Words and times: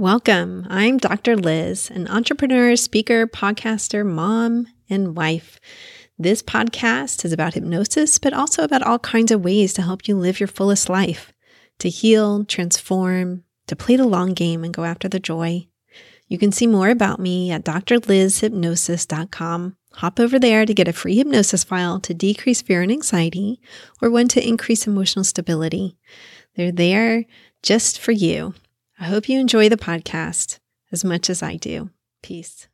Welcome. 0.00 0.66
I'm 0.70 0.96
Dr. 0.96 1.36
Liz, 1.36 1.90
an 1.90 2.08
entrepreneur, 2.08 2.74
speaker, 2.74 3.26
podcaster, 3.26 4.02
mom, 4.02 4.66
and 4.88 5.14
wife. 5.14 5.60
This 6.18 6.42
podcast 6.42 7.22
is 7.26 7.34
about 7.34 7.52
hypnosis, 7.52 8.18
but 8.18 8.32
also 8.32 8.64
about 8.64 8.80
all 8.80 8.98
kinds 8.98 9.30
of 9.30 9.44
ways 9.44 9.74
to 9.74 9.82
help 9.82 10.08
you 10.08 10.16
live 10.16 10.40
your 10.40 10.46
fullest 10.46 10.88
life, 10.88 11.34
to 11.80 11.90
heal, 11.90 12.46
transform, 12.46 13.44
to 13.66 13.76
play 13.76 13.96
the 13.96 14.06
long 14.06 14.32
game 14.32 14.64
and 14.64 14.72
go 14.72 14.84
after 14.84 15.06
the 15.06 15.20
joy. 15.20 15.68
You 16.28 16.38
can 16.38 16.50
see 16.50 16.66
more 16.66 16.88
about 16.88 17.20
me 17.20 17.50
at 17.50 17.66
drlizhypnosis.com. 17.66 19.76
Hop 19.92 20.18
over 20.18 20.38
there 20.38 20.64
to 20.64 20.72
get 20.72 20.88
a 20.88 20.94
free 20.94 21.18
hypnosis 21.18 21.62
file 21.62 22.00
to 22.00 22.14
decrease 22.14 22.62
fear 22.62 22.80
and 22.80 22.90
anxiety 22.90 23.60
or 24.00 24.08
one 24.08 24.28
to 24.28 24.42
increase 24.42 24.86
emotional 24.86 25.26
stability. 25.26 25.98
They're 26.56 26.72
there 26.72 27.26
just 27.62 28.00
for 28.00 28.12
you. 28.12 28.54
I 29.02 29.04
hope 29.04 29.30
you 29.30 29.40
enjoy 29.40 29.70
the 29.70 29.78
podcast 29.78 30.58
as 30.92 31.06
much 31.06 31.30
as 31.30 31.42
I 31.42 31.56
do. 31.56 31.88
Peace. 32.22 32.68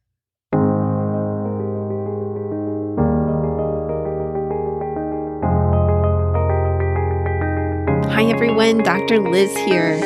Hi, 8.11 8.25
everyone. 8.25 8.79
Dr. 8.79 9.21
Liz 9.21 9.57
here. 9.57 10.01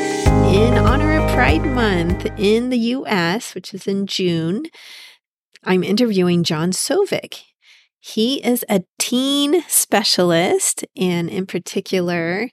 In 0.53 0.77
honor 0.77 1.19
of 1.19 1.31
Pride 1.31 1.65
Month 1.65 2.27
in 2.37 2.69
the 2.69 2.79
US, 2.79 3.55
which 3.55 3.73
is 3.73 3.87
in 3.87 4.07
June, 4.07 4.67
I'm 5.65 5.83
interviewing 5.83 6.45
John 6.45 6.73
Sovec. 6.73 7.45
He 7.99 8.45
is 8.45 8.65
a 8.69 8.83
teen 8.99 9.63
specialist, 9.69 10.85
and 10.97 11.29
in 11.29 11.45
particular, 11.45 12.49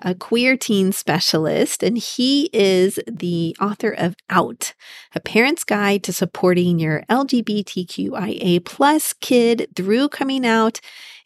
a 0.00 0.14
queer 0.14 0.56
teen 0.56 0.92
specialist, 0.92 1.82
and 1.82 1.98
he 1.98 2.50
is 2.52 2.98
the 3.06 3.56
author 3.60 3.90
of 3.90 4.16
Out, 4.30 4.74
a 5.14 5.20
parent's 5.20 5.64
guide 5.64 6.02
to 6.04 6.12
supporting 6.12 6.78
your 6.78 7.02
LGBTQIA 7.10 8.64
plus 8.64 9.12
kid 9.12 9.68
through 9.74 10.08
coming 10.08 10.46
out 10.46 10.80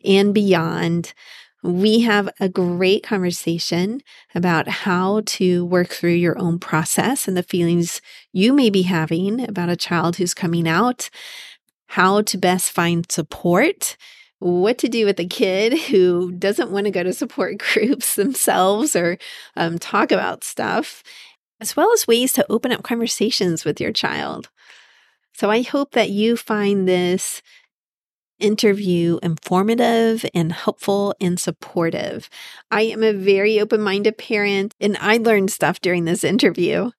and 0.04 0.32
beyond. 0.32 1.14
We 1.62 2.00
have 2.00 2.28
a 2.38 2.48
great 2.48 3.02
conversation 3.02 4.00
about 4.34 4.68
how 4.68 5.22
to 5.26 5.64
work 5.64 5.88
through 5.88 6.12
your 6.12 6.38
own 6.38 6.58
process 6.58 7.26
and 7.26 7.36
the 7.36 7.42
feelings 7.42 8.00
you 8.32 8.52
may 8.52 8.70
be 8.70 8.82
having 8.82 9.48
about 9.48 9.68
a 9.68 9.76
child 9.76 10.16
who's 10.16 10.34
coming 10.34 10.68
out, 10.68 11.10
how 11.88 12.22
to 12.22 12.38
best 12.38 12.70
find 12.70 13.10
support 13.10 13.96
what 14.40 14.78
to 14.78 14.88
do 14.88 15.04
with 15.04 15.18
a 15.18 15.26
kid 15.26 15.78
who 15.78 16.32
doesn't 16.32 16.70
want 16.70 16.86
to 16.86 16.90
go 16.90 17.02
to 17.02 17.12
support 17.12 17.58
groups 17.74 18.14
themselves 18.14 18.94
or 18.94 19.18
um, 19.56 19.78
talk 19.78 20.12
about 20.12 20.44
stuff, 20.44 21.02
as 21.60 21.76
well 21.76 21.92
as 21.92 22.06
ways 22.06 22.32
to 22.34 22.46
open 22.50 22.72
up 22.72 22.82
conversations 22.82 23.64
with 23.64 23.80
your 23.80 23.92
child. 23.92 24.48
So 25.34 25.50
I 25.50 25.62
hope 25.62 25.92
that 25.92 26.10
you 26.10 26.36
find 26.36 26.88
this 26.88 27.42
interview 28.38 29.18
informative 29.22 30.24
and 30.34 30.52
helpful 30.52 31.14
and 31.20 31.38
supportive. 31.40 32.30
I 32.70 32.82
am 32.82 33.02
a 33.02 33.12
very 33.12 33.60
open 33.60 33.80
minded 33.80 34.18
parent 34.18 34.74
and 34.80 34.96
I 35.00 35.16
learned 35.16 35.50
stuff 35.50 35.80
during 35.80 36.04
this 36.04 36.24
interview. 36.24 36.90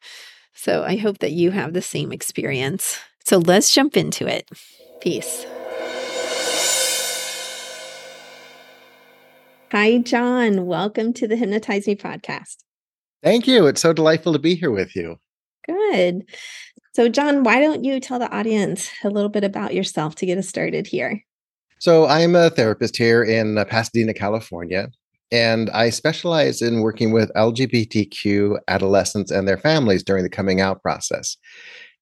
So 0.54 0.84
I 0.84 0.98
hope 0.98 1.20
that 1.20 1.32
you 1.32 1.52
have 1.52 1.73
the 1.73 1.82
same 1.82 2.12
experience. 2.12 3.00
So 3.26 3.38
let's 3.38 3.73
jump 3.73 3.95
into 3.95 4.28
it. 4.28 4.50
Peace. 5.00 5.45
Hi, 9.72 10.00
John. 10.00 10.66
Welcome 10.66 11.14
to 11.14 11.28
the 11.28 11.36
Hypnotize 11.36 11.86
Me 11.86 11.95
podcast. 11.95 12.64
Thank 13.22 13.45
you. 13.45 13.67
It's 13.67 13.81
so 13.81 13.94
delightful 13.94 14.34
to 14.34 14.39
be 14.39 14.56
here 14.56 14.72
with 14.72 14.95
you. 14.95 15.17
Good. 15.67 16.23
So, 16.94 17.08
John, 17.08 17.44
why 17.44 17.59
don't 17.59 17.84
you 17.84 18.00
tell 18.00 18.17
the 18.17 18.36
audience 18.36 18.89
a 19.03 19.09
little 19.09 19.30
bit 19.30 19.44
about 19.44 19.76
yourself 19.76 20.16
to 20.16 20.26
get 20.26 20.39
us 20.39 20.50
started 20.50 20.88
here? 20.88 21.23
So, 21.78 22.08
I'm 22.08 22.36
a 22.36 22.50
therapist 22.50 22.98
here 22.98 23.23
in 23.23 23.60
uh, 23.60 23.66
Pasadena, 23.66 24.16
California, 24.16 24.89
and 25.32 25.70
I 25.70 25.92
specialize 25.92 26.64
in 26.64 26.82
working 26.82 27.11
with 27.11 27.32
LGBTQ 27.36 28.58
adolescents 28.67 29.30
and 29.30 29.48
their 29.48 29.60
families 29.60 30.02
during 30.02 30.23
the 30.23 30.32
coming 30.32 30.61
out 30.61 30.82
process. 30.82 31.38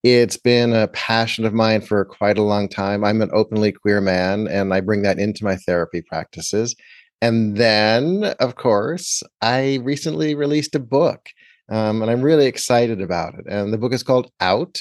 It's 0.04 0.38
been 0.38 0.72
a 0.72 0.88
passion 0.88 1.44
of 1.44 1.54
mine 1.54 1.82
for 1.82 2.06
quite 2.06 2.38
a 2.38 2.44
long 2.44 2.70
time. 2.70 3.04
I'm 3.04 3.22
an 3.22 3.32
openly 3.34 3.74
queer 3.74 4.00
man, 4.00 4.48
and 4.48 4.74
I 4.74 4.80
bring 4.80 5.02
that 5.02 5.20
into 5.20 5.44
my 5.44 5.58
therapy 5.58 6.02
practices. 6.02 6.74
And 7.22 7.58
then, 7.58 8.36
of 8.40 8.56
course, 8.56 9.24
I 9.42 9.80
recently 9.84 10.36
released 10.36 10.76
a 10.76 10.80
book, 10.80 11.30
um, 11.70 12.02
and 12.02 12.12
I'm 12.12 12.22
really 12.22 12.46
excited 12.46 13.02
about 13.02 13.34
it. 13.36 13.46
And 13.48 13.74
the 13.74 13.78
book 13.78 13.94
is 13.94 14.04
called 14.04 14.32
Out 14.40 14.78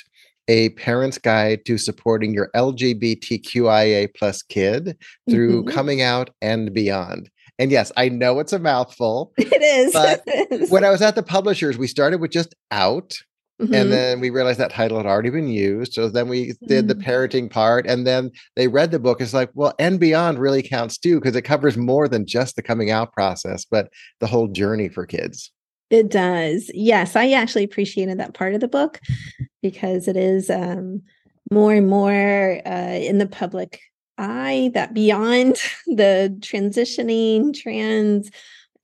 a 0.49 0.71
parent's 0.71 1.19
guide 1.19 1.65
to 1.67 1.79
supporting 1.79 2.33
your 2.33 2.51
lgbtqia 2.55 4.09
plus 4.17 4.43
kid 4.43 4.97
through 5.29 5.63
mm-hmm. 5.63 5.75
coming 5.75 6.03
out 6.03 6.31
and 6.41 6.73
beyond 6.73 7.31
and 7.59 7.71
yes 7.71 7.91
i 7.97 8.09
know 8.09 8.39
it's 8.39 8.53
a 8.53 8.59
mouthful 8.59 9.33
it 9.39 9.63
is 9.63 9.93
but 9.93 10.23
when 10.71 10.85
i 10.85 10.91
was 10.91 11.03
at 11.03 11.15
the 11.15 11.23
publishers 11.23 11.79
we 11.79 11.87
started 11.87 12.21
with 12.21 12.31
just 12.31 12.55
out 12.71 13.17
Mm-hmm. 13.61 13.75
And 13.75 13.93
then 13.93 14.21
we 14.21 14.29
realized 14.29 14.61
that 14.61 14.71
title 14.71 14.99
had 14.99 15.07
already 15.07 15.31
been 15.31 15.49
used. 15.49 15.95
So 15.95 16.11
then 16.11 16.29
we 16.29 16.53
did 16.67 16.89
the 16.89 16.95
mm. 16.95 17.03
parenting 17.03 17.51
part. 17.51 17.87
And 17.87 18.07
then 18.07 18.31
they 18.55 18.69
read 18.69 18.91
the 18.91 18.99
book. 18.99 19.21
It's 19.21 19.33
like, 19.33 19.51
well, 19.55 19.75
and 19.79 19.99
beyond 19.99 20.39
really 20.39 20.63
counts 20.63 20.99
too, 20.99 21.19
because 21.19 21.37
it 21.37 21.43
covers 21.43 21.77
more 21.77 22.07
than 22.07 22.27
just 22.27 22.57
the 22.57 22.63
coming 22.63 22.91
out 22.91 23.15
process, 23.15 23.65
but 23.65 23.89
the 24.21 24.27
whole 24.27 24.49
journey 24.49 24.89
for 24.91 25.07
kids. 25.07 25.51
It 25.89 26.11
does. 26.11 26.71
Yes. 26.75 27.17
I 27.17 27.31
actually 27.31 27.65
appreciated 27.65 28.19
that 28.19 28.35
part 28.35 28.55
of 28.55 28.61
the 28.61 28.69
book 28.69 29.01
because 29.63 30.07
it 30.07 30.17
is 30.17 30.51
um, 30.51 31.03
more 31.51 31.73
and 31.73 31.89
more 31.89 32.61
uh, 32.67 32.99
in 32.99 33.19
the 33.19 33.27
public 33.27 33.81
eye 34.19 34.71
that 34.75 34.93
beyond 34.93 35.57
the 35.87 36.37
transitioning, 36.41 37.59
trans, 37.59 38.31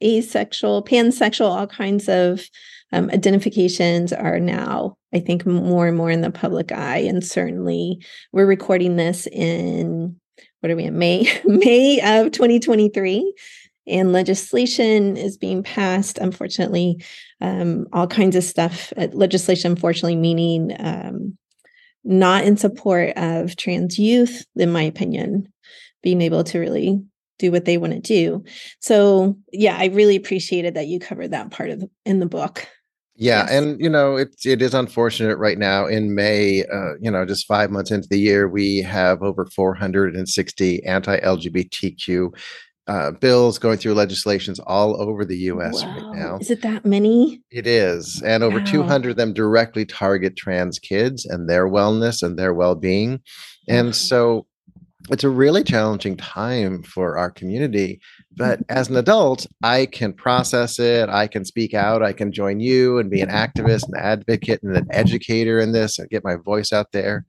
asexual, 0.03 0.83
pansexual, 0.83 1.51
all 1.51 1.67
kinds 1.67 2.09
of 2.09 2.49
um, 2.93 3.11
identifications 3.11 4.13
are 4.13 4.39
now, 4.39 4.97
I 5.15 5.21
think, 5.21 5.47
more 5.47 5.87
and 5.87 5.97
more 5.97 6.11
in 6.11 6.21
the 6.21 6.31
public 6.31 6.73
eye. 6.73 6.99
And 6.99 7.25
certainly, 7.25 8.05
we're 8.33 8.47
recording 8.47 8.97
this 8.97 9.27
in 9.27 10.17
what 10.61 10.71
are 10.71 10.77
we 10.77 10.85
in 10.85 10.99
May, 10.99 11.27
May 11.45 12.01
of 12.01 12.33
2023. 12.33 13.35
And 13.89 14.13
legislation 14.13 15.17
is 15.17 15.37
being 15.37 15.63
passed. 15.63 16.19
Unfortunately, 16.19 17.03
um, 17.41 17.87
all 17.93 18.07
kinds 18.07 18.37
of 18.37 18.45
stuff. 18.45 18.93
Uh, 18.97 19.09
legislation, 19.13 19.73
unfortunately, 19.73 20.17
meaning 20.17 20.77
um, 20.79 21.37
not 22.05 22.45
in 22.45 22.57
support 22.57 23.13
of 23.17 23.57
trans 23.57 23.99
youth, 23.99 24.47
in 24.55 24.71
my 24.71 24.83
opinion, 24.83 25.53
being 26.03 26.21
able 26.21 26.45
to 26.45 26.61
really 26.61 27.03
do 27.39 27.51
what 27.51 27.65
they 27.65 27.77
want 27.77 27.93
to 27.93 28.01
do. 28.01 28.45
So, 28.81 29.37
yeah, 29.53 29.77
I 29.77 29.87
really 29.87 30.15
appreciated 30.15 30.75
that 30.75 30.87
you 30.87 31.01
covered 31.01 31.33
that 31.33 31.51
part 31.51 31.71
of 31.71 31.81
the, 31.81 31.91
in 32.05 32.21
the 32.21 32.27
book. 32.27 32.69
Yeah, 33.15 33.43
yes. 33.43 33.51
and 33.51 33.81
you 33.81 33.91
know 33.91 34.17
it 34.17 34.35
it 34.45 34.63
is 34.63 34.73
unfortunate 34.73 35.37
right 35.37 35.59
now 35.59 35.87
in 35.87 36.15
May. 36.15 36.65
Uh, 36.65 36.95
you 37.01 37.11
know, 37.11 37.25
just 37.27 37.47
five 37.47 37.71
months 37.71 37.91
into 37.91 38.09
the 38.09 38.19
year, 38.19 38.49
we 38.49 38.79
have 38.79 39.23
over 39.23 39.47
460 39.55 40.85
anti-LGBTQ 40.85 42.35
uh, 42.89 43.11
bills 43.13 43.59
going 43.59 43.79
through 43.79 43.95
legislations 43.95 44.59
all 44.61 45.01
over 45.01 45.25
the 45.25 45.37
U.S. 45.39 45.83
Wow. 45.83 45.95
right 45.95 46.19
now. 46.19 46.39
Is 46.39 46.51
it 46.51 46.63
that 46.63 46.85
many? 46.85 47.43
It 47.51 47.67
is, 47.67 48.23
and 48.23 48.43
over 48.43 48.59
wow. 48.59 48.65
200 48.65 49.11
of 49.11 49.17
them 49.17 49.35
directly 49.35 49.85
target 49.85 50.37
trans 50.37 50.79
kids 50.79 51.27
and 51.27 51.49
their 51.49 51.69
wellness 51.69 52.23
and 52.23 52.39
their 52.39 52.55
well-being. 52.55 53.21
And 53.69 53.95
so 53.95 54.47
it's 55.11 55.25
a 55.25 55.29
really 55.29 55.65
challenging 55.65 56.17
time 56.17 56.83
for 56.83 57.17
our 57.19 57.31
community. 57.31 58.01
But 58.37 58.61
as 58.69 58.89
an 58.89 58.97
adult, 58.97 59.47
I 59.63 59.87
can 59.87 60.13
process 60.13 60.79
it. 60.79 61.09
I 61.09 61.27
can 61.27 61.45
speak 61.45 61.75
out. 61.75 62.03
I 62.03 62.13
can 62.13 62.33
join 62.33 62.61
you 62.61 62.99
and 62.99 63.11
be 63.11 63.21
an 63.21 63.29
activist, 63.29 63.89
an 63.89 63.99
advocate, 63.99 64.63
and 64.63 64.77
an 64.77 64.87
educator 64.91 65.61
in 65.61 65.73
this 65.73 65.99
and 65.99 66.09
get 66.11 66.25
my 66.25 66.37
voice 66.37 66.73
out 66.73 66.93
there. 66.93 67.27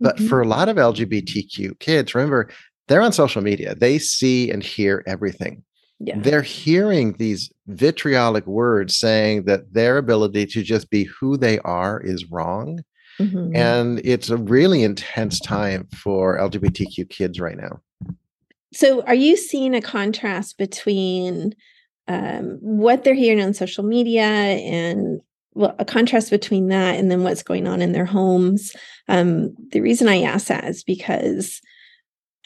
But 0.00 0.16
mm-hmm. 0.16 0.28
for 0.28 0.42
a 0.42 0.48
lot 0.48 0.68
of 0.68 0.76
LGBTQ 0.76 1.78
kids, 1.80 2.14
remember, 2.14 2.50
they're 2.88 3.02
on 3.02 3.12
social 3.12 3.42
media, 3.42 3.74
they 3.74 3.98
see 3.98 4.50
and 4.50 4.62
hear 4.62 5.02
everything. 5.06 5.62
Yeah. 6.00 6.18
They're 6.18 6.42
hearing 6.42 7.14
these 7.14 7.50
vitriolic 7.68 8.46
words 8.46 8.98
saying 8.98 9.44
that 9.44 9.72
their 9.72 9.96
ability 9.96 10.46
to 10.46 10.62
just 10.62 10.90
be 10.90 11.04
who 11.04 11.36
they 11.36 11.58
are 11.60 12.00
is 12.00 12.30
wrong 12.30 12.80
Mm-hmm. 13.20 13.56
And 13.56 14.00
it's 14.04 14.30
a 14.30 14.36
really 14.36 14.82
intense 14.82 15.40
time 15.40 15.86
for 15.94 16.38
LGBTQ 16.38 17.08
kids 17.10 17.40
right 17.40 17.56
now. 17.56 17.80
So, 18.74 19.02
are 19.02 19.14
you 19.14 19.36
seeing 19.36 19.74
a 19.74 19.80
contrast 19.80 20.58
between 20.58 21.54
um, 22.08 22.58
what 22.60 23.04
they're 23.04 23.14
hearing 23.14 23.42
on 23.42 23.54
social 23.54 23.84
media 23.84 24.24
and 24.24 25.20
well, 25.54 25.76
a 25.78 25.84
contrast 25.84 26.30
between 26.30 26.68
that 26.68 26.98
and 26.98 27.10
then 27.10 27.22
what's 27.22 27.42
going 27.42 27.66
on 27.68 27.80
in 27.80 27.92
their 27.92 28.04
homes? 28.04 28.74
Um, 29.08 29.54
the 29.70 29.80
reason 29.80 30.08
I 30.08 30.22
ask 30.22 30.48
that 30.48 30.64
is 30.64 30.82
because 30.82 31.60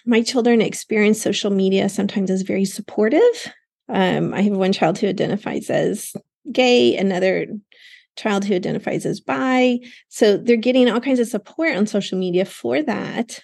my 0.04 0.22
children 0.22 0.60
experience 0.60 1.20
social 1.20 1.50
media 1.50 1.88
sometimes 1.88 2.30
as 2.30 2.42
very 2.42 2.64
supportive. 2.64 3.52
Um, 3.88 4.34
I 4.34 4.42
have 4.42 4.52
one 4.52 4.72
child 4.72 4.98
who 4.98 5.08
identifies 5.08 5.70
as 5.70 6.12
gay, 6.52 6.96
another 6.96 7.46
child 8.16 8.44
who 8.44 8.54
identifies 8.54 9.06
as 9.06 9.20
bi. 9.20 9.78
So 10.08 10.36
they're 10.36 10.56
getting 10.56 10.90
all 10.90 11.00
kinds 11.00 11.20
of 11.20 11.28
support 11.28 11.76
on 11.76 11.86
social 11.86 12.18
media 12.18 12.44
for 12.44 12.82
that. 12.82 13.40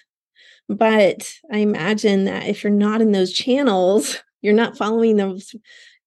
But 0.67 1.31
I 1.51 1.59
imagine 1.59 2.25
that 2.25 2.47
if 2.47 2.63
you're 2.63 2.71
not 2.71 3.01
in 3.01 3.11
those 3.11 3.31
channels, 3.31 4.21
you're 4.41 4.53
not 4.53 4.77
following 4.77 5.17
those 5.17 5.55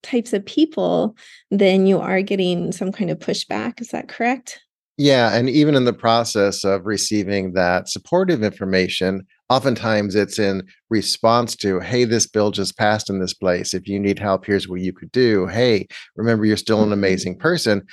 types 0.02 0.32
of 0.32 0.46
people, 0.46 1.16
then 1.50 1.86
you 1.86 1.98
are 2.00 2.22
getting 2.22 2.72
some 2.72 2.92
kind 2.92 3.10
of 3.10 3.18
pushback. 3.18 3.80
Is 3.80 3.88
that 3.88 4.08
correct? 4.08 4.60
Yeah. 4.96 5.34
And 5.34 5.48
even 5.48 5.76
in 5.76 5.84
the 5.84 5.92
process 5.92 6.64
of 6.64 6.86
receiving 6.86 7.52
that 7.52 7.88
supportive 7.88 8.42
information, 8.42 9.24
oftentimes 9.48 10.16
it's 10.16 10.40
in 10.40 10.66
response 10.90 11.54
to, 11.56 11.78
hey, 11.78 12.04
this 12.04 12.26
bill 12.26 12.50
just 12.50 12.76
passed 12.76 13.08
in 13.08 13.20
this 13.20 13.32
place. 13.32 13.74
If 13.74 13.86
you 13.86 14.00
need 14.00 14.18
help, 14.18 14.44
here's 14.44 14.68
what 14.68 14.80
you 14.80 14.92
could 14.92 15.12
do. 15.12 15.46
Hey, 15.46 15.86
remember, 16.16 16.44
you're 16.44 16.56
still 16.56 16.78
an 16.78 16.86
mm-hmm. 16.86 16.94
amazing 16.94 17.38
person. 17.38 17.86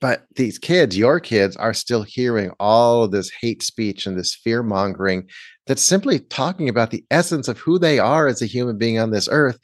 But 0.00 0.24
these 0.36 0.58
kids, 0.58 0.98
your 0.98 1.18
kids, 1.18 1.56
are 1.56 1.74
still 1.74 2.02
hearing 2.02 2.52
all 2.60 3.04
of 3.04 3.10
this 3.10 3.30
hate 3.40 3.62
speech 3.62 4.06
and 4.06 4.18
this 4.18 4.34
fear 4.34 4.62
mongering 4.62 5.28
that's 5.66 5.82
simply 5.82 6.20
talking 6.20 6.68
about 6.68 6.90
the 6.90 7.04
essence 7.10 7.48
of 7.48 7.58
who 7.58 7.78
they 7.78 7.98
are 7.98 8.26
as 8.26 8.42
a 8.42 8.46
human 8.46 8.78
being 8.78 8.98
on 8.98 9.10
this 9.10 9.28
earth 9.30 9.58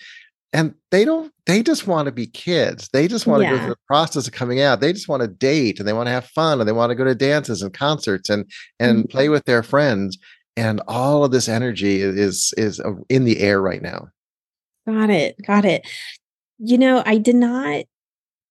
and 0.53 0.75
they 0.91 1.05
don't 1.05 1.33
they 1.47 1.63
just 1.63 1.87
want 1.87 2.07
to 2.07 2.13
be 2.13 2.27
kids. 2.27 2.89
They 2.93 3.09
just 3.09 3.27
want 3.27 3.43
yeah. 3.43 3.51
to 3.51 3.57
go 3.57 3.63
through 3.63 3.75
the 3.75 3.87
process 3.87 4.27
of 4.27 4.33
coming 4.33 4.61
out. 4.61 4.81
They 4.81 4.93
just 4.93 5.09
want 5.09 5.23
to 5.23 5.29
date 5.29 5.79
and 5.79 5.87
they 5.87 5.93
want 5.93 6.07
to 6.07 6.13
have 6.13 6.27
fun 6.27 6.61
and 6.61 6.69
they 6.69 6.73
want 6.73 6.91
to 6.91 6.97
go 6.97 7.05
to 7.05 7.15
dances 7.15 7.63
and 7.63 7.73
concerts 7.73 8.29
and 8.29 8.51
and 8.79 8.99
mm-hmm. 8.99 9.11
play 9.11 9.29
with 9.29 9.45
their 9.45 9.63
friends 9.63 10.19
and 10.57 10.81
all 10.89 11.25
of 11.25 11.31
this 11.31 11.49
energy 11.49 12.01
is 12.01 12.53
is 12.57 12.81
in 13.09 13.25
the 13.25 13.41
air 13.41 13.61
right 13.61 13.83
now. 13.83 14.09
Got 14.87 15.11
it 15.11 15.37
got 15.47 15.65
it. 15.65 15.87
You 16.59 16.79
know 16.79 17.03
i 17.07 17.17
did 17.17 17.37
not 17.37 17.85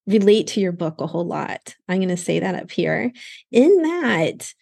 relate 0.07 0.48
to 0.48 0.60
your 0.60 0.72
book 0.72 1.00
a 1.00 1.07
whole 1.07 1.25
lot. 1.25 1.75
I'm 1.88 2.00
going 2.00 2.10
to 2.10 2.18
say 2.18 2.40
that 2.40 2.56
up 2.56 2.72
here. 2.72 3.12
In 3.51 3.81
that 3.84 4.54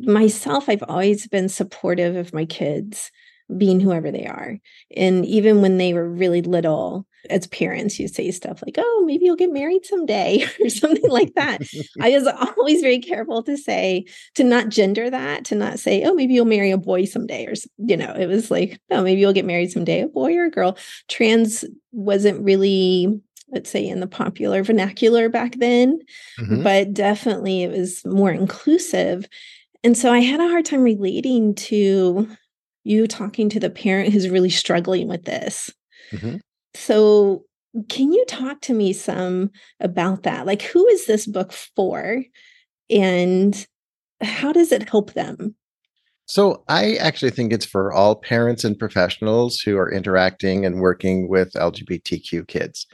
myself 0.00 0.68
i've 0.68 0.84
always 0.88 1.26
been 1.26 1.48
supportive 1.48 2.16
of 2.16 2.32
my 2.32 2.44
kids 2.44 3.10
being 3.56 3.80
whoever 3.80 4.10
they 4.10 4.26
are. 4.26 4.58
And 4.96 5.24
even 5.26 5.60
when 5.60 5.78
they 5.78 5.94
were 5.94 6.08
really 6.08 6.42
little, 6.42 7.06
as 7.30 7.46
parents, 7.48 7.98
you 7.98 8.08
say 8.08 8.30
stuff 8.30 8.62
like, 8.64 8.76
oh, 8.78 9.04
maybe 9.06 9.24
you'll 9.24 9.36
get 9.36 9.52
married 9.52 9.84
someday 9.84 10.44
or 10.60 10.68
something 10.68 11.10
like 11.10 11.34
that. 11.34 11.62
I 12.00 12.10
was 12.10 12.26
always 12.26 12.80
very 12.80 12.98
careful 12.98 13.42
to 13.44 13.56
say, 13.56 14.06
to 14.34 14.44
not 14.44 14.68
gender 14.68 15.10
that, 15.10 15.44
to 15.46 15.54
not 15.54 15.78
say, 15.78 16.02
oh, 16.04 16.14
maybe 16.14 16.34
you'll 16.34 16.44
marry 16.44 16.70
a 16.70 16.78
boy 16.78 17.04
someday. 17.04 17.46
Or, 17.46 17.54
you 17.78 17.96
know, 17.96 18.12
it 18.12 18.26
was 18.26 18.50
like, 18.50 18.80
oh, 18.90 19.02
maybe 19.02 19.20
you'll 19.20 19.32
get 19.32 19.44
married 19.44 19.70
someday, 19.70 20.02
a 20.02 20.08
boy 20.08 20.34
or 20.34 20.46
a 20.46 20.50
girl. 20.50 20.76
Trans 21.08 21.64
wasn't 21.92 22.42
really 22.44 23.20
let's 23.54 23.68
say 23.68 23.86
in 23.86 24.00
the 24.00 24.06
popular 24.06 24.62
vernacular 24.62 25.28
back 25.28 25.56
then, 25.58 25.98
mm-hmm. 26.40 26.62
but 26.62 26.94
definitely 26.94 27.62
it 27.62 27.70
was 27.70 28.02
more 28.06 28.30
inclusive. 28.30 29.28
And 29.84 29.96
so 29.96 30.12
I 30.12 30.20
had 30.20 30.40
a 30.40 30.48
hard 30.48 30.64
time 30.64 30.82
relating 30.82 31.54
to 31.56 32.28
you 32.84 33.06
talking 33.06 33.48
to 33.48 33.60
the 33.60 33.70
parent 33.70 34.12
who's 34.12 34.28
really 34.28 34.50
struggling 34.50 35.08
with 35.08 35.24
this. 35.24 35.70
Mm-hmm. 36.12 36.36
So, 36.74 37.44
can 37.88 38.12
you 38.12 38.24
talk 38.26 38.60
to 38.62 38.74
me 38.74 38.92
some 38.92 39.50
about 39.80 40.24
that? 40.24 40.46
Like, 40.46 40.62
who 40.62 40.86
is 40.88 41.06
this 41.06 41.26
book 41.26 41.52
for? 41.52 42.22
And 42.90 43.66
how 44.20 44.52
does 44.52 44.72
it 44.72 44.88
help 44.88 45.14
them? 45.14 45.54
So, 46.26 46.64
I 46.68 46.94
actually 46.96 47.30
think 47.30 47.52
it's 47.52 47.66
for 47.66 47.92
all 47.92 48.16
parents 48.16 48.64
and 48.64 48.78
professionals 48.78 49.60
who 49.60 49.76
are 49.78 49.90
interacting 49.90 50.64
and 50.64 50.80
working 50.80 51.28
with 51.28 51.52
LGBTQ 51.54 52.46
kids. 52.46 52.86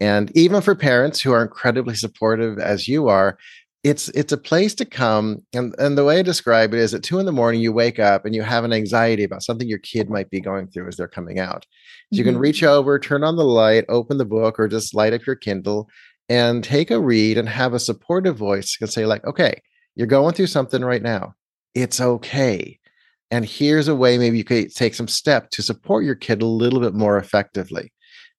And 0.00 0.36
even 0.36 0.62
for 0.62 0.74
parents 0.74 1.20
who 1.20 1.32
are 1.32 1.42
incredibly 1.42 1.94
supportive 1.94 2.58
as 2.58 2.88
you 2.88 3.08
are, 3.08 3.38
it's 3.84 4.08
it's 4.10 4.32
a 4.32 4.38
place 4.38 4.74
to 4.76 4.84
come 4.84 5.42
and 5.52 5.74
and 5.78 5.98
the 5.98 6.04
way 6.04 6.20
i 6.20 6.22
describe 6.22 6.72
it 6.72 6.78
is 6.78 6.94
at 6.94 7.02
two 7.02 7.18
in 7.18 7.26
the 7.26 7.32
morning 7.32 7.60
you 7.60 7.72
wake 7.72 7.98
up 7.98 8.24
and 8.24 8.34
you 8.34 8.42
have 8.42 8.62
an 8.62 8.72
anxiety 8.72 9.24
about 9.24 9.42
something 9.42 9.68
your 9.68 9.78
kid 9.78 10.08
might 10.08 10.30
be 10.30 10.40
going 10.40 10.68
through 10.68 10.86
as 10.86 10.96
they're 10.96 11.08
coming 11.08 11.40
out. 11.40 11.66
So 12.12 12.18
you 12.18 12.24
can 12.24 12.34
mm-hmm. 12.34 12.42
reach 12.42 12.62
over 12.62 12.98
turn 12.98 13.24
on 13.24 13.36
the 13.36 13.44
light 13.44 13.84
open 13.88 14.18
the 14.18 14.24
book 14.24 14.60
or 14.60 14.68
just 14.68 14.94
light 14.94 15.12
up 15.12 15.26
your 15.26 15.36
kindle 15.36 15.88
and 16.28 16.62
take 16.62 16.90
a 16.90 17.00
read 17.00 17.38
and 17.38 17.48
have 17.48 17.74
a 17.74 17.80
supportive 17.80 18.36
voice 18.36 18.76
and 18.80 18.90
say 18.90 19.04
like 19.04 19.24
okay 19.24 19.54
you're 19.94 20.06
going 20.06 20.34
through 20.34 20.46
something 20.46 20.84
right 20.84 21.02
now. 21.02 21.34
It's 21.74 22.00
okay. 22.00 22.78
And 23.30 23.44
here's 23.44 23.88
a 23.88 23.94
way 23.94 24.18
maybe 24.18 24.38
you 24.38 24.44
could 24.44 24.74
take 24.74 24.94
some 24.94 25.08
step 25.08 25.50
to 25.50 25.62
support 25.62 26.04
your 26.04 26.14
kid 26.14 26.42
a 26.42 26.46
little 26.46 26.80
bit 26.80 26.94
more 26.94 27.18
effectively. 27.18 27.92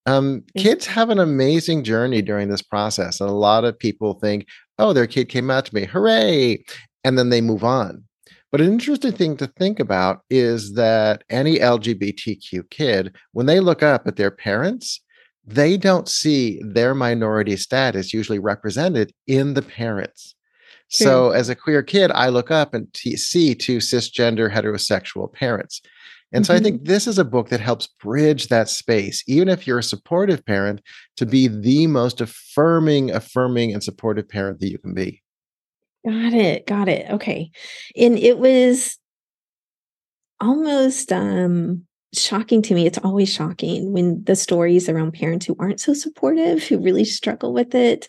Um, 0.06 0.44
kids 0.58 0.86
have 0.86 1.10
an 1.10 1.20
amazing 1.20 1.84
journey 1.84 2.22
during 2.22 2.50
this 2.50 2.62
process 2.62 3.22
and 3.22 3.30
a 3.30 3.34
lot 3.34 3.64
of 3.64 3.80
people 3.80 4.16
think 4.16 4.48
oh, 4.80 4.94
their 4.94 5.08
kid 5.08 5.30
came 5.30 5.50
out 5.50 5.66
to 5.66 5.76
me, 5.76 5.86
hooray. 5.86 6.64
And 7.04 7.18
then 7.18 7.30
they 7.30 7.42
move 7.42 7.64
on. 7.64 8.04
But 8.52 8.62
an 8.62 8.72
interesting 8.72 9.14
thing 9.14 9.36
to 9.38 9.48
think 9.48 9.80
about 9.80 10.22
is 10.30 10.76
that 10.76 11.24
any 11.30 11.58
LGBTQ 11.58 12.70
kid, 12.70 13.16
when 13.32 13.48
they 13.48 13.60
look 13.60 13.82
up 13.82 14.08
at 14.08 14.16
their 14.16 14.32
parents, 14.32 15.02
they 15.46 15.76
don't 15.76 16.08
see 16.08 16.62
their 16.64 16.94
minority 16.94 17.58
status 17.58 18.14
usually 18.14 18.40
represented 18.40 19.12
in 19.28 19.56
the 19.56 19.64
parents. 19.64 20.36
So, 20.90 21.32
as 21.32 21.50
a 21.50 21.56
queer 21.56 21.82
kid, 21.82 22.12
I 22.12 22.30
look 22.30 22.52
up 22.52 22.76
and 22.76 22.94
t- 22.94 23.18
see 23.18 23.56
two 23.56 23.80
cisgender 23.80 24.54
heterosexual 24.54 25.34
parents. 25.34 25.82
And 26.34 26.46
so 26.46 26.54
I 26.54 26.58
mm-hmm. 26.58 26.64
think 26.64 26.86
this 26.86 27.08
is 27.08 27.20
a 27.20 27.24
book 27.24 27.50
that 27.50 27.60
helps 27.60 27.88
bridge 27.88 28.48
that 28.48 28.68
space, 28.68 29.24
even 29.28 29.48
if 29.48 29.68
you're 29.68 29.80
a 29.80 29.84
supportive 29.84 30.44
parent, 30.46 30.82
to 31.18 31.26
be 31.26 31.48
the 31.48 31.88
most 31.88 32.22
affirming, 32.22 33.12
affirming, 33.12 33.72
and 33.72 33.84
supportive 33.84 34.28
parent 34.28 34.60
that 34.60 34.70
you 34.70 34.80
can 34.80 34.94
be. 34.94 35.22
Got 36.06 36.34
it. 36.34 36.66
Got 36.66 36.90
it. 36.90 37.10
Okay. 37.10 37.52
And 37.96 38.18
it 38.18 38.40
was 38.40 38.98
almost 40.42 41.14
um 41.14 41.86
shocking 42.14 42.62
to 42.64 42.76
me. 42.76 42.86
It's 42.86 42.98
always 43.00 43.32
shocking 43.32 43.92
when 43.92 44.24
the 44.24 44.36
stories 44.36 44.90
around 44.90 45.14
parents 45.14 45.46
who 45.46 45.56
aren't 45.60 45.80
so 45.80 45.94
supportive, 45.94 46.64
who 46.64 46.80
really 46.80 47.06
struggle 47.06 47.54
with 47.54 47.74
it. 47.74 48.08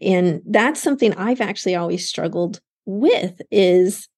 And 0.00 0.42
that's 0.46 0.82
something 0.82 1.14
I've 1.14 1.40
actually 1.40 1.76
always 1.76 2.08
struggled 2.08 2.60
with 2.86 3.40
is 3.50 4.08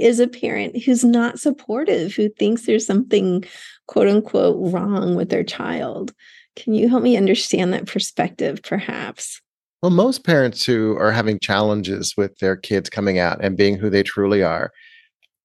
is 0.00 0.20
a 0.20 0.28
parent 0.28 0.82
who's 0.82 1.04
not 1.04 1.38
supportive, 1.38 2.14
who 2.14 2.28
thinks 2.28 2.62
there's 2.62 2.86
something 2.86 3.44
quote 3.86 4.08
unquote 4.08 4.72
wrong 4.72 5.14
with 5.14 5.30
their 5.30 5.44
child. 5.44 6.12
Can 6.56 6.74
you 6.74 6.88
help 6.88 7.02
me 7.02 7.16
understand 7.16 7.72
that 7.72 7.86
perspective, 7.86 8.60
perhaps? 8.62 9.40
Well, 9.82 9.90
most 9.90 10.24
parents 10.24 10.64
who 10.64 10.96
are 10.96 11.12
having 11.12 11.38
challenges 11.38 12.14
with 12.16 12.38
their 12.38 12.56
kids 12.56 12.88
coming 12.88 13.18
out 13.18 13.38
and 13.42 13.56
being 13.56 13.76
who 13.76 13.90
they 13.90 14.02
truly 14.02 14.42
are 14.42 14.72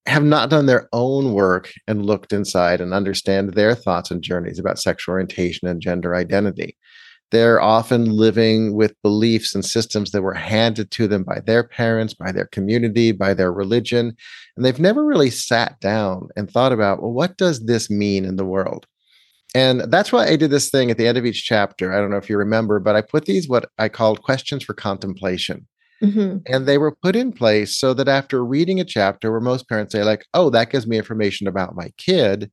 have 0.08 0.24
not 0.24 0.50
done 0.50 0.66
their 0.66 0.90
own 0.94 1.34
work 1.34 1.72
and 1.88 2.06
looked 2.06 2.34
inside 2.34 2.82
and 2.82 2.94
understand 2.94 3.54
their 3.54 3.76
thoughts 3.76 4.10
and 4.10 4.24
journeys 4.24 4.58
about 4.58 4.80
sexual 4.80 5.14
orientation 5.14 5.68
and 5.68 5.82
gender 5.82 6.16
identity. 6.16 6.76
They're 7.32 7.62
often 7.62 8.06
living 8.06 8.76
with 8.76 9.02
beliefs 9.02 9.56
and 9.56 9.64
systems 9.64 10.12
that 10.12 10.22
were 10.22 10.34
handed 10.34 10.92
to 10.92 11.08
them 11.08 11.24
by 11.24 11.40
their 11.40 11.64
parents, 11.64 12.14
by 12.14 12.32
their 12.32 12.46
community, 12.48 13.14
by 13.14 13.34
their 13.34 13.52
religion. 13.52 14.16
And 14.56 14.66
they've 14.66 14.80
never 14.80 15.06
really 15.06 15.30
sat 15.30 15.80
down 15.80 16.28
and 16.36 16.52
thought 16.52 16.74
about, 16.74 17.02
well, 17.02 17.14
what 17.14 17.38
does 17.38 17.66
this 17.66 17.90
mean 17.90 18.26
in 18.26 18.36
the 18.36 18.46
world? 18.46 18.86
And 19.56 19.82
that's 19.92 20.12
why 20.12 20.28
I 20.28 20.36
did 20.36 20.52
this 20.52 20.70
thing 20.70 20.92
at 20.92 20.98
the 20.98 21.08
end 21.08 21.18
of 21.18 21.26
each 21.26 21.46
chapter. 21.46 21.94
I 21.94 21.98
don't 21.98 22.12
know 22.12 22.18
if 22.18 22.30
you 22.30 22.38
remember, 22.38 22.80
but 22.80 22.96
I 22.96 23.02
put 23.02 23.26
these 23.26 23.50
what 23.50 23.70
I 23.78 23.90
called 23.90 24.22
questions 24.22 24.64
for 24.64 24.74
contemplation. 24.74 25.68
Mm-hmm. 26.02 26.38
And 26.48 26.66
they 26.66 26.78
were 26.78 26.96
put 26.96 27.16
in 27.16 27.32
place 27.32 27.78
so 27.78 27.94
that 27.94 28.08
after 28.08 28.44
reading 28.44 28.80
a 28.80 28.86
chapter 28.86 29.32
where 29.32 29.40
most 29.40 29.70
parents 29.70 29.92
say, 29.92 30.04
like, 30.04 30.26
oh, 30.34 30.50
that 30.50 30.72
gives 30.72 30.88
me 30.88 30.98
information 30.98 31.48
about 31.48 31.76
my 31.76 31.92
kid, 31.98 32.52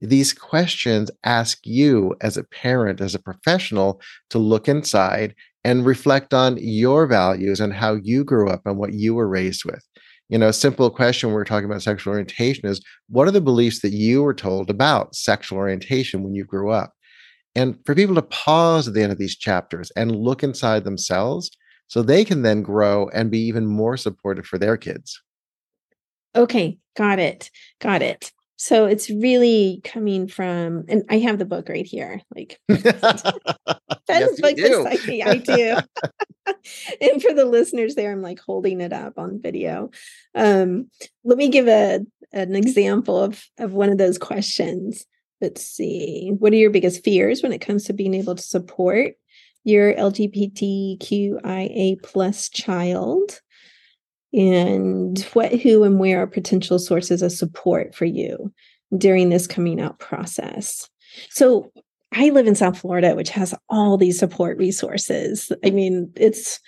these 0.00 0.32
questions 0.32 1.10
ask 1.24 1.58
you 1.64 2.14
as 2.20 2.36
a 2.36 2.44
parent, 2.44 3.00
as 3.00 3.14
a 3.14 3.18
professional, 3.18 4.00
to 4.30 4.38
look 4.38 4.68
inside 4.68 5.34
and 5.64 5.84
reflect 5.84 6.32
on 6.32 6.56
your 6.58 7.06
values 7.06 7.60
and 7.60 7.74
how 7.74 7.94
you 7.94 8.24
grew 8.24 8.48
up 8.48 8.62
and 8.64 8.78
what 8.78 8.94
you 8.94 9.14
were 9.14 9.28
raised 9.28 9.64
with. 9.64 9.84
You 10.30 10.38
know, 10.38 10.48
a 10.48 10.52
simple 10.52 10.88
question 10.90 11.32
we're 11.32 11.44
talking 11.44 11.68
about 11.68 11.82
sexual 11.82 12.12
orientation 12.12 12.66
is 12.66 12.80
what 13.08 13.26
are 13.28 13.32
the 13.32 13.40
beliefs 13.40 13.80
that 13.80 13.92
you 13.92 14.22
were 14.22 14.34
told 14.34 14.70
about 14.70 15.14
sexual 15.14 15.58
orientation 15.58 16.22
when 16.22 16.34
you 16.34 16.44
grew 16.44 16.70
up? 16.70 16.94
And 17.54 17.76
for 17.84 17.94
people 17.94 18.14
to 18.14 18.22
pause 18.22 18.86
at 18.86 18.94
the 18.94 19.02
end 19.02 19.12
of 19.12 19.18
these 19.18 19.36
chapters 19.36 19.90
and 19.96 20.14
look 20.14 20.42
inside 20.42 20.84
themselves 20.84 21.50
so 21.88 22.00
they 22.00 22.24
can 22.24 22.42
then 22.42 22.62
grow 22.62 23.08
and 23.08 23.30
be 23.30 23.40
even 23.40 23.66
more 23.66 23.96
supportive 23.96 24.46
for 24.46 24.56
their 24.56 24.76
kids. 24.76 25.20
Okay, 26.36 26.78
got 26.96 27.18
it. 27.18 27.50
Got 27.80 28.02
it. 28.02 28.30
So 28.62 28.84
it's 28.84 29.08
really 29.08 29.80
coming 29.84 30.28
from, 30.28 30.84
and 30.86 31.02
I 31.08 31.16
have 31.20 31.38
the 31.38 31.46
book 31.46 31.70
right 31.70 31.86
here. 31.86 32.20
Like 32.36 32.60
that 32.68 33.40
yes, 34.06 34.38
book 34.38 34.54
beside 34.54 35.08
me. 35.08 35.22
I 35.22 35.38
do. 35.38 35.78
and 37.00 37.22
for 37.22 37.32
the 37.32 37.46
listeners 37.46 37.94
there, 37.94 38.12
I'm 38.12 38.20
like 38.20 38.38
holding 38.38 38.82
it 38.82 38.92
up 38.92 39.14
on 39.16 39.40
video. 39.40 39.88
Um, 40.34 40.90
let 41.24 41.38
me 41.38 41.48
give 41.48 41.68
a 41.68 42.00
an 42.34 42.54
example 42.54 43.18
of 43.18 43.42
of 43.58 43.72
one 43.72 43.88
of 43.88 43.96
those 43.96 44.18
questions. 44.18 45.06
Let's 45.40 45.64
see. 45.64 46.34
What 46.38 46.52
are 46.52 46.56
your 46.56 46.68
biggest 46.68 47.02
fears 47.02 47.42
when 47.42 47.54
it 47.54 47.62
comes 47.62 47.84
to 47.84 47.94
being 47.94 48.12
able 48.12 48.34
to 48.34 48.42
support 48.42 49.14
your 49.64 49.94
LGBTQIA 49.94 52.02
plus 52.02 52.50
child 52.50 53.40
and 54.32 55.18
what, 55.32 55.52
who, 55.52 55.84
and 55.84 55.98
where 55.98 56.22
are 56.22 56.26
potential 56.26 56.78
sources 56.78 57.22
of 57.22 57.32
support 57.32 57.94
for 57.94 58.04
you 58.04 58.52
during 58.96 59.28
this 59.28 59.46
coming 59.46 59.80
out 59.80 59.98
process. 59.98 60.88
So 61.30 61.72
I 62.12 62.30
live 62.30 62.46
in 62.46 62.54
South 62.54 62.78
Florida, 62.78 63.14
which 63.14 63.30
has 63.30 63.54
all 63.68 63.96
these 63.96 64.18
support 64.18 64.58
resources. 64.58 65.52
I 65.64 65.70
mean, 65.70 66.12
it's 66.16 66.60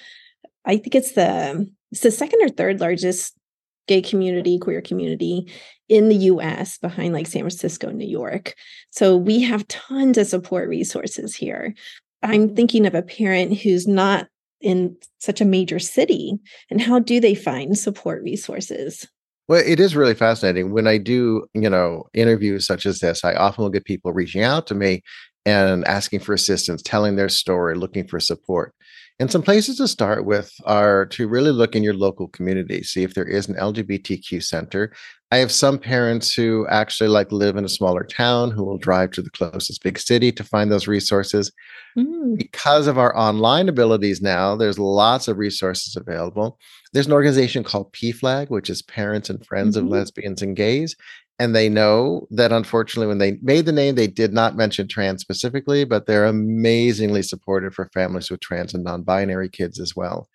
I 0.65 0.77
think 0.77 0.95
it's 0.95 1.13
the 1.13 1.69
it's 1.91 2.01
the 2.01 2.11
second 2.11 2.41
or 2.43 2.49
third 2.49 2.81
largest 2.81 3.35
gay 3.89 4.01
community, 4.01 4.59
queer 4.59 4.81
community 4.81 5.51
in 5.89 6.09
the 6.09 6.17
US 6.17 6.79
behind 6.79 7.13
like 7.13 7.27
San 7.27 7.43
Francisco, 7.43 7.91
New 7.91 8.09
York. 8.09 8.55
So 8.91 9.17
we 9.17 9.41
have 9.43 9.67
tons 9.69 10.17
of 10.19 10.29
support 10.29 10.69
resources 10.69 11.35
here. 11.35 11.75
I'm 12.23 12.55
thinking 12.55 12.87
of 12.87 12.95
a 12.95 13.03
parent 13.03 13.59
who's 13.59 13.89
not 13.89 14.29
in 14.63 14.97
such 15.19 15.41
a 15.41 15.47
major 15.47 15.79
city 15.79 16.39
and 16.71 16.81
how 16.81 16.99
do 16.99 17.21
they 17.21 17.35
find 17.35 17.77
support 17.77 18.23
resources? 18.23 19.07
Well, 19.49 19.63
it 19.65 19.81
is 19.81 19.97
really 19.97 20.15
fascinating. 20.15 20.73
When 20.73 20.87
I 20.87 20.99
do, 20.99 21.47
you 21.55 21.69
know, 21.69 22.05
interviews 22.15 22.67
such 22.67 22.87
as 22.87 23.01
this, 23.01 23.25
I 23.25 23.35
often 23.35 23.63
will 23.63 23.71
get 23.71 23.85
people 23.85 24.13
reaching 24.13 24.43
out 24.43 24.67
to 24.69 24.75
me 24.75 25.03
and 25.45 25.85
asking 25.87 26.21
for 26.21 26.33
assistance, 26.33 26.83
telling 26.83 27.17
their 27.17 27.29
story, 27.29 27.75
looking 27.75 28.07
for 28.07 28.21
support. 28.21 28.73
And 29.23 29.31
some 29.31 29.43
places 29.43 29.77
to 29.77 29.87
start 29.87 30.25
with 30.25 30.53
are 30.65 31.07
to 31.07 31.29
really 31.29 31.53
look 31.53 31.77
in 31.77 31.85
your 31.85 31.95
local 31.95 32.27
community, 32.27 32.83
see 32.83 33.05
if 33.05 33.15
there 33.15 33.25
is 33.25 33.49
an 33.49 33.55
LGBTQ 33.55 34.43
center. 34.43 34.93
I 35.31 35.37
have 35.37 35.53
some 35.53 35.79
parents 35.79 36.35
who 36.35 36.67
actually 36.67 37.09
like 37.09 37.31
live 37.31 37.57
in 37.57 37.65
a 37.65 37.69
smaller 37.69 38.03
town 38.03 38.51
who 38.51 38.65
will 38.65 38.79
drive 38.79 39.13
to 39.13 39.23
the 39.23 39.31
closest 39.31 39.81
big 39.85 40.01
city 40.01 40.33
to 40.33 40.43
find 40.43 40.73
those 40.73 40.89
resources. 40.89 41.53
Mm. 41.97 42.37
Because 42.37 42.89
of 42.89 42.99
our 42.99 43.17
online 43.17 43.69
abilities 43.69 44.21
now, 44.21 44.57
there's 44.57 44.81
lots 44.81 45.29
of 45.29 45.39
resources 45.39 45.95
available. 45.95 46.59
There's 46.93 47.07
an 47.07 47.13
organization 47.13 47.63
called 47.63 47.93
PFLAG, 47.93 48.51
which 48.51 48.69
is 48.69 48.83
Parents 48.83 49.31
and 49.31 49.47
Friends 49.47 49.77
mm-hmm. 49.77 49.87
of 49.87 49.93
Lesbians 49.93 50.43
and 50.43 50.57
Gays. 50.57 50.97
And 51.43 51.57
they 51.57 51.69
know 51.69 52.29
that 52.31 52.53
unfortunately, 52.53 53.09
when 53.09 53.19
they 53.19 53.37
made 53.43 53.67
the 53.67 53.73
name, 53.73 53.97
they 53.97 54.07
did 54.07 54.33
not 54.33 54.55
mention 54.55 54.87
trans 54.87 55.23
specifically, 55.23 55.83
but 55.83 56.07
they're 56.07 56.25
amazingly 56.25 57.21
supportive 57.25 57.75
for 57.75 57.91
families 57.93 58.31
with 58.31 58.39
trans 58.39 58.73
and 58.73 58.85
non 58.85 59.03
binary 59.03 59.49
kids 59.49 59.81
as 59.81 59.97
well. 59.97 60.29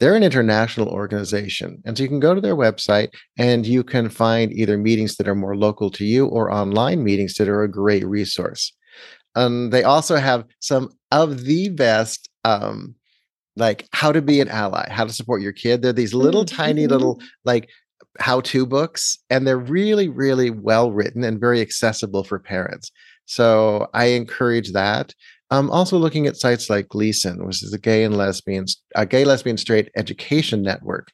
They're 0.00 0.14
an 0.14 0.22
international 0.22 0.88
organization. 0.88 1.80
And 1.86 1.96
so 1.96 2.02
you 2.02 2.10
can 2.10 2.20
go 2.20 2.34
to 2.34 2.42
their 2.42 2.56
website 2.56 3.08
and 3.38 3.64
you 3.64 3.82
can 3.82 4.10
find 4.10 4.52
either 4.52 4.76
meetings 4.76 5.16
that 5.16 5.28
are 5.28 5.34
more 5.34 5.56
local 5.56 5.90
to 5.92 6.04
you 6.04 6.26
or 6.26 6.52
online 6.52 7.02
meetings 7.02 7.36
that 7.36 7.48
are 7.48 7.62
a 7.62 7.70
great 7.70 8.06
resource. 8.06 8.70
Um, 9.36 9.70
they 9.70 9.82
also 9.82 10.16
have 10.16 10.44
some 10.58 10.90
of 11.10 11.44
the 11.44 11.70
best 11.70 12.28
um, 12.44 12.96
like 13.56 13.88
how 13.92 14.12
to 14.12 14.20
be 14.20 14.40
an 14.40 14.48
ally, 14.48 14.90
how 14.90 15.06
to 15.06 15.12
support 15.14 15.40
your 15.40 15.52
kid. 15.52 15.80
They're 15.80 15.94
these 15.94 16.12
little 16.12 16.44
mm-hmm. 16.44 16.56
tiny 16.56 16.86
little 16.86 17.18
like 17.46 17.70
how-to 18.18 18.66
books 18.66 19.18
and 19.30 19.46
they're 19.46 19.58
really 19.58 20.08
really 20.08 20.50
well 20.50 20.90
written 20.90 21.22
and 21.24 21.40
very 21.40 21.60
accessible 21.60 22.24
for 22.24 22.38
parents. 22.38 22.90
So 23.26 23.88
I 23.94 24.06
encourage 24.06 24.72
that. 24.72 25.14
I'm 25.52 25.70
also 25.70 25.98
looking 25.98 26.26
at 26.26 26.36
sites 26.36 26.70
like 26.70 26.88
GLSEN, 26.88 27.44
which 27.44 27.62
is 27.62 27.72
a 27.72 27.78
gay 27.78 28.04
and 28.04 28.16
lesbian, 28.16 28.66
a 28.94 29.04
gay 29.04 29.24
lesbian 29.24 29.56
straight 29.56 29.90
education 29.96 30.62
network. 30.62 31.08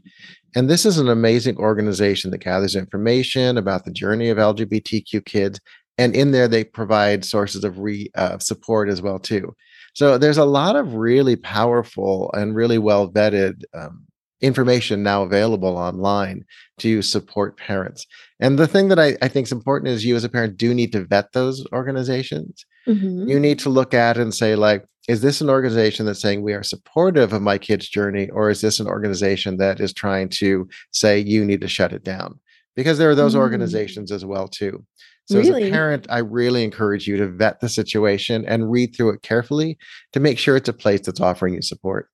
And 0.54 0.68
this 0.68 0.86
is 0.86 0.98
an 0.98 1.08
amazing 1.08 1.58
organization 1.58 2.30
that 2.30 2.38
gathers 2.38 2.76
information 2.76 3.58
about 3.58 3.84
the 3.84 3.90
journey 3.90 4.30
of 4.30 4.38
LGBTQ 4.38 5.24
kids. 5.24 5.60
And 5.98 6.14
in 6.14 6.30
there, 6.32 6.48
they 6.48 6.64
provide 6.64 7.24
sources 7.24 7.64
of 7.64 7.78
re, 7.78 8.10
uh, 8.14 8.38
support 8.38 8.88
as 8.88 9.00
well 9.00 9.18
too. 9.18 9.54
So 9.94 10.18
there's 10.18 10.38
a 10.38 10.44
lot 10.44 10.76
of 10.76 10.94
really 10.94 11.36
powerful 11.36 12.30
and 12.34 12.54
really 12.54 12.78
well 12.78 13.10
vetted 13.10 13.62
um, 13.74 14.05
information 14.40 15.02
now 15.02 15.22
available 15.22 15.76
online 15.76 16.44
to 16.78 17.02
support 17.02 17.56
parents. 17.56 18.06
And 18.38 18.58
the 18.58 18.66
thing 18.66 18.88
that 18.88 18.98
I, 18.98 19.16
I 19.22 19.28
think 19.28 19.46
is 19.46 19.52
important 19.52 19.92
is 19.92 20.04
you 20.04 20.14
as 20.16 20.24
a 20.24 20.28
parent 20.28 20.56
do 20.56 20.74
need 20.74 20.92
to 20.92 21.04
vet 21.04 21.32
those 21.32 21.64
organizations 21.72 22.66
mm-hmm. 22.86 23.28
you 23.28 23.38
need 23.38 23.58
to 23.60 23.70
look 23.70 23.94
at 23.94 24.16
and 24.16 24.34
say 24.34 24.54
like 24.54 24.84
is 25.08 25.20
this 25.20 25.40
an 25.40 25.48
organization 25.48 26.06
that's 26.06 26.20
saying 26.20 26.42
we 26.42 26.52
are 26.52 26.62
supportive 26.62 27.32
of 27.32 27.42
my 27.42 27.58
kid's 27.58 27.88
journey 27.88 28.28
or 28.30 28.50
is 28.50 28.60
this 28.60 28.80
an 28.80 28.86
organization 28.86 29.56
that 29.58 29.80
is 29.80 29.92
trying 29.92 30.28
to 30.28 30.68
say 30.92 31.18
you 31.18 31.44
need 31.44 31.60
to 31.60 31.68
shut 31.68 31.92
it 31.92 32.04
down 32.04 32.38
because 32.74 32.98
there 32.98 33.10
are 33.10 33.14
those 33.14 33.34
mm. 33.34 33.38
organizations 33.38 34.10
as 34.10 34.24
well 34.24 34.48
too 34.48 34.84
so 35.26 35.38
really? 35.38 35.64
as 35.64 35.68
a 35.68 35.72
parent 35.72 36.06
i 36.10 36.18
really 36.18 36.64
encourage 36.64 37.06
you 37.06 37.16
to 37.16 37.28
vet 37.28 37.60
the 37.60 37.68
situation 37.68 38.44
and 38.46 38.70
read 38.70 38.94
through 38.94 39.10
it 39.10 39.22
carefully 39.22 39.76
to 40.12 40.20
make 40.20 40.38
sure 40.38 40.56
it's 40.56 40.68
a 40.68 40.72
place 40.72 41.00
that's 41.00 41.20
offering 41.20 41.54
you 41.54 41.62
support 41.62 42.08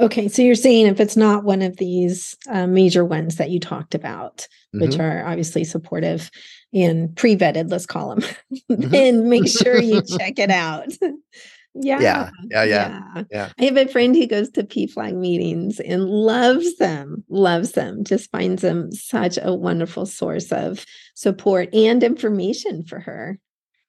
Okay, 0.00 0.28
so 0.28 0.42
you're 0.42 0.54
saying 0.54 0.86
if 0.86 1.00
it's 1.00 1.16
not 1.16 1.42
one 1.42 1.60
of 1.62 1.76
these 1.76 2.36
uh, 2.48 2.66
major 2.66 3.04
ones 3.04 3.36
that 3.36 3.50
you 3.50 3.58
talked 3.58 3.94
about, 3.94 4.46
mm-hmm. 4.74 4.80
which 4.80 4.98
are 4.98 5.26
obviously 5.26 5.64
supportive 5.64 6.30
and 6.72 7.14
pre-vetted, 7.16 7.70
let's 7.70 7.86
call 7.86 8.14
them, 8.14 8.20
mm-hmm. 8.70 8.90
then 8.90 9.28
make 9.28 9.48
sure 9.48 9.80
you 9.80 10.00
check 10.18 10.38
it 10.38 10.50
out. 10.50 10.86
yeah, 11.74 12.00
yeah, 12.00 12.30
yeah, 12.50 12.64
yeah, 12.64 13.22
yeah. 13.30 13.52
I 13.58 13.64
have 13.64 13.76
a 13.76 13.88
friend 13.88 14.14
who 14.14 14.26
goes 14.26 14.50
to 14.50 14.62
PFLAG 14.62 15.16
meetings 15.16 15.80
and 15.80 16.04
loves 16.04 16.76
them, 16.76 17.24
loves 17.28 17.72
them, 17.72 18.04
just 18.04 18.30
finds 18.30 18.62
them 18.62 18.92
such 18.92 19.38
a 19.42 19.52
wonderful 19.52 20.06
source 20.06 20.52
of 20.52 20.86
support 21.14 21.74
and 21.74 22.04
information 22.04 22.84
for 22.84 23.00
her. 23.00 23.38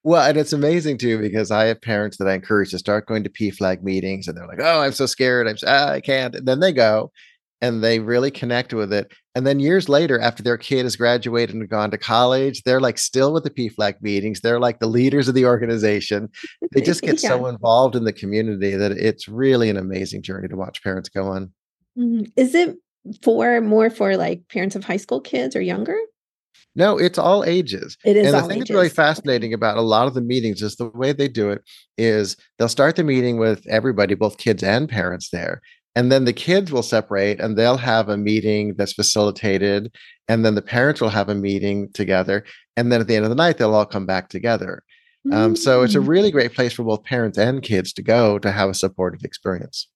Well, 0.02 0.26
and 0.26 0.38
it's 0.38 0.52
amazing 0.52 0.98
too 0.98 1.18
because 1.18 1.50
I 1.50 1.66
have 1.66 1.82
parents 1.82 2.16
that 2.18 2.28
I 2.28 2.34
encourage 2.34 2.70
to 2.70 2.78
start 2.78 3.06
going 3.06 3.22
to 3.24 3.30
PFLAG 3.30 3.82
meetings, 3.82 4.28
and 4.28 4.36
they're 4.36 4.46
like, 4.46 4.60
"Oh, 4.60 4.80
I'm 4.80 4.92
so 4.92 5.06
scared. 5.06 5.46
I'm 5.46 5.56
ah, 5.66 5.90
I 5.90 6.00
can't." 6.00 6.34
And 6.34 6.48
then 6.48 6.60
they 6.60 6.72
go, 6.72 7.12
and 7.60 7.84
they 7.84 8.00
really 8.00 8.30
connect 8.30 8.72
with 8.72 8.92
it. 8.92 9.12
And 9.34 9.46
then 9.46 9.60
years 9.60 9.88
later, 9.88 10.18
after 10.18 10.42
their 10.42 10.56
kid 10.56 10.84
has 10.84 10.96
graduated 10.96 11.54
and 11.54 11.68
gone 11.68 11.90
to 11.90 11.98
college, 11.98 12.62
they're 12.62 12.80
like 12.80 12.98
still 12.98 13.32
with 13.32 13.44
the 13.44 13.50
PFLAG 13.50 14.00
meetings. 14.00 14.40
They're 14.40 14.58
like 14.58 14.80
the 14.80 14.86
leaders 14.86 15.28
of 15.28 15.34
the 15.34 15.44
organization. 15.44 16.28
They 16.72 16.80
just 16.82 17.02
get 17.02 17.22
yeah. 17.22 17.28
so 17.28 17.46
involved 17.46 17.94
in 17.94 18.04
the 18.04 18.12
community 18.12 18.74
that 18.76 18.92
it's 18.92 19.28
really 19.28 19.68
an 19.68 19.76
amazing 19.76 20.22
journey 20.22 20.48
to 20.48 20.56
watch 20.56 20.82
parents 20.82 21.08
go 21.08 21.26
on. 21.26 21.52
Mm-hmm. 21.98 22.24
Is 22.36 22.54
it 22.54 22.76
for 23.22 23.60
more 23.60 23.90
for 23.90 24.16
like 24.16 24.42
parents 24.48 24.76
of 24.76 24.84
high 24.84 24.96
school 24.96 25.20
kids 25.20 25.54
or 25.54 25.60
younger? 25.60 25.98
No, 26.76 26.98
it's 26.98 27.18
all 27.18 27.44
ages. 27.44 27.96
It 28.04 28.16
is. 28.16 28.26
And 28.26 28.34
the 28.34 28.42
thing 28.42 28.50
ages. 28.58 28.68
that's 28.68 28.70
really 28.70 28.88
fascinating 29.04 29.52
about 29.52 29.76
a 29.76 29.82
lot 29.82 30.06
of 30.06 30.14
the 30.14 30.20
meetings 30.20 30.62
is 30.62 30.76
the 30.76 30.88
way 30.88 31.12
they 31.12 31.28
do 31.28 31.50
it 31.50 31.62
is 31.98 32.36
they'll 32.58 32.68
start 32.68 32.96
the 32.96 33.04
meeting 33.04 33.38
with 33.38 33.66
everybody, 33.68 34.14
both 34.14 34.38
kids 34.38 34.62
and 34.62 34.88
parents 34.88 35.30
there. 35.30 35.60
And 35.96 36.12
then 36.12 36.24
the 36.24 36.32
kids 36.32 36.70
will 36.70 36.84
separate 36.84 37.40
and 37.40 37.56
they'll 37.58 37.76
have 37.76 38.08
a 38.08 38.16
meeting 38.16 38.74
that's 38.76 38.92
facilitated. 38.92 39.92
And 40.28 40.44
then 40.44 40.54
the 40.54 40.62
parents 40.62 41.00
will 41.00 41.08
have 41.08 41.28
a 41.28 41.34
meeting 41.34 41.90
together. 41.92 42.44
And 42.76 42.92
then 42.92 43.00
at 43.00 43.08
the 43.08 43.16
end 43.16 43.24
of 43.24 43.30
the 43.30 43.34
night, 43.34 43.58
they'll 43.58 43.74
all 43.74 43.86
come 43.86 44.06
back 44.06 44.28
together. 44.28 44.84
Mm-hmm. 45.26 45.36
Um, 45.36 45.56
so 45.56 45.82
it's 45.82 45.96
a 45.96 45.98
mm. 45.98 46.08
really 46.08 46.30
great 46.30 46.54
place 46.54 46.72
for 46.72 46.84
both 46.84 47.04
parents 47.04 47.36
and 47.36 47.62
kids 47.62 47.92
to 47.94 48.02
go 48.02 48.38
to 48.38 48.52
have 48.52 48.70
a 48.70 48.74
supportive 48.74 49.24
experience. 49.24 49.88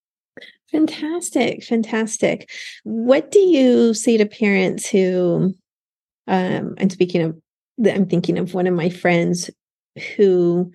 Fantastic. 0.70 1.62
Fantastic. 1.62 2.50
What 2.82 3.30
do 3.30 3.38
you 3.38 3.94
say 3.94 4.16
to 4.16 4.26
parents 4.26 4.88
who 4.88 5.54
um, 6.26 6.74
and 6.78 6.90
speaking 6.92 7.22
of, 7.22 7.36
I'm 7.84 8.06
thinking 8.06 8.38
of 8.38 8.54
one 8.54 8.66
of 8.66 8.74
my 8.74 8.88
friends 8.88 9.50
who 10.16 10.70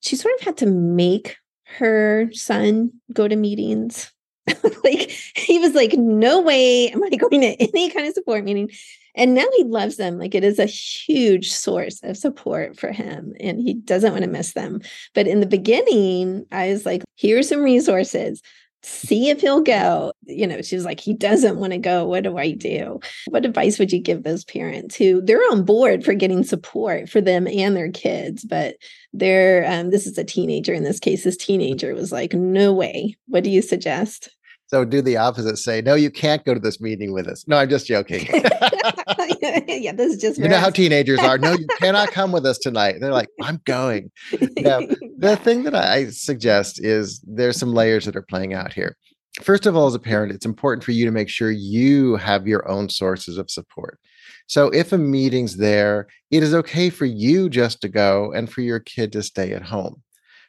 she 0.00 0.16
sort 0.16 0.34
of 0.34 0.40
had 0.40 0.56
to 0.58 0.66
make 0.66 1.36
her 1.64 2.28
son 2.32 2.92
go 3.12 3.28
to 3.28 3.36
meetings. 3.36 4.12
like 4.84 5.10
he 5.36 5.58
was 5.60 5.74
like, 5.74 5.92
no 5.94 6.40
way 6.40 6.90
am 6.90 7.02
I 7.04 7.10
going 7.10 7.40
to 7.42 7.56
any 7.62 7.90
kind 7.90 8.06
of 8.06 8.14
support 8.14 8.44
meeting. 8.44 8.70
And 9.14 9.34
now 9.34 9.44
he 9.56 9.64
loves 9.64 9.96
them. 9.96 10.18
Like 10.18 10.34
it 10.34 10.42
is 10.42 10.58
a 10.58 10.66
huge 10.66 11.52
source 11.52 12.02
of 12.02 12.16
support 12.16 12.78
for 12.78 12.90
him 12.90 13.34
and 13.40 13.60
he 13.60 13.74
doesn't 13.74 14.12
want 14.12 14.24
to 14.24 14.30
miss 14.30 14.54
them. 14.54 14.80
But 15.14 15.26
in 15.26 15.40
the 15.40 15.46
beginning, 15.46 16.46
I 16.50 16.70
was 16.70 16.86
like, 16.86 17.04
here's 17.16 17.48
some 17.48 17.62
resources 17.62 18.42
see 18.82 19.30
if 19.30 19.40
he'll 19.40 19.60
go. 19.60 20.12
You 20.26 20.46
know, 20.46 20.62
she's 20.62 20.84
like, 20.84 21.00
he 21.00 21.14
doesn't 21.14 21.58
want 21.58 21.72
to 21.72 21.78
go. 21.78 22.06
What 22.06 22.24
do 22.24 22.36
I 22.36 22.52
do? 22.52 23.00
What 23.28 23.44
advice 23.44 23.78
would 23.78 23.92
you 23.92 24.00
give 24.00 24.22
those 24.22 24.44
parents 24.44 24.96
who 24.96 25.20
they're 25.20 25.42
on 25.50 25.64
board 25.64 26.04
for 26.04 26.14
getting 26.14 26.42
support 26.44 27.08
for 27.08 27.20
them 27.20 27.46
and 27.46 27.76
their 27.76 27.90
kids, 27.90 28.44
but 28.44 28.76
they're 29.12 29.64
um, 29.70 29.90
this 29.90 30.06
is 30.06 30.18
a 30.18 30.24
teenager 30.24 30.72
in 30.72 30.84
this 30.84 31.00
case. 31.00 31.24
This 31.24 31.36
teenager 31.36 31.94
was 31.94 32.12
like, 32.12 32.32
no 32.32 32.72
way. 32.72 33.16
What 33.28 33.44
do 33.44 33.50
you 33.50 33.62
suggest? 33.62 34.30
So 34.72 34.86
do 34.86 35.02
the 35.02 35.18
opposite. 35.18 35.58
Say, 35.58 35.82
no, 35.82 35.94
you 35.94 36.10
can't 36.10 36.42
go 36.46 36.54
to 36.54 36.60
this 36.60 36.80
meeting 36.80 37.12
with 37.12 37.28
us. 37.28 37.46
No, 37.46 37.58
I'm 37.58 37.68
just 37.68 37.86
joking. 37.86 38.26
yeah, 38.32 39.92
this 39.92 40.14
is 40.14 40.16
just 40.18 40.38
you 40.38 40.48
know 40.48 40.56
how 40.56 40.70
teenagers 40.70 41.18
are. 41.18 41.36
No, 41.36 41.52
you 41.52 41.66
cannot 41.78 42.10
come 42.10 42.32
with 42.32 42.46
us 42.46 42.56
tonight. 42.56 42.96
They're 42.98 43.12
like, 43.12 43.28
I'm 43.42 43.60
going. 43.66 44.10
Now, 44.56 44.80
the 45.18 45.36
thing 45.36 45.64
that 45.64 45.74
I 45.74 46.08
suggest 46.08 46.82
is 46.82 47.22
there's 47.26 47.58
some 47.58 47.74
layers 47.74 48.06
that 48.06 48.16
are 48.16 48.22
playing 48.22 48.54
out 48.54 48.72
here. 48.72 48.96
First 49.42 49.66
of 49.66 49.76
all, 49.76 49.88
as 49.88 49.94
a 49.94 49.98
parent, 49.98 50.32
it's 50.32 50.46
important 50.46 50.84
for 50.84 50.92
you 50.92 51.04
to 51.04 51.10
make 51.10 51.28
sure 51.28 51.50
you 51.50 52.16
have 52.16 52.48
your 52.48 52.66
own 52.66 52.88
sources 52.88 53.36
of 53.36 53.50
support. 53.50 53.98
So 54.46 54.68
if 54.68 54.90
a 54.92 54.98
meeting's 54.98 55.58
there, 55.58 56.06
it 56.30 56.42
is 56.42 56.54
okay 56.54 56.88
for 56.88 57.04
you 57.04 57.50
just 57.50 57.82
to 57.82 57.88
go 57.90 58.32
and 58.32 58.50
for 58.50 58.62
your 58.62 58.80
kid 58.80 59.12
to 59.12 59.22
stay 59.22 59.52
at 59.52 59.64
home. 59.64 60.02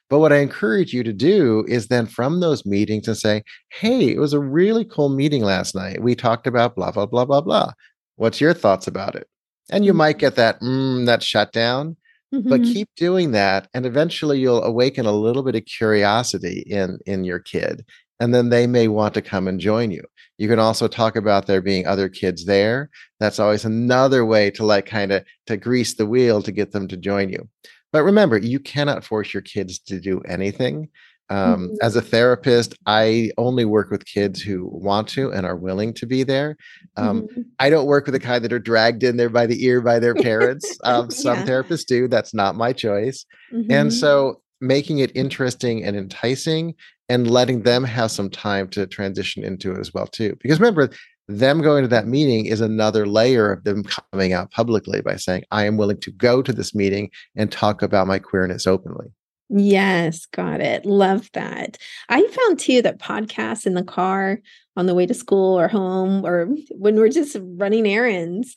But 0.10 0.20
what 0.20 0.34
I 0.34 0.38
encourage 0.38 0.94
you 0.94 1.04
to 1.04 1.14
do 1.14 1.66
is 1.68 1.88
then 1.88 2.06
from 2.06 2.40
those 2.40 2.66
meetings 2.66 3.08
and 3.08 3.18
say, 3.18 3.44
hey, 3.70 4.10
it 4.10 4.20
was 4.20 4.34
a 4.34 4.40
really 4.40 4.86
cool 4.86 5.10
meeting 5.10 5.44
last 5.44 5.74
night. 5.76 6.04
We 6.04 6.16
talked 6.16 6.46
about 6.46 6.76
blah, 6.76 6.92
blah, 6.92 7.06
blah, 7.06 7.26
blah, 7.26 7.42
blah. 7.42 7.72
What's 8.16 8.40
your 8.40 8.54
thoughts 8.54 8.86
about 8.86 9.16
it? 9.16 9.28
And 9.72 9.86
you 9.86 9.94
might 9.94 10.20
get 10.20 10.36
that, 10.36 10.62
mm, 10.62 11.06
that 11.06 11.24
shutdown, 11.24 11.96
mm-hmm. 12.34 12.48
but 12.48 12.62
keep 12.62 12.90
doing 12.96 13.32
that. 13.32 13.68
And 13.74 13.86
eventually 13.86 14.40
you'll 14.40 14.64
awaken 14.64 15.06
a 15.06 15.12
little 15.14 15.42
bit 15.42 15.56
of 15.56 15.66
curiosity 15.66 16.64
in, 16.68 17.00
in 17.06 17.24
your 17.24 17.40
kid. 17.40 17.84
And 18.20 18.34
then 18.36 18.50
they 18.50 18.68
may 18.68 18.88
want 18.88 19.14
to 19.16 19.22
come 19.22 19.48
and 19.48 19.60
join 19.60 19.90
you. 19.90 20.04
You 20.38 20.48
can 20.48 20.60
also 20.60 20.88
talk 20.88 21.16
about 21.16 21.48
there 21.48 21.62
being 21.62 21.88
other 21.88 22.10
kids 22.10 22.46
there. 22.46 22.90
That's 23.20 23.40
always 23.40 23.66
another 23.66 24.26
way 24.26 24.52
to 24.52 24.66
like 24.66 24.86
kind 24.86 25.12
of 25.12 25.24
to 25.48 25.58
grease 25.58 25.96
the 25.96 26.06
wheel 26.06 26.42
to 26.42 26.52
get 26.52 26.72
them 26.72 26.88
to 26.90 26.98
join 26.98 27.30
you. 27.30 27.50
But 27.94 28.04
remember, 28.04 28.38
you 28.38 28.60
cannot 28.60 29.06
force 29.06 29.34
your 29.34 29.42
kids 29.42 29.80
to 29.80 30.02
do 30.02 30.20
anything. 30.22 30.90
Um, 31.30 31.70
mm-hmm. 31.70 31.76
As 31.82 31.96
a 31.96 32.02
therapist, 32.02 32.76
I 32.86 33.32
only 33.38 33.64
work 33.64 33.90
with 33.90 34.06
kids 34.06 34.42
who 34.42 34.68
want 34.74 35.08
to 35.10 35.32
and 35.32 35.46
are 35.46 35.56
willing 35.56 35.94
to 35.94 36.06
be 36.06 36.24
there. 36.24 36.58
Um, 36.98 37.24
mm-hmm. 37.24 37.42
I 37.60 37.70
don't 37.70 37.86
work 37.86 38.06
with 38.06 38.14
the 38.14 38.20
kind 38.20 38.44
that 38.44 38.52
are 38.52 38.60
dragged 38.60 39.04
in 39.04 39.16
there 39.16 39.30
by 39.30 39.46
the 39.46 39.64
ear 39.64 39.80
by 39.80 40.00
their 40.00 40.16
parents. 40.16 40.78
Um, 40.84 41.10
some 41.12 41.40
yeah. 41.40 41.46
therapists 41.46 41.86
do. 41.86 42.10
That's 42.10 42.34
not 42.34 42.56
my 42.56 42.74
choice. 42.74 43.26
Mm-hmm. 43.54 43.72
And 43.72 43.94
so 43.94 44.42
making 44.60 45.00
it 45.00 45.12
interesting 45.16 45.84
and 45.84 45.96
enticing 45.96 46.74
and 47.10 47.30
letting 47.30 47.64
them 47.64 47.84
have 47.84 48.12
some 48.12 48.30
time 48.30 48.68
to 48.70 48.88
transition 48.88 49.44
into 49.44 49.72
it 49.72 49.78
as 49.78 49.94
well 49.94 50.08
too 50.08 50.38
because 50.42 50.60
remember 50.60 50.90
them 51.28 51.62
going 51.62 51.84
to 51.84 51.88
that 51.88 52.08
meeting 52.08 52.46
is 52.46 52.62
another 52.62 53.06
layer 53.06 53.52
of 53.52 53.64
them 53.64 53.84
coming 53.84 54.34
out 54.34 54.52
publicly 54.52 55.02
by 55.02 55.16
saying 55.16 55.44
i 55.52 55.66
am 55.66 55.78
willing 55.78 56.00
to 56.00 56.12
go 56.12 56.42
to 56.42 56.54
this 56.54 56.76
meeting 56.76 57.10
and 57.36 57.52
talk 57.52 57.82
about 57.82 58.08
my 58.08 58.20
queerness 58.20 58.68
openly 58.68 59.08
yes 59.50 60.26
got 60.28 60.60
it 60.62 60.86
love 60.86 61.30
that 61.34 61.78
i 62.10 62.22
found 62.28 62.60
too 62.60 62.82
that 62.82 63.00
podcasts 63.00 63.66
in 63.66 63.74
the 63.74 63.84
car 63.84 64.40
on 64.76 64.86
the 64.86 64.96
way 64.96 65.06
to 65.06 65.14
school 65.14 65.60
or 65.60 65.68
home 65.68 66.26
or 66.26 66.48
when 66.72 66.96
we're 66.96 67.10
just 67.10 67.38
running 67.42 67.88
errands 67.88 68.56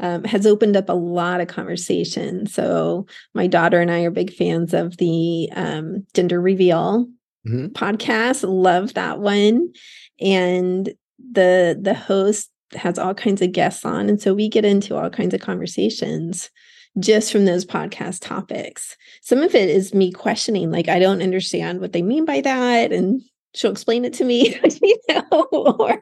um, 0.00 0.24
has 0.24 0.46
opened 0.46 0.76
up 0.76 0.88
a 0.88 0.94
lot 0.94 1.40
of 1.40 1.48
conversation. 1.48 2.46
So 2.46 3.06
my 3.34 3.46
daughter 3.46 3.80
and 3.80 3.90
I 3.90 4.02
are 4.02 4.10
big 4.10 4.32
fans 4.32 4.72
of 4.72 4.96
the 4.98 5.50
um, 5.54 6.06
gender 6.14 6.40
reveal 6.40 7.08
mm-hmm. 7.46 7.66
podcast. 7.68 8.44
Love 8.48 8.94
that 8.94 9.18
one. 9.18 9.72
And 10.20 10.90
the 11.18 11.78
the 11.80 11.94
host 11.94 12.50
has 12.74 12.98
all 12.98 13.14
kinds 13.14 13.42
of 13.42 13.52
guests 13.52 13.84
on. 13.84 14.08
And 14.08 14.20
so 14.20 14.34
we 14.34 14.48
get 14.48 14.64
into 14.64 14.96
all 14.96 15.10
kinds 15.10 15.34
of 15.34 15.40
conversations 15.40 16.50
just 16.98 17.32
from 17.32 17.44
those 17.44 17.64
podcast 17.64 18.18
topics. 18.20 18.96
Some 19.22 19.40
of 19.40 19.54
it 19.54 19.68
is 19.68 19.94
me 19.94 20.12
questioning, 20.12 20.70
like, 20.70 20.88
I 20.88 20.98
don't 20.98 21.22
understand 21.22 21.80
what 21.80 21.92
they 21.92 22.02
mean 22.02 22.24
by 22.24 22.40
that. 22.40 22.92
And 22.92 23.22
she'll 23.54 23.70
explain 23.70 24.04
it 24.04 24.12
to 24.14 24.24
me, 24.24 24.58
you 24.82 24.98
know, 25.08 25.48
or, 25.52 26.00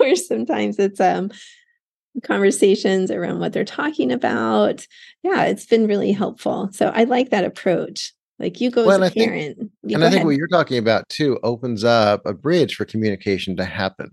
or 0.00 0.16
sometimes 0.16 0.78
it's 0.78 1.00
um 1.00 1.30
conversations 2.22 3.10
around 3.10 3.40
what 3.40 3.52
they're 3.52 3.64
talking 3.64 4.10
about. 4.10 4.86
Yeah, 5.22 5.44
it's 5.44 5.66
been 5.66 5.86
really 5.86 6.12
helpful. 6.12 6.70
So 6.72 6.90
I 6.94 7.04
like 7.04 7.30
that 7.30 7.44
approach. 7.44 8.12
Like 8.38 8.60
you 8.60 8.70
go 8.70 8.86
well, 8.86 9.02
as 9.02 9.10
a 9.10 9.14
parent. 9.14 9.56
Think, 9.58 9.70
and 9.94 10.04
I 10.04 10.08
think 10.08 10.16
ahead. 10.16 10.26
what 10.26 10.36
you're 10.36 10.48
talking 10.48 10.78
about 10.78 11.08
too 11.08 11.38
opens 11.42 11.84
up 11.84 12.22
a 12.26 12.34
bridge 12.34 12.74
for 12.74 12.84
communication 12.84 13.56
to 13.56 13.64
happen. 13.64 14.10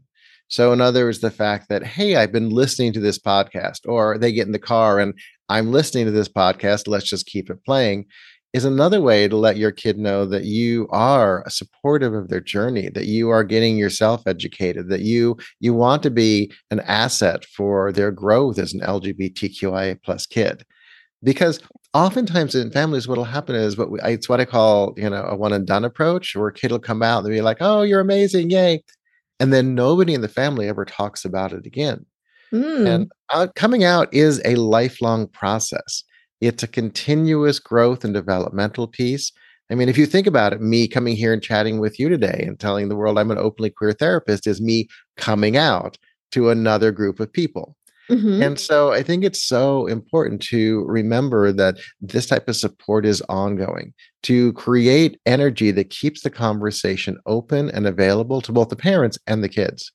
So, 0.48 0.72
in 0.72 0.82
other 0.82 1.06
words, 1.06 1.20
the 1.20 1.32
fact 1.32 1.70
that, 1.70 1.84
hey, 1.84 2.16
I've 2.16 2.32
been 2.32 2.50
listening 2.50 2.94
to 2.94 3.00
this 3.00 3.18
podcast, 3.18 3.80
or 3.88 4.18
they 4.18 4.32
get 4.32 4.46
in 4.46 4.52
the 4.52 4.60
car 4.60 5.00
and 5.00 5.14
I'm 5.50 5.72
listening 5.72 6.06
to 6.06 6.12
this 6.12 6.30
podcast, 6.30 6.88
let's 6.88 7.10
just 7.10 7.26
keep 7.26 7.50
it 7.50 7.64
playing, 7.66 8.06
is 8.54 8.66
another 8.66 9.02
way 9.02 9.28
to 9.28 9.36
let 9.36 9.58
your 9.58 9.72
kid 9.72 9.98
know 9.98 10.26
that 10.26 10.44
you 10.44 10.88
are 10.92 11.44
supportive 11.50 12.14
of 12.14 12.30
their 12.30 12.40
journey, 12.40 12.90
that 12.90 13.06
you 13.06 13.30
are 13.30 13.44
getting 13.44 13.78
yourself 13.78 14.22
educated, 14.28 14.90
that 14.90 15.02
you 15.02 15.36
you 15.60 15.74
want 15.74 16.04
to 16.04 16.12
be 16.12 16.52
an 16.70 16.80
asset 16.82 17.46
for 17.46 17.92
their 17.92 18.12
growth 18.12 18.60
as 18.60 18.74
an 18.74 18.82
LGBTQIA 18.82 20.02
plus 20.04 20.28
kid. 20.28 20.64
Because 21.24 21.60
oftentimes 21.94 22.54
in 22.54 22.72
families, 22.72 23.08
what 23.08 23.17
will 23.17 23.26
happen 23.26 23.56
is 23.56 23.78
what 23.78 23.89
we, 23.89 24.00
it's 24.04 24.30
what 24.30 24.41
I 24.41 24.46
call, 24.46 24.94
you 24.98 25.10
know, 25.10 25.24
a 25.24 25.36
one 25.36 25.54
and 25.54 25.65
done 25.65 25.86
approach, 25.86 26.36
where 26.36 26.50
a 26.50 26.54
kid 26.54 26.72
will 26.72 26.80
come 26.80 27.02
out 27.02 27.24
and 27.26 27.34
be 27.34 27.41
like, 27.41 27.58
"Oh, 27.62 27.82
you're 27.82 28.02
amazing, 28.02 28.52
yay!" 28.52 28.84
And 29.39 29.54
then 29.54 29.76
nobody 29.76 30.13
in 30.13 30.22
the 30.22 30.28
family 30.28 30.67
ever 30.67 30.86
talks 30.86 31.26
about 31.26 31.54
it 31.54 31.65
again. 31.65 32.06
Mm. 32.54 32.88
And 32.88 33.12
uh, 33.30 33.48
coming 33.56 33.84
out 33.84 34.13
is 34.13 34.41
a 34.46 34.56
lifelong 34.56 35.28
process. 35.28 36.04
It's 36.39 36.63
a 36.63 36.67
continuous 36.67 37.60
growth 37.60 38.04
and 38.04 38.13
developmental 38.13 38.88
piece. 38.88 39.32
I 39.72 39.76
mean, 39.76 39.89
if 39.89 39.98
you 39.98 40.06
think 40.06 40.28
about 40.28 40.54
it, 40.54 40.62
me 40.62 40.88
coming 40.88 41.15
here 41.15 41.34
and 41.34 41.41
chatting 41.41 41.80
with 41.80 42.00
you 42.00 42.10
today 42.10 42.43
and 42.46 42.60
telling 42.60 42.89
the 42.89 42.96
world 42.96 43.17
I'm 43.17 43.32
an 43.32 43.38
openly 43.38 43.69
queer 43.69 43.93
therapist 43.93 44.46
is 44.46 44.62
me 44.62 44.88
coming 45.17 45.58
out 45.58 45.98
to 46.32 46.50
another 46.50 46.91
group 46.91 47.19
of 47.19 47.32
people. 47.32 47.76
Mm-hmm. 48.10 48.44
And 48.44 48.60
so 48.60 48.92
I 48.92 49.02
think 49.02 49.24
it's 49.24 49.44
so 49.44 49.88
important 49.88 50.42
to 50.44 50.84
remember 50.86 51.52
that 51.54 51.78
this 52.02 52.26
type 52.26 52.48
of 52.48 52.56
support 52.56 53.06
is 53.06 53.22
ongoing 53.30 53.94
to 54.24 54.52
create 54.54 55.20
energy 55.26 55.72
that 55.72 55.89
keeps 55.89 56.22
the 56.22 56.30
conversation 56.30 57.18
open 57.26 57.70
and 57.72 57.88
available 57.88 58.42
to 58.42 58.52
both 58.52 58.70
the 58.70 58.76
parents 58.76 59.18
and 59.26 59.44
the 59.44 59.50
kids. 59.50 59.92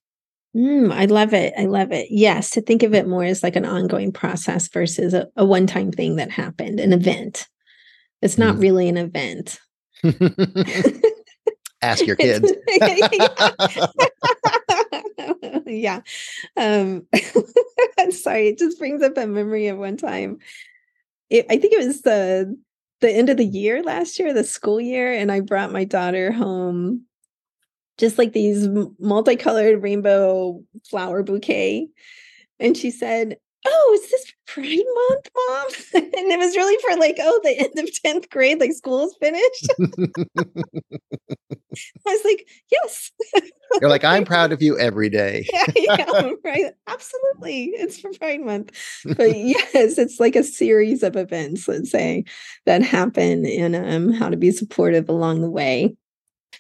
Mm, 0.57 0.93
I 0.93 1.05
love 1.05 1.35
it. 1.35 1.53
I 1.59 1.67
love 1.67 1.93
it. 1.93 2.07
Yes, 2.11 2.51
to 2.53 2.63
think 2.63 2.83
of 2.83 2.95
it 2.95 3.07
more 3.07 3.25
as 3.25 3.43
like 3.43 3.57
an 3.57 3.67
ongoing 3.67 4.13
process 4.13 4.69
versus 4.69 5.13
a, 5.13 5.29
a 5.37 5.45
one 5.45 5.67
time 5.67 5.93
thing 5.93 6.17
that 6.17 6.31
happened, 6.31 6.81
an 6.81 6.93
event. 6.93 7.47
It's 8.23 8.39
not 8.39 8.57
mm. 8.57 8.63
really 8.63 8.89
an 8.89 8.97
event. 8.97 9.59
Ask 11.83 12.07
your 12.07 12.17
kids. 12.21 12.53
yeah. 15.67 16.01
Um, 16.57 17.07
sorry, 18.11 18.49
it 18.49 18.59
just 18.59 18.79
brings 18.79 19.03
up 19.03 19.17
a 19.17 19.27
memory 19.27 19.69
of 19.69 19.79
one 19.79 19.97
time. 19.97 20.39
It, 21.31 21.47
I 21.51 21.59
think 21.59 21.73
it 21.73 21.87
was 21.87 22.03
the 22.03 22.59
the 23.01 23.11
end 23.11 23.29
of 23.29 23.37
the 23.37 23.45
year 23.45 23.83
last 23.83 24.19
year, 24.19 24.33
the 24.35 24.45
school 24.45 24.81
year, 24.81 25.13
and 25.13 25.31
I 25.31 25.41
brought 25.41 25.73
my 25.73 25.85
daughter 25.85 26.33
home 26.33 27.05
just 27.99 28.17
like 28.17 28.33
these 28.33 28.69
multicolored 28.99 29.83
rainbow 29.83 30.63
flower 30.89 31.23
bouquet. 31.23 31.89
And 32.61 32.77
she 32.77 32.91
said, 32.91 33.37
oh, 33.67 34.01
is 34.01 34.11
this 34.11 34.33
Pride 34.47 34.85
Month, 35.11 35.29
Mom? 35.37 35.67
and 36.03 36.33
it 36.33 36.39
was 36.39 36.57
really 36.57 36.77
for 36.81 36.99
like, 36.99 37.19
oh, 37.21 37.41
the 37.43 37.59
end 37.59 37.79
of 37.79 37.89
10th 38.05 38.31
grade, 38.31 38.61
like 38.61 38.73
school 38.73 39.07
is 39.07 39.17
finished. 39.21 39.69
I 41.73 42.11
was 42.11 42.25
like, 42.25 42.49
yes. 42.71 43.11
You're 43.81 43.91
like, 43.91 44.05
I'm 44.05 44.25
proud 44.27 44.53
of 44.53 44.63
you 44.63 44.79
every 44.79 45.09
day. 45.09 45.47
yeah, 45.53 45.67
yeah, 45.77 46.31
right. 46.45 46.73
Absolutely. 46.87 47.65
It's 47.75 48.01
for 48.01 48.11
Pride 48.13 48.41
Month. 48.41 48.73
But 49.17 49.37
yes, 49.37 49.99
it's 49.99 50.19
like 50.19 50.37
a 50.37 50.45
series 50.45 51.03
of 51.03 51.17
events, 51.17 51.69
let's 51.69 51.91
say, 51.91 52.25
that 52.67 52.83
happen 52.83 53.47
and 53.47 53.77
um, 53.77 54.13
how 54.13 54.29
to 54.29 54.37
be 54.37 54.51
supportive 54.51 55.09
along 55.09 55.43
the 55.43 55.51
way. 55.51 55.95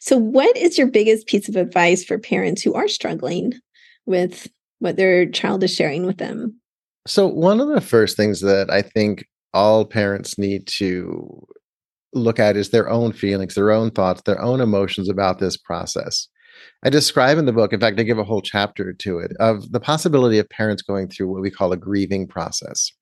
So, 0.00 0.16
what 0.16 0.56
is 0.56 0.78
your 0.78 0.86
biggest 0.86 1.26
piece 1.26 1.48
of 1.48 1.56
advice 1.56 2.04
for 2.04 2.18
parents 2.18 2.62
who 2.62 2.74
are 2.74 2.88
struggling 2.88 3.54
with 4.06 4.48
what 4.78 4.96
their 4.96 5.28
child 5.28 5.64
is 5.64 5.74
sharing 5.74 6.06
with 6.06 6.18
them? 6.18 6.60
So, 7.06 7.26
one 7.26 7.60
of 7.60 7.68
the 7.68 7.80
first 7.80 8.16
things 8.16 8.40
that 8.42 8.70
I 8.70 8.82
think 8.82 9.26
all 9.54 9.84
parents 9.84 10.38
need 10.38 10.66
to 10.66 11.46
look 12.14 12.38
at 12.38 12.56
is 12.56 12.70
their 12.70 12.88
own 12.88 13.12
feelings, 13.12 13.54
their 13.54 13.70
own 13.70 13.90
thoughts, 13.90 14.22
their 14.22 14.40
own 14.40 14.60
emotions 14.60 15.08
about 15.08 15.38
this 15.38 15.56
process. 15.56 16.28
I 16.84 16.90
describe 16.90 17.38
in 17.38 17.46
the 17.46 17.52
book, 17.52 17.72
in 17.72 17.80
fact, 17.80 18.00
I 18.00 18.02
give 18.02 18.18
a 18.18 18.24
whole 18.24 18.42
chapter 18.42 18.92
to 18.92 19.18
it, 19.18 19.32
of 19.38 19.70
the 19.72 19.80
possibility 19.80 20.38
of 20.38 20.48
parents 20.48 20.82
going 20.82 21.08
through 21.08 21.28
what 21.28 21.42
we 21.42 21.50
call 21.50 21.72
a 21.72 21.76
grieving 21.76 22.26
process. 22.26 22.92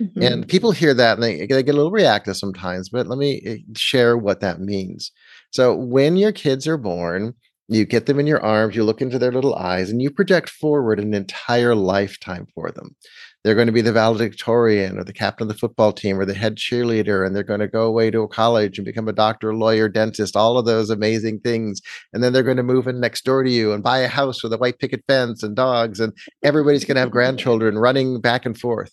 Mm-hmm. 0.00 0.22
And 0.22 0.48
people 0.48 0.72
hear 0.72 0.94
that 0.94 1.14
and 1.14 1.22
they, 1.22 1.46
they 1.46 1.62
get 1.62 1.74
a 1.74 1.76
little 1.76 1.90
reactive 1.90 2.36
sometimes, 2.36 2.88
but 2.88 3.06
let 3.06 3.18
me 3.18 3.42
eh, 3.44 3.56
share 3.76 4.16
what 4.16 4.40
that 4.40 4.60
means. 4.60 5.12
So, 5.50 5.74
when 5.74 6.16
your 6.16 6.32
kids 6.32 6.66
are 6.66 6.78
born, 6.78 7.34
you 7.68 7.84
get 7.84 8.06
them 8.06 8.18
in 8.18 8.26
your 8.26 8.42
arms, 8.42 8.74
you 8.74 8.82
look 8.82 9.02
into 9.02 9.18
their 9.18 9.30
little 9.30 9.54
eyes, 9.54 9.90
and 9.90 10.00
you 10.00 10.10
project 10.10 10.48
forward 10.48 10.98
an 10.98 11.14
entire 11.14 11.74
lifetime 11.74 12.46
for 12.54 12.70
them. 12.70 12.96
They're 13.42 13.54
going 13.54 13.68
to 13.68 13.72
be 13.72 13.80
the 13.80 13.92
valedictorian 13.92 14.98
or 14.98 15.04
the 15.04 15.14
captain 15.14 15.44
of 15.44 15.48
the 15.48 15.58
football 15.58 15.92
team 15.92 16.18
or 16.18 16.26
the 16.26 16.34
head 16.34 16.56
cheerleader, 16.56 17.26
and 17.26 17.34
they're 17.34 17.42
going 17.42 17.60
to 17.60 17.68
go 17.68 17.86
away 17.86 18.10
to 18.10 18.20
a 18.20 18.28
college 18.28 18.78
and 18.78 18.84
become 18.84 19.08
a 19.08 19.14
doctor, 19.14 19.54
lawyer, 19.54 19.88
dentist, 19.88 20.36
all 20.36 20.58
of 20.58 20.66
those 20.66 20.90
amazing 20.90 21.40
things. 21.40 21.80
And 22.12 22.22
then 22.22 22.32
they're 22.32 22.42
going 22.42 22.58
to 22.58 22.62
move 22.62 22.86
in 22.86 23.00
next 23.00 23.24
door 23.24 23.42
to 23.42 23.50
you 23.50 23.72
and 23.72 23.82
buy 23.82 23.98
a 23.98 24.08
house 24.08 24.42
with 24.42 24.52
a 24.52 24.58
white 24.58 24.78
picket 24.78 25.02
fence 25.08 25.42
and 25.42 25.56
dogs, 25.56 26.00
and 26.00 26.12
everybody's 26.42 26.84
going 26.84 26.96
to 26.96 27.00
have 27.00 27.10
grandchildren 27.10 27.78
running 27.78 28.20
back 28.20 28.44
and 28.44 28.58
forth. 28.58 28.92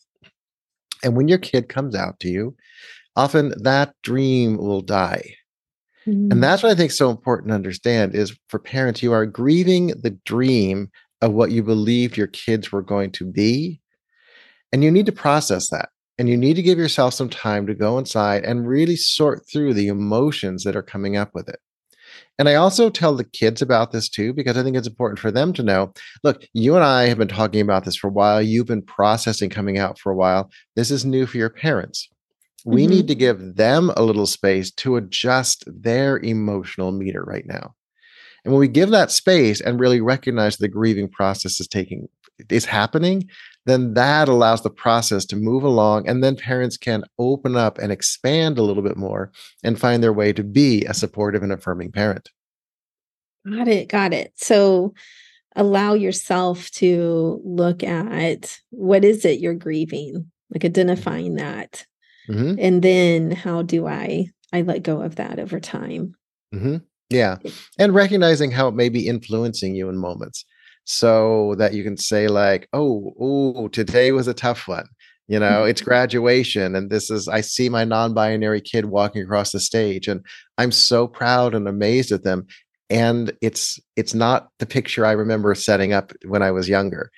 And 1.04 1.16
when 1.18 1.28
your 1.28 1.38
kid 1.38 1.68
comes 1.70 1.96
out 1.96 2.20
to 2.22 2.30
you, 2.30 2.56
often 3.16 3.54
that 3.64 3.94
dream 4.02 4.58
will 4.58 4.82
die 4.82 5.36
Mm-hmm. 6.08 6.32
And 6.32 6.44
that's 6.44 6.64
what 6.64 6.72
I 6.72 6.76
think 6.76 6.92
is 6.92 6.98
so 6.98 7.10
important 7.10 7.50
to 7.50 7.56
understand 7.56 8.16
is 8.16 8.38
for 8.48 8.60
parents, 8.60 9.04
you 9.04 9.12
are 9.12 9.26
grieving 9.26 9.88
the 9.88 10.18
dream 10.26 10.90
of 11.22 11.34
what 11.34 11.52
you 11.52 11.64
believed 11.64 12.16
your 12.16 12.28
kids 12.28 12.72
were 12.72 12.82
going 12.82 13.12
to 13.14 13.26
be. 13.26 13.82
And 14.72 14.84
you 14.84 14.92
need 14.92 15.06
to 15.06 15.12
process 15.12 15.70
that. 15.70 15.90
And 16.20 16.28
you 16.28 16.36
need 16.36 16.56
to 16.56 16.64
give 16.64 16.80
yourself 16.80 17.14
some 17.14 17.30
time 17.30 17.68
to 17.68 17.76
go 17.76 17.98
inside 17.98 18.44
and 18.44 18.68
really 18.68 18.96
sort 18.96 19.48
through 19.48 19.74
the 19.74 19.88
emotions 19.88 20.64
that 20.64 20.76
are 20.76 20.84
coming 20.84 21.16
up 21.16 21.30
with 21.34 21.48
it. 21.48 21.60
And 22.40 22.48
I 22.48 22.56
also 22.56 22.90
tell 22.90 23.16
the 23.16 23.24
kids 23.24 23.62
about 23.62 23.92
this 23.92 24.10
too, 24.10 24.34
because 24.34 24.58
I 24.58 24.64
think 24.64 24.76
it's 24.76 24.88
important 24.88 25.20
for 25.20 25.32
them 25.32 25.54
to 25.54 25.64
know 25.64 25.94
look, 26.24 26.44
you 26.54 26.76
and 26.76 26.84
I 26.84 27.08
have 27.08 27.18
been 27.18 27.28
talking 27.28 27.62
about 27.62 27.86
this 27.86 27.96
for 27.96 28.08
a 28.08 28.12
while. 28.12 28.42
You've 28.42 28.68
been 28.68 28.82
processing 28.82 29.50
coming 29.50 29.78
out 29.78 30.00
for 30.00 30.12
a 30.12 30.16
while. 30.16 30.50
This 30.76 30.92
is 30.92 31.06
new 31.06 31.26
for 31.26 31.38
your 31.38 31.50
parents. 31.50 32.10
We 32.66 32.84
mm-hmm. 32.84 32.92
need 32.92 33.08
to 33.08 33.16
give 33.16 33.56
them 33.56 33.92
a 33.96 34.04
little 34.04 34.26
space 34.26 34.72
to 34.72 34.98
adjust 34.98 35.64
their 35.68 36.20
emotional 36.20 36.92
meter 36.92 37.24
right 37.24 37.46
now. 37.46 37.76
And 38.44 38.54
when 38.54 38.60
we 38.60 38.68
give 38.68 38.90
that 38.92 39.12
space 39.12 39.62
and 39.62 39.80
really 39.80 40.02
recognize 40.02 40.58
the 40.58 40.68
grieving 40.68 41.10
process 41.10 41.60
is 41.60 41.68
taking 41.68 42.08
is 42.50 42.66
happening, 42.66 43.28
then 43.68 43.94
that 43.94 44.30
allows 44.30 44.64
the 44.64 44.70
process 44.70 45.26
to 45.26 45.36
move 45.36 45.64
along 45.64 46.08
and 46.08 46.24
then 46.24 46.36
parents 46.36 46.78
can 46.78 47.04
open 47.20 47.56
up 47.56 47.78
and 47.78 47.92
expand 47.92 48.58
a 48.58 48.64
little 48.64 48.82
bit 48.82 48.98
more 48.98 49.32
and 49.64 49.80
find 49.80 50.02
their 50.02 50.14
way 50.14 50.34
to 50.34 50.44
be 50.44 50.84
a 50.86 50.94
supportive 50.94 51.44
and 51.44 51.52
affirming 51.52 51.92
parent 51.92 52.32
got 53.50 53.68
it 53.68 53.88
got 53.88 54.14
it 54.14 54.32
so 54.36 54.94
allow 55.56 55.94
yourself 55.94 56.72
to 56.72 57.42
look 57.44 57.84
at 57.84 58.60
what 58.70 59.04
is 59.04 59.26
it 59.26 59.40
you're 59.40 59.54
grieving 59.54 60.32
like 60.50 60.64
identifying 60.64 61.36
that 61.36 61.86
mm-hmm. 62.30 62.56
and 62.60 62.82
then 62.82 63.32
how 63.32 63.62
do 63.62 63.86
i 63.86 64.26
i 64.54 64.62
let 64.62 64.82
go 64.82 65.02
of 65.02 65.16
that 65.16 65.40
over 65.40 65.60
time 65.60 66.16
mm-hmm. 66.54 66.78
yeah 67.10 67.38
and 67.78 67.94
recognizing 67.94 68.52
how 68.52 68.68
it 68.68 68.76
may 68.76 68.90
be 68.90 69.08
influencing 69.08 69.76
you 69.76 69.90
in 69.90 69.98
moments 69.98 70.46
so 70.88 71.54
that 71.58 71.74
you 71.74 71.84
can 71.84 71.98
say 71.98 72.28
like 72.28 72.68
oh 72.72 73.14
oh 73.20 73.68
today 73.68 74.14
was 74.14 74.28
a 74.28 74.34
tough 74.34 74.68
one 74.70 74.88
you 75.28 75.38
know 75.38 75.66
it's 75.66 75.82
mm-hmm. 75.82 75.90
graduation 75.90 76.76
and 76.76 76.90
this 76.90 77.12
is 77.12 77.28
i 77.28 77.42
see 77.42 77.68
my 77.68 77.84
non-binary 77.84 78.62
kid 78.62 78.86
walking 78.86 79.22
across 79.22 79.52
the 79.52 79.60
stage 79.60 80.08
and 80.08 80.26
i'm 80.58 80.72
so 80.72 81.06
proud 81.06 81.54
and 81.54 81.68
amazed 81.68 82.14
at 82.14 82.24
them 82.24 82.48
and 82.90 83.34
it's 83.42 83.80
it's 83.98 84.14
not 84.14 84.48
the 84.60 84.66
picture 84.66 85.06
i 85.06 85.12
remember 85.12 85.54
setting 85.54 85.92
up 85.92 86.14
when 86.26 86.42
i 86.42 86.52
was 86.52 86.70
younger 86.70 87.12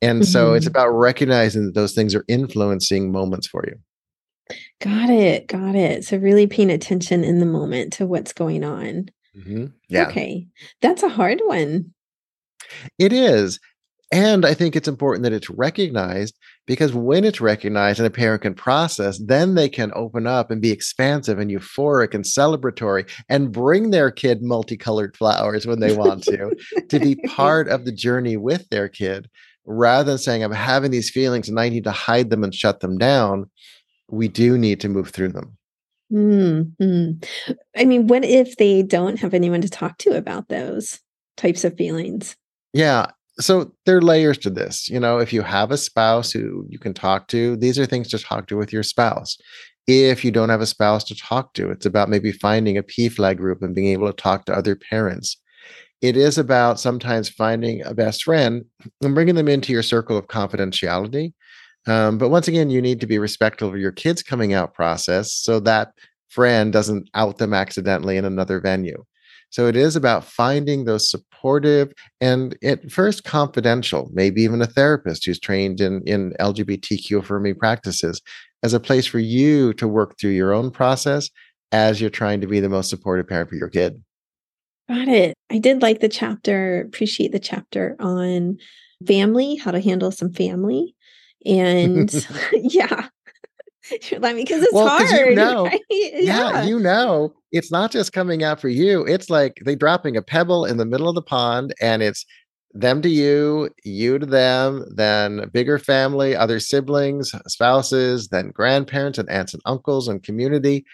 and 0.00 0.22
mm-hmm. 0.22 0.30
so 0.30 0.54
it's 0.54 0.64
mm-hmm. 0.66 0.70
about 0.70 0.90
recognizing 0.90 1.66
that 1.66 1.74
those 1.74 1.94
things 1.94 2.14
are 2.14 2.24
influencing 2.28 3.10
moments 3.10 3.48
for 3.48 3.64
you 3.66 3.74
got 4.80 5.10
it 5.10 5.48
got 5.48 5.74
it 5.74 6.04
so 6.04 6.16
really 6.16 6.46
paying 6.46 6.70
attention 6.70 7.24
in 7.24 7.40
the 7.40 7.46
moment 7.46 7.92
to 7.92 8.06
what's 8.06 8.32
going 8.32 8.62
on 8.62 9.08
mm-hmm. 9.36 9.66
yeah 9.88 10.06
okay 10.06 10.46
that's 10.80 11.02
a 11.02 11.08
hard 11.08 11.40
one 11.46 11.92
it 12.98 13.12
is. 13.12 13.58
And 14.12 14.46
I 14.46 14.54
think 14.54 14.76
it's 14.76 14.86
important 14.86 15.24
that 15.24 15.32
it's 15.32 15.50
recognized 15.50 16.38
because 16.66 16.92
when 16.92 17.24
it's 17.24 17.40
recognized 17.40 17.98
and 17.98 18.06
a 18.06 18.10
parent 18.10 18.42
can 18.42 18.54
process, 18.54 19.18
then 19.18 19.56
they 19.56 19.68
can 19.68 19.90
open 19.96 20.28
up 20.28 20.50
and 20.50 20.62
be 20.62 20.70
expansive 20.70 21.40
and 21.40 21.50
euphoric 21.50 22.14
and 22.14 22.24
celebratory 22.24 23.10
and 23.28 23.50
bring 23.50 23.90
their 23.90 24.12
kid 24.12 24.42
multicolored 24.42 25.16
flowers 25.16 25.66
when 25.66 25.80
they 25.80 25.96
want 25.96 26.22
to, 26.24 26.54
to 26.88 27.00
be 27.00 27.16
part 27.26 27.68
of 27.68 27.84
the 27.84 27.92
journey 27.92 28.36
with 28.36 28.68
their 28.68 28.88
kid 28.88 29.28
rather 29.64 30.12
than 30.12 30.18
saying, 30.18 30.44
I'm 30.44 30.52
having 30.52 30.92
these 30.92 31.10
feelings 31.10 31.48
and 31.48 31.58
I 31.58 31.68
need 31.68 31.84
to 31.84 31.92
hide 31.92 32.30
them 32.30 32.44
and 32.44 32.54
shut 32.54 32.80
them 32.80 32.98
down. 32.98 33.50
We 34.08 34.28
do 34.28 34.56
need 34.56 34.80
to 34.80 34.88
move 34.88 35.10
through 35.10 35.30
them. 35.30 35.56
Mm-hmm. 36.12 37.52
I 37.76 37.84
mean, 37.84 38.06
what 38.06 38.24
if 38.24 38.56
they 38.56 38.84
don't 38.84 39.18
have 39.18 39.34
anyone 39.34 39.62
to 39.62 39.68
talk 39.68 39.98
to 39.98 40.16
about 40.16 40.48
those 40.48 41.00
types 41.36 41.64
of 41.64 41.76
feelings? 41.76 42.36
Yeah. 42.76 43.06
So 43.40 43.72
there 43.86 43.96
are 43.96 44.02
layers 44.02 44.36
to 44.38 44.50
this. 44.50 44.86
You 44.90 45.00
know, 45.00 45.16
if 45.16 45.32
you 45.32 45.40
have 45.40 45.70
a 45.70 45.78
spouse 45.78 46.30
who 46.30 46.66
you 46.68 46.78
can 46.78 46.92
talk 46.92 47.26
to, 47.28 47.56
these 47.56 47.78
are 47.78 47.86
things 47.86 48.08
to 48.08 48.18
talk 48.18 48.48
to 48.48 48.56
with 48.58 48.70
your 48.70 48.82
spouse. 48.82 49.38
If 49.86 50.22
you 50.24 50.30
don't 50.30 50.50
have 50.50 50.60
a 50.60 50.66
spouse 50.66 51.02
to 51.04 51.14
talk 51.14 51.54
to, 51.54 51.70
it's 51.70 51.86
about 51.86 52.10
maybe 52.10 52.32
finding 52.32 52.76
a 52.76 52.82
PFLAG 52.82 53.38
group 53.38 53.62
and 53.62 53.74
being 53.74 53.92
able 53.92 54.08
to 54.08 54.22
talk 54.22 54.44
to 54.44 54.54
other 54.54 54.76
parents. 54.76 55.38
It 56.02 56.18
is 56.18 56.36
about 56.36 56.78
sometimes 56.78 57.30
finding 57.30 57.82
a 57.82 57.94
best 57.94 58.24
friend 58.24 58.66
and 59.00 59.14
bringing 59.14 59.36
them 59.36 59.48
into 59.48 59.72
your 59.72 59.82
circle 59.82 60.18
of 60.18 60.26
confidentiality. 60.26 61.32
Um, 61.86 62.18
but 62.18 62.28
once 62.28 62.46
again, 62.46 62.68
you 62.68 62.82
need 62.82 63.00
to 63.00 63.06
be 63.06 63.18
respectful 63.18 63.68
of 63.68 63.78
your 63.78 63.92
kids' 63.92 64.22
coming 64.22 64.52
out 64.52 64.74
process 64.74 65.32
so 65.32 65.60
that 65.60 65.92
friend 66.28 66.74
doesn't 66.74 67.08
out 67.14 67.38
them 67.38 67.54
accidentally 67.54 68.18
in 68.18 68.26
another 68.26 68.60
venue. 68.60 69.02
So 69.50 69.66
it 69.66 69.76
is 69.76 69.96
about 69.96 70.24
finding 70.24 70.84
those 70.84 71.10
supportive 71.10 71.92
and 72.20 72.56
at 72.62 72.90
first 72.90 73.24
confidential, 73.24 74.10
maybe 74.12 74.42
even 74.42 74.60
a 74.60 74.66
therapist 74.66 75.24
who's 75.24 75.40
trained 75.40 75.80
in, 75.80 76.02
in 76.06 76.32
LGBTQ 76.40 77.20
affirming 77.20 77.54
practices 77.54 78.20
as 78.62 78.74
a 78.74 78.80
place 78.80 79.06
for 79.06 79.18
you 79.18 79.72
to 79.74 79.86
work 79.88 80.18
through 80.18 80.30
your 80.30 80.52
own 80.52 80.70
process 80.70 81.30
as 81.72 82.00
you're 82.00 82.10
trying 82.10 82.40
to 82.40 82.46
be 82.46 82.60
the 82.60 82.68
most 82.68 82.90
supportive 82.90 83.28
parent 83.28 83.48
for 83.48 83.56
your 83.56 83.68
kid. 83.68 84.02
Got 84.88 85.08
it. 85.08 85.34
I 85.50 85.58
did 85.58 85.82
like 85.82 86.00
the 86.00 86.08
chapter, 86.08 86.80
appreciate 86.80 87.32
the 87.32 87.40
chapter 87.40 87.96
on 87.98 88.58
family, 89.06 89.56
how 89.56 89.72
to 89.72 89.80
handle 89.80 90.10
some 90.10 90.32
family. 90.32 90.94
And 91.44 92.12
yeah, 92.52 93.08
I 94.22 94.32
mean, 94.32 94.44
because 94.44 94.62
it's 94.62 94.72
well, 94.72 94.88
hard. 94.88 95.10
You 95.10 95.34
know, 95.34 95.64
right? 95.64 95.80
yeah. 95.90 96.10
yeah, 96.20 96.62
you 96.64 96.78
know, 96.78 97.32
it's 97.52 97.70
not 97.70 97.90
just 97.90 98.12
coming 98.12 98.42
out 98.42 98.60
for 98.60 98.68
you. 98.68 99.04
It's 99.06 99.30
like 99.30 99.58
they 99.64 99.74
dropping 99.74 100.16
a 100.16 100.22
pebble 100.22 100.64
in 100.64 100.76
the 100.76 100.86
middle 100.86 101.08
of 101.08 101.14
the 101.14 101.22
pond, 101.22 101.74
and 101.80 102.02
it's 102.02 102.24
them 102.74 103.02
to 103.02 103.08
you, 103.08 103.70
you 103.84 104.18
to 104.18 104.26
them, 104.26 104.84
then 104.94 105.48
bigger 105.52 105.78
family, 105.78 106.36
other 106.36 106.60
siblings, 106.60 107.32
spouses, 107.46 108.28
then 108.28 108.50
grandparents 108.50 109.18
and 109.18 109.28
aunts 109.30 109.54
and 109.54 109.62
uncles 109.64 110.08
and 110.08 110.22
community. 110.22 110.84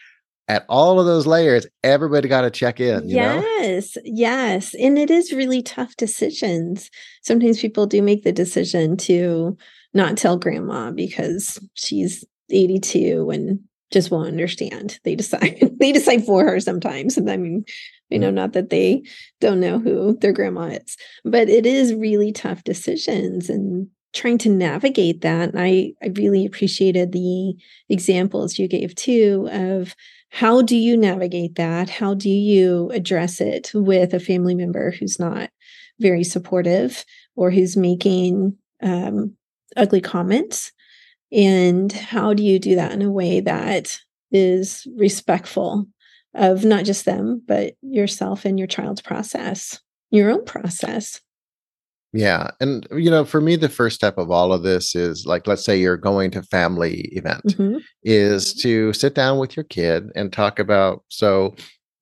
At 0.48 0.64
all 0.68 1.00
of 1.00 1.06
those 1.06 1.26
layers, 1.26 1.66
everybody 1.82 2.28
got 2.28 2.42
to 2.42 2.50
check 2.50 2.80
in. 2.80 3.08
yes, 3.08 3.96
know? 3.96 4.02
yes. 4.04 4.74
And 4.74 4.98
it 4.98 5.10
is 5.10 5.32
really 5.32 5.62
tough 5.62 5.96
decisions. 5.96 6.90
Sometimes 7.22 7.60
people 7.60 7.86
do 7.86 8.02
make 8.02 8.24
the 8.24 8.32
decision 8.32 8.96
to 8.98 9.56
not 9.94 10.16
tell 10.16 10.36
grandma 10.36 10.90
because 10.90 11.58
she's 11.74 12.24
82 12.52 13.30
and 13.30 13.60
just 13.92 14.10
won't 14.10 14.28
understand. 14.28 14.98
They 15.04 15.14
decide 15.14 15.70
they 15.80 15.92
decide 15.92 16.24
for 16.24 16.44
her 16.44 16.60
sometimes. 16.60 17.16
And 17.16 17.30
I 17.30 17.36
mean, 17.36 17.64
you 18.08 18.18
know, 18.18 18.30
not 18.30 18.52
that 18.52 18.70
they 18.70 19.02
don't 19.40 19.60
know 19.60 19.78
who 19.78 20.16
their 20.18 20.32
grandma 20.32 20.66
is, 20.66 20.96
but 21.24 21.48
it 21.48 21.66
is 21.66 21.94
really 21.94 22.32
tough 22.32 22.64
decisions 22.64 23.48
and 23.48 23.88
trying 24.12 24.38
to 24.38 24.50
navigate 24.50 25.22
that. 25.22 25.50
And 25.50 25.60
I, 25.60 25.92
I 26.02 26.08
really 26.14 26.44
appreciated 26.44 27.12
the 27.12 27.54
examples 27.88 28.58
you 28.58 28.68
gave 28.68 28.94
too 28.94 29.48
of 29.50 29.94
how 30.28 30.62
do 30.62 30.76
you 30.76 30.96
navigate 30.96 31.56
that? 31.56 31.88
How 31.88 32.14
do 32.14 32.28
you 32.28 32.90
address 32.90 33.40
it 33.40 33.70
with 33.74 34.14
a 34.14 34.20
family 34.20 34.54
member 34.54 34.90
who's 34.90 35.18
not 35.18 35.50
very 36.00 36.24
supportive 36.24 37.04
or 37.36 37.50
who's 37.50 37.76
making 37.76 38.56
um, 38.82 39.34
ugly 39.76 40.00
comments 40.00 40.72
and 41.32 41.90
how 41.92 42.34
do 42.34 42.42
you 42.42 42.58
do 42.58 42.76
that 42.76 42.92
in 42.92 43.02
a 43.02 43.10
way 43.10 43.40
that 43.40 43.98
is 44.30 44.86
respectful 44.96 45.86
of 46.34 46.64
not 46.64 46.84
just 46.84 47.04
them, 47.04 47.42
but 47.46 47.74
yourself 47.82 48.44
and 48.44 48.58
your 48.58 48.68
child's 48.68 49.02
process, 49.02 49.80
your 50.10 50.30
own 50.30 50.44
process? 50.44 51.20
Yeah. 52.14 52.50
And, 52.60 52.86
you 52.92 53.10
know, 53.10 53.24
for 53.24 53.40
me, 53.40 53.56
the 53.56 53.70
first 53.70 53.96
step 53.96 54.18
of 54.18 54.30
all 54.30 54.52
of 54.52 54.62
this 54.62 54.94
is 54.94 55.24
like, 55.26 55.46
let's 55.46 55.64
say 55.64 55.80
you're 55.80 55.96
going 55.96 56.30
to 56.32 56.42
family 56.42 57.08
event, 57.12 57.44
mm-hmm. 57.46 57.78
is 58.02 58.52
to 58.56 58.92
sit 58.92 59.14
down 59.14 59.38
with 59.38 59.56
your 59.56 59.64
kid 59.64 60.10
and 60.14 60.30
talk 60.30 60.58
about, 60.58 61.04
so 61.08 61.54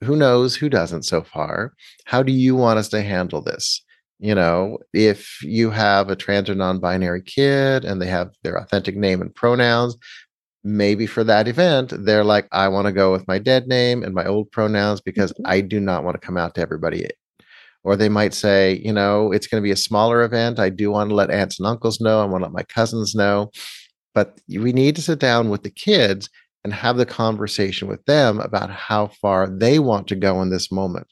who 0.02 0.16
knows 0.16 0.56
who 0.56 0.68
doesn't 0.68 1.04
so 1.04 1.22
far? 1.22 1.74
How 2.06 2.24
do 2.24 2.32
you 2.32 2.56
want 2.56 2.80
us 2.80 2.88
to 2.88 3.02
handle 3.02 3.40
this? 3.40 3.84
You 4.20 4.34
know, 4.34 4.78
if 4.92 5.42
you 5.42 5.70
have 5.70 6.10
a 6.10 6.16
trans 6.16 6.50
or 6.50 6.54
non 6.54 6.78
binary 6.78 7.22
kid 7.22 7.84
and 7.84 8.00
they 8.00 8.06
have 8.06 8.30
their 8.42 8.56
authentic 8.56 8.94
name 8.94 9.22
and 9.22 9.34
pronouns, 9.34 9.96
maybe 10.62 11.06
for 11.06 11.24
that 11.24 11.48
event, 11.48 11.92
they're 12.04 12.24
like, 12.24 12.46
I 12.52 12.68
want 12.68 12.86
to 12.86 12.92
go 12.92 13.12
with 13.12 13.26
my 13.26 13.38
dead 13.38 13.66
name 13.66 14.02
and 14.02 14.14
my 14.14 14.26
old 14.26 14.52
pronouns 14.52 15.00
because 15.00 15.32
mm-hmm. 15.32 15.46
I 15.46 15.62
do 15.62 15.80
not 15.80 16.04
want 16.04 16.20
to 16.20 16.26
come 16.26 16.36
out 16.36 16.54
to 16.56 16.60
everybody. 16.60 17.08
Or 17.82 17.96
they 17.96 18.10
might 18.10 18.34
say, 18.34 18.78
you 18.84 18.92
know, 18.92 19.32
it's 19.32 19.46
going 19.46 19.62
to 19.62 19.66
be 19.66 19.70
a 19.70 19.76
smaller 19.76 20.22
event. 20.22 20.58
I 20.58 20.68
do 20.68 20.90
want 20.90 21.08
to 21.08 21.14
let 21.14 21.30
aunts 21.30 21.58
and 21.58 21.66
uncles 21.66 21.98
know. 21.98 22.20
I 22.20 22.26
want 22.26 22.42
to 22.42 22.46
let 22.46 22.52
my 22.52 22.62
cousins 22.64 23.14
know. 23.14 23.50
But 24.14 24.38
we 24.48 24.74
need 24.74 24.96
to 24.96 25.02
sit 25.02 25.18
down 25.18 25.48
with 25.48 25.62
the 25.62 25.70
kids 25.70 26.28
and 26.62 26.74
have 26.74 26.98
the 26.98 27.06
conversation 27.06 27.88
with 27.88 28.04
them 28.04 28.38
about 28.38 28.68
how 28.68 29.06
far 29.06 29.48
they 29.48 29.78
want 29.78 30.08
to 30.08 30.14
go 30.14 30.42
in 30.42 30.50
this 30.50 30.70
moment 30.70 31.06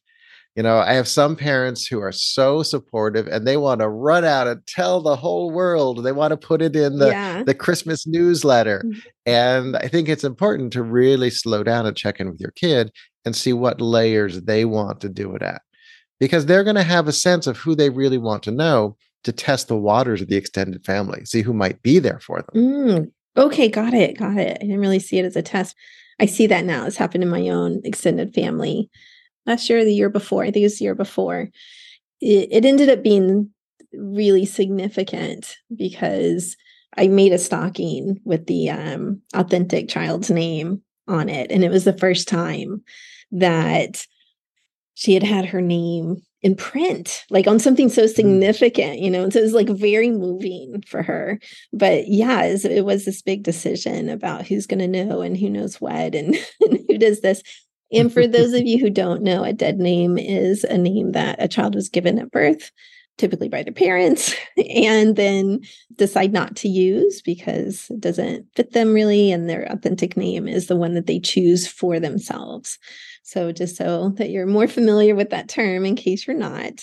you 0.58 0.64
know 0.64 0.78
i 0.78 0.92
have 0.92 1.06
some 1.06 1.36
parents 1.36 1.86
who 1.86 2.00
are 2.00 2.10
so 2.10 2.64
supportive 2.64 3.28
and 3.28 3.46
they 3.46 3.56
want 3.56 3.80
to 3.80 3.88
run 3.88 4.24
out 4.24 4.48
and 4.48 4.66
tell 4.66 5.00
the 5.00 5.14
whole 5.14 5.52
world 5.52 6.02
they 6.02 6.10
want 6.10 6.32
to 6.32 6.36
put 6.36 6.60
it 6.60 6.74
in 6.74 6.98
the 6.98 7.08
yeah. 7.10 7.44
the 7.44 7.54
christmas 7.54 8.06
newsletter 8.08 8.82
mm-hmm. 8.84 8.98
and 9.24 9.76
i 9.76 9.86
think 9.86 10.08
it's 10.08 10.24
important 10.24 10.72
to 10.72 10.82
really 10.82 11.30
slow 11.30 11.62
down 11.62 11.86
and 11.86 11.96
check 11.96 12.18
in 12.18 12.28
with 12.28 12.40
your 12.40 12.50
kid 12.50 12.90
and 13.24 13.36
see 13.36 13.52
what 13.52 13.80
layers 13.80 14.42
they 14.42 14.64
want 14.64 15.00
to 15.00 15.08
do 15.08 15.32
it 15.36 15.42
at 15.42 15.62
because 16.18 16.44
they're 16.46 16.64
going 16.64 16.74
to 16.74 16.82
have 16.82 17.06
a 17.06 17.12
sense 17.12 17.46
of 17.46 17.56
who 17.56 17.76
they 17.76 17.88
really 17.88 18.18
want 18.18 18.42
to 18.42 18.50
know 18.50 18.96
to 19.22 19.30
test 19.30 19.68
the 19.68 19.76
waters 19.76 20.20
of 20.20 20.26
the 20.26 20.36
extended 20.36 20.84
family 20.84 21.24
see 21.24 21.42
who 21.42 21.52
might 21.52 21.80
be 21.82 22.00
there 22.00 22.18
for 22.18 22.42
them 22.42 22.62
mm. 22.62 23.10
Okay, 23.36 23.68
got 23.68 23.94
it. 23.94 24.18
Got 24.18 24.36
it. 24.36 24.58
I 24.60 24.64
didn't 24.64 24.80
really 24.80 24.98
see 24.98 25.18
it 25.18 25.24
as 25.24 25.36
a 25.36 25.42
test. 25.42 25.76
I 26.18 26.26
see 26.26 26.48
that 26.48 26.64
now. 26.64 26.86
It's 26.86 26.96
happened 26.96 27.22
in 27.22 27.30
my 27.30 27.48
own 27.48 27.80
extended 27.84 28.34
family. 28.34 28.90
Last 29.48 29.68
year 29.68 29.80
or 29.80 29.84
the 29.84 29.94
year 29.94 30.10
before, 30.10 30.42
I 30.42 30.46
think 30.46 30.58
it 30.58 30.66
was 30.66 30.78
the 30.78 30.84
year 30.84 30.94
before. 30.94 31.48
It, 32.20 32.48
it 32.50 32.64
ended 32.64 32.88
up 32.88 33.02
being 33.02 33.50
really 33.92 34.44
significant 34.44 35.56
because 35.74 36.56
I 36.96 37.08
made 37.08 37.32
a 37.32 37.38
stocking 37.38 38.20
with 38.24 38.46
the 38.46 38.70
um, 38.70 39.22
authentic 39.34 39.88
child's 39.88 40.30
name 40.30 40.82
on 41.06 41.28
it. 41.28 41.50
And 41.50 41.64
it 41.64 41.70
was 41.70 41.84
the 41.84 41.96
first 41.96 42.28
time 42.28 42.82
that 43.32 44.06
she 44.94 45.14
had 45.14 45.22
had 45.22 45.46
her 45.46 45.60
name 45.60 46.22
in 46.42 46.54
print, 46.54 47.24
like 47.30 47.46
on 47.46 47.58
something 47.58 47.88
so 47.88 48.04
mm. 48.04 48.14
significant, 48.14 49.00
you 49.00 49.10
know. 49.10 49.24
And 49.24 49.32
so 49.32 49.40
it 49.40 49.44
was 49.44 49.52
like 49.52 49.68
very 49.68 50.10
moving 50.10 50.82
for 50.86 51.02
her. 51.02 51.40
But 51.72 52.08
yeah, 52.08 52.44
it 52.44 52.52
was, 52.52 52.64
it 52.64 52.84
was 52.84 53.04
this 53.04 53.22
big 53.22 53.42
decision 53.42 54.08
about 54.08 54.46
who's 54.46 54.66
going 54.66 54.78
to 54.80 55.04
know 55.04 55.20
and 55.20 55.36
who 55.36 55.50
knows 55.50 55.80
what 55.80 56.14
and, 56.14 56.36
and 56.60 56.84
who 56.88 56.98
does 56.98 57.20
this. 57.20 57.42
And 57.92 58.12
for 58.12 58.26
those 58.26 58.52
of 58.52 58.66
you 58.66 58.78
who 58.78 58.90
don't 58.90 59.22
know, 59.22 59.44
a 59.44 59.52
dead 59.52 59.78
name 59.78 60.18
is 60.18 60.64
a 60.64 60.78
name 60.78 61.12
that 61.12 61.42
a 61.42 61.48
child 61.48 61.74
was 61.74 61.88
given 61.88 62.18
at 62.18 62.30
birth 62.30 62.70
typically 63.18 63.48
by 63.48 63.62
their 63.62 63.72
parents, 63.72 64.34
and 64.74 65.16
then 65.16 65.60
decide 65.96 66.32
not 66.32 66.56
to 66.56 66.68
use 66.68 67.20
because 67.20 67.86
it 67.90 68.00
doesn't 68.00 68.46
fit 68.54 68.72
them 68.72 68.94
really. 68.94 69.30
And 69.30 69.50
their 69.50 69.64
authentic 69.64 70.16
name 70.16 70.48
is 70.48 70.68
the 70.68 70.76
one 70.76 70.94
that 70.94 71.06
they 71.06 71.20
choose 71.20 71.66
for 71.66 72.00
themselves. 72.00 72.78
So, 73.24 73.52
just 73.52 73.76
so 73.76 74.10
that 74.16 74.30
you're 74.30 74.46
more 74.46 74.68
familiar 74.68 75.14
with 75.14 75.30
that 75.30 75.48
term 75.50 75.84
in 75.84 75.96
case 75.96 76.26
you're 76.26 76.36
not. 76.36 76.82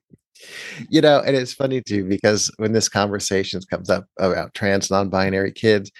you 0.90 1.00
know, 1.00 1.20
and 1.20 1.34
it's 1.34 1.54
funny 1.54 1.80
too, 1.80 2.04
because 2.04 2.50
when 2.58 2.72
this 2.72 2.88
conversation 2.88 3.60
comes 3.70 3.88
up 3.88 4.04
about 4.18 4.52
trans 4.52 4.90
non 4.90 5.08
binary 5.08 5.52
kids, 5.52 5.90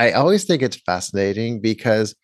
I 0.00 0.12
always 0.12 0.44
think 0.44 0.62
it's 0.62 0.76
fascinating 0.78 1.60
because 1.60 2.14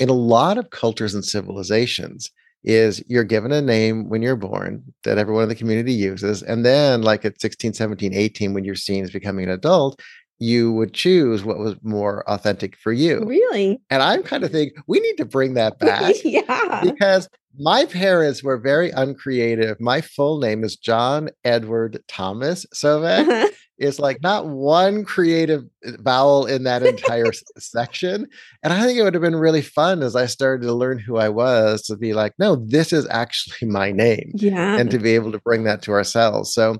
in 0.00 0.08
a 0.08 0.14
lot 0.14 0.58
of 0.58 0.70
cultures 0.70 1.14
and 1.14 1.24
civilizations, 1.24 2.30
is 2.64 3.02
you're 3.08 3.24
given 3.24 3.52
a 3.52 3.60
name 3.60 4.08
when 4.08 4.22
you're 4.22 4.36
born 4.36 4.82
that 5.04 5.18
everyone 5.18 5.42
in 5.42 5.48
the 5.48 5.54
community 5.54 5.92
uses 5.92 6.42
and 6.42 6.64
then 6.64 7.02
like 7.02 7.24
at 7.24 7.40
16 7.40 7.72
17 7.72 8.14
18 8.14 8.54
when 8.54 8.64
you're 8.64 8.74
seen 8.74 9.02
as 9.02 9.10
becoming 9.10 9.44
an 9.44 9.50
adult 9.50 10.00
you 10.42 10.72
would 10.72 10.92
choose 10.92 11.44
what 11.44 11.58
was 11.58 11.76
more 11.82 12.28
authentic 12.28 12.76
for 12.76 12.92
you 12.92 13.24
really 13.24 13.80
and 13.90 14.02
i'm 14.02 14.22
kind 14.22 14.44
of 14.44 14.50
thinking 14.50 14.82
we 14.86 15.00
need 15.00 15.16
to 15.16 15.24
bring 15.24 15.54
that 15.54 15.78
back 15.78 16.14
yeah 16.24 16.80
because 16.82 17.28
my 17.58 17.84
parents 17.84 18.42
were 18.42 18.58
very 18.58 18.90
uncreative 18.90 19.78
my 19.80 20.00
full 20.00 20.38
name 20.38 20.64
is 20.64 20.76
john 20.76 21.28
edward 21.44 22.02
thomas 22.08 22.66
sovec 22.74 23.28
uh-huh 23.28 23.48
is 23.82 23.98
like 23.98 24.22
not 24.22 24.46
one 24.46 25.04
creative 25.04 25.64
uh, 25.86 25.92
vowel 25.98 26.46
in 26.46 26.62
that 26.62 26.82
entire 26.84 27.32
section. 27.58 28.26
And 28.62 28.72
I 28.72 28.84
think 28.84 28.98
it 28.98 29.02
would 29.02 29.14
have 29.14 29.22
been 29.22 29.36
really 29.36 29.60
fun 29.60 30.02
as 30.02 30.14
I 30.14 30.26
started 30.26 30.64
to 30.66 30.72
learn 30.72 30.98
who 30.98 31.16
I 31.16 31.28
was 31.28 31.82
to 31.82 31.96
be 31.96 32.14
like, 32.14 32.32
no, 32.38 32.56
this 32.56 32.92
is 32.92 33.06
actually 33.10 33.68
my 33.70 33.90
name. 33.90 34.32
Yeah. 34.34 34.78
And 34.78 34.90
to 34.90 34.98
be 34.98 35.14
able 35.14 35.32
to 35.32 35.40
bring 35.40 35.64
that 35.64 35.82
to 35.82 35.92
ourselves. 35.92 36.54
So 36.54 36.76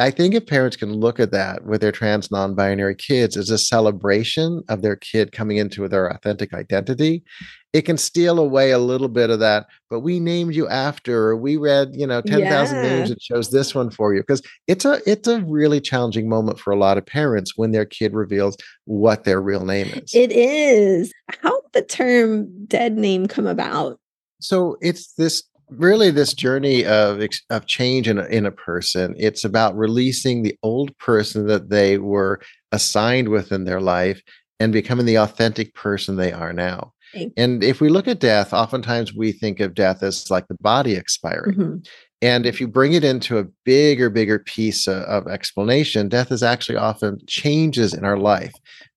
I 0.00 0.12
think 0.12 0.34
if 0.34 0.46
parents 0.46 0.76
can 0.76 0.92
look 0.92 1.18
at 1.18 1.32
that 1.32 1.64
with 1.64 1.80
their 1.80 1.90
trans 1.90 2.30
non 2.30 2.54
binary 2.54 2.94
kids 2.94 3.36
as 3.36 3.50
a 3.50 3.58
celebration 3.58 4.62
of 4.68 4.82
their 4.82 4.94
kid 4.94 5.32
coming 5.32 5.56
into 5.56 5.88
their 5.88 6.06
authentic 6.06 6.54
identity, 6.54 7.24
it 7.72 7.82
can 7.82 7.98
steal 7.98 8.38
away 8.38 8.70
a 8.70 8.78
little 8.78 9.08
bit 9.08 9.28
of 9.28 9.40
that. 9.40 9.66
But 9.90 10.00
we 10.00 10.20
named 10.20 10.54
you 10.54 10.68
after, 10.68 11.28
or 11.28 11.36
we 11.36 11.56
read, 11.56 11.90
you 11.94 12.06
know, 12.06 12.20
10,000 12.20 12.76
yeah. 12.76 12.82
names 12.82 13.10
and 13.10 13.20
chose 13.20 13.50
this 13.50 13.74
one 13.74 13.90
for 13.90 14.14
you. 14.14 14.20
Because 14.20 14.40
it's 14.68 14.84
a 14.84 15.00
it's 15.04 15.26
a 15.26 15.40
really 15.42 15.80
challenging 15.80 16.28
moment 16.28 16.60
for 16.60 16.72
a 16.72 16.78
lot 16.78 16.96
of 16.96 17.04
parents 17.04 17.56
when 17.56 17.72
their 17.72 17.84
kid 17.84 18.14
reveals 18.14 18.56
what 18.84 19.24
their 19.24 19.42
real 19.42 19.64
name 19.64 19.88
is. 19.88 20.14
It 20.14 20.30
is. 20.30 21.12
How 21.42 21.60
did 21.60 21.72
the 21.72 21.82
term 21.82 22.66
dead 22.66 22.96
name 22.96 23.26
come 23.26 23.48
about? 23.48 23.98
So 24.40 24.76
it's 24.80 25.14
this 25.14 25.42
really 25.70 26.10
this 26.10 26.34
journey 26.34 26.84
of 26.84 27.22
of 27.50 27.66
change 27.66 28.08
in 28.08 28.18
a, 28.18 28.24
in 28.26 28.46
a 28.46 28.52
person 28.52 29.14
it's 29.18 29.44
about 29.44 29.76
releasing 29.76 30.42
the 30.42 30.56
old 30.62 30.96
person 30.98 31.46
that 31.46 31.68
they 31.68 31.98
were 31.98 32.40
assigned 32.72 33.28
within 33.28 33.64
their 33.64 33.80
life 33.80 34.20
and 34.60 34.72
becoming 34.72 35.06
the 35.06 35.16
authentic 35.16 35.74
person 35.74 36.16
they 36.16 36.32
are 36.32 36.52
now 36.52 36.92
and 37.36 37.64
if 37.64 37.80
we 37.80 37.88
look 37.88 38.08
at 38.08 38.20
death 38.20 38.52
oftentimes 38.52 39.14
we 39.14 39.32
think 39.32 39.60
of 39.60 39.74
death 39.74 40.02
as 40.02 40.30
like 40.30 40.46
the 40.48 40.56
body 40.60 40.94
expiring 40.94 41.54
mm-hmm. 41.54 41.76
And 42.20 42.46
if 42.46 42.60
you 42.60 42.66
bring 42.66 42.94
it 42.94 43.04
into 43.04 43.38
a 43.38 43.44
bigger, 43.64 44.10
bigger 44.10 44.40
piece 44.40 44.88
of, 44.88 45.28
explanation, 45.28 46.08
death 46.08 46.32
is 46.32 46.42
actually 46.42 46.76
often 46.76 47.20
changes 47.28 47.94
in 47.94 48.04
our 48.04 48.16
life, 48.16 48.52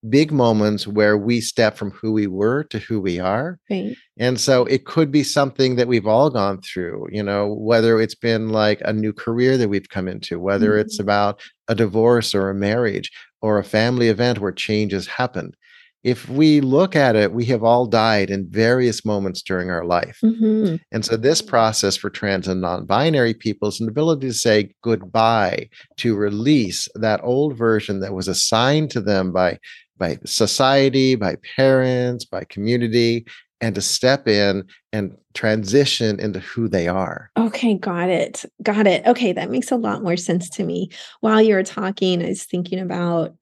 big 0.09 0.31
moments 0.31 0.87
where 0.87 1.17
we 1.17 1.39
step 1.39 1.77
from 1.77 1.91
who 1.91 2.11
we 2.11 2.25
were 2.25 2.63
to 2.65 2.79
who 2.79 2.99
we 2.99 3.19
are. 3.19 3.59
Right. 3.69 3.95
And 4.17 4.39
so 4.39 4.65
it 4.65 4.85
could 4.85 5.11
be 5.11 5.23
something 5.23 5.75
that 5.75 5.87
we've 5.87 6.07
all 6.07 6.31
gone 6.31 6.61
through, 6.61 7.07
you 7.11 7.21
know, 7.21 7.53
whether 7.53 7.99
it's 7.99 8.15
been 8.15 8.49
like 8.49 8.81
a 8.85 8.93
new 8.93 9.13
career 9.13 9.55
that 9.57 9.69
we've 9.69 9.89
come 9.89 10.07
into, 10.07 10.39
whether 10.39 10.71
mm-hmm. 10.71 10.81
it's 10.81 10.99
about 10.99 11.39
a 11.67 11.75
divorce 11.75 12.33
or 12.33 12.49
a 12.49 12.55
marriage 12.55 13.11
or 13.41 13.59
a 13.59 13.63
family 13.63 14.07
event 14.07 14.39
where 14.39 14.51
changes 14.51 15.05
happened 15.05 15.55
if 16.03 16.27
we 16.29 16.61
look 16.61 16.95
at 16.95 17.15
it, 17.15 17.31
we 17.31 17.45
have 17.45 17.63
all 17.63 17.85
died 17.85 18.29
in 18.29 18.49
various 18.49 19.05
moments 19.05 19.41
during 19.41 19.69
our 19.69 19.85
life. 19.85 20.19
Mm-hmm. 20.23 20.77
And 20.91 21.05
so, 21.05 21.15
this 21.15 21.41
process 21.41 21.95
for 21.95 22.09
trans 22.09 22.47
and 22.47 22.61
non 22.61 22.85
binary 22.85 23.33
people 23.33 23.69
is 23.69 23.79
an 23.79 23.87
ability 23.87 24.27
to 24.27 24.33
say 24.33 24.71
goodbye, 24.81 25.69
to 25.97 26.15
release 26.15 26.87
that 26.95 27.21
old 27.23 27.57
version 27.57 27.99
that 27.99 28.13
was 28.13 28.27
assigned 28.27 28.89
to 28.91 29.01
them 29.01 29.31
by, 29.31 29.59
by 29.97 30.17
society, 30.25 31.15
by 31.15 31.35
parents, 31.55 32.25
by 32.25 32.43
community, 32.45 33.25
and 33.61 33.75
to 33.75 33.81
step 33.81 34.27
in 34.27 34.63
and 34.91 35.15
transition 35.33 36.19
into 36.19 36.39
who 36.39 36.67
they 36.67 36.87
are. 36.87 37.29
Okay, 37.37 37.75
got 37.75 38.09
it. 38.09 38.43
Got 38.63 38.87
it. 38.87 39.05
Okay, 39.05 39.31
that 39.33 39.51
makes 39.51 39.71
a 39.71 39.77
lot 39.77 40.03
more 40.03 40.17
sense 40.17 40.49
to 40.49 40.63
me. 40.63 40.89
While 41.21 41.41
you 41.41 41.53
were 41.53 41.63
talking, 41.63 42.23
I 42.23 42.29
was 42.29 42.43
thinking 42.43 42.79
about 42.79 43.35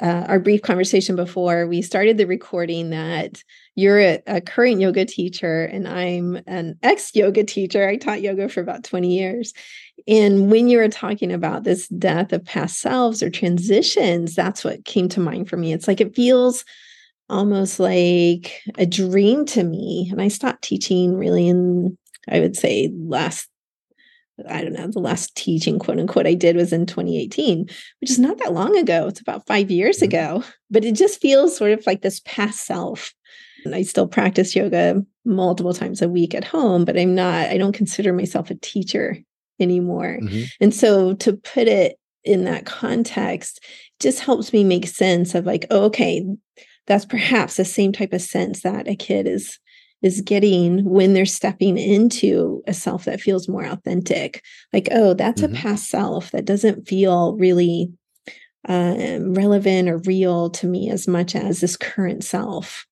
uh, 0.00 0.24
our 0.28 0.38
brief 0.38 0.62
conversation 0.62 1.16
before 1.16 1.66
we 1.66 1.82
started 1.82 2.18
the 2.18 2.26
recording 2.26 2.90
that 2.90 3.42
you're 3.74 4.00
a, 4.00 4.22
a 4.26 4.40
current 4.40 4.80
yoga 4.80 5.04
teacher 5.04 5.64
and 5.64 5.88
I'm 5.88 6.40
an 6.46 6.78
ex 6.82 7.14
yoga 7.14 7.44
teacher. 7.44 7.88
I 7.88 7.96
taught 7.96 8.20
yoga 8.20 8.48
for 8.48 8.60
about 8.60 8.84
20 8.84 9.16
years. 9.16 9.54
And 10.06 10.50
when 10.50 10.68
you 10.68 10.78
were 10.78 10.88
talking 10.88 11.32
about 11.32 11.64
this 11.64 11.88
death 11.88 12.32
of 12.32 12.44
past 12.44 12.80
selves 12.80 13.22
or 13.22 13.30
transitions, 13.30 14.34
that's 14.34 14.64
what 14.64 14.84
came 14.84 15.08
to 15.10 15.20
mind 15.20 15.48
for 15.48 15.56
me. 15.56 15.72
It's 15.72 15.88
like 15.88 16.00
it 16.00 16.14
feels 16.14 16.64
almost 17.30 17.78
like 17.80 18.60
a 18.78 18.86
dream 18.86 19.44
to 19.46 19.64
me. 19.64 20.08
And 20.10 20.20
I 20.20 20.28
stopped 20.28 20.62
teaching 20.62 21.14
really 21.16 21.48
in, 21.48 21.96
I 22.28 22.40
would 22.40 22.56
say, 22.56 22.92
last 22.96 23.48
I 24.48 24.62
don't 24.62 24.72
know, 24.72 24.86
the 24.86 25.00
last 25.00 25.34
teaching, 25.34 25.78
quote 25.78 25.98
unquote, 25.98 26.26
I 26.26 26.34
did 26.34 26.56
was 26.56 26.72
in 26.72 26.86
2018, 26.86 27.66
which 28.00 28.10
is 28.10 28.18
not 28.18 28.38
that 28.38 28.52
long 28.52 28.76
ago. 28.76 29.08
It's 29.08 29.20
about 29.20 29.46
five 29.46 29.70
years 29.70 29.96
mm-hmm. 29.96 30.04
ago, 30.04 30.44
but 30.70 30.84
it 30.84 30.94
just 30.94 31.20
feels 31.20 31.56
sort 31.56 31.72
of 31.72 31.86
like 31.86 32.02
this 32.02 32.20
past 32.24 32.66
self. 32.66 33.12
And 33.64 33.74
I 33.74 33.82
still 33.82 34.06
practice 34.06 34.54
yoga 34.54 35.04
multiple 35.24 35.74
times 35.74 36.00
a 36.00 36.08
week 36.08 36.34
at 36.34 36.44
home, 36.44 36.84
but 36.84 36.96
I'm 36.96 37.14
not, 37.14 37.48
I 37.48 37.58
don't 37.58 37.72
consider 37.72 38.12
myself 38.12 38.50
a 38.50 38.54
teacher 38.54 39.18
anymore. 39.58 40.18
Mm-hmm. 40.22 40.44
And 40.60 40.74
so 40.74 41.14
to 41.14 41.32
put 41.32 41.66
it 41.66 41.98
in 42.24 42.44
that 42.44 42.66
context 42.66 43.64
just 44.00 44.20
helps 44.20 44.52
me 44.52 44.62
make 44.62 44.86
sense 44.86 45.34
of 45.34 45.46
like, 45.46 45.66
oh, 45.70 45.84
okay, 45.86 46.24
that's 46.86 47.04
perhaps 47.04 47.56
the 47.56 47.64
same 47.64 47.92
type 47.92 48.12
of 48.12 48.22
sense 48.22 48.62
that 48.62 48.88
a 48.88 48.94
kid 48.94 49.26
is 49.26 49.58
is 50.02 50.20
getting 50.20 50.84
when 50.84 51.12
they're 51.12 51.26
stepping 51.26 51.76
into 51.76 52.62
a 52.66 52.74
self 52.74 53.04
that 53.04 53.20
feels 53.20 53.48
more 53.48 53.64
authentic. 53.64 54.42
Like, 54.72 54.88
oh, 54.92 55.14
that's 55.14 55.42
mm-hmm. 55.42 55.54
a 55.54 55.58
past 55.58 55.88
self 55.90 56.30
that 56.30 56.44
doesn't 56.44 56.86
feel 56.86 57.36
really 57.36 57.92
um, 58.68 59.34
relevant 59.34 59.88
or 59.88 59.98
real 59.98 60.50
to 60.50 60.66
me 60.66 60.90
as 60.90 61.08
much 61.08 61.34
as 61.34 61.60
this 61.60 61.76
current 61.76 62.22
self. 62.22 62.86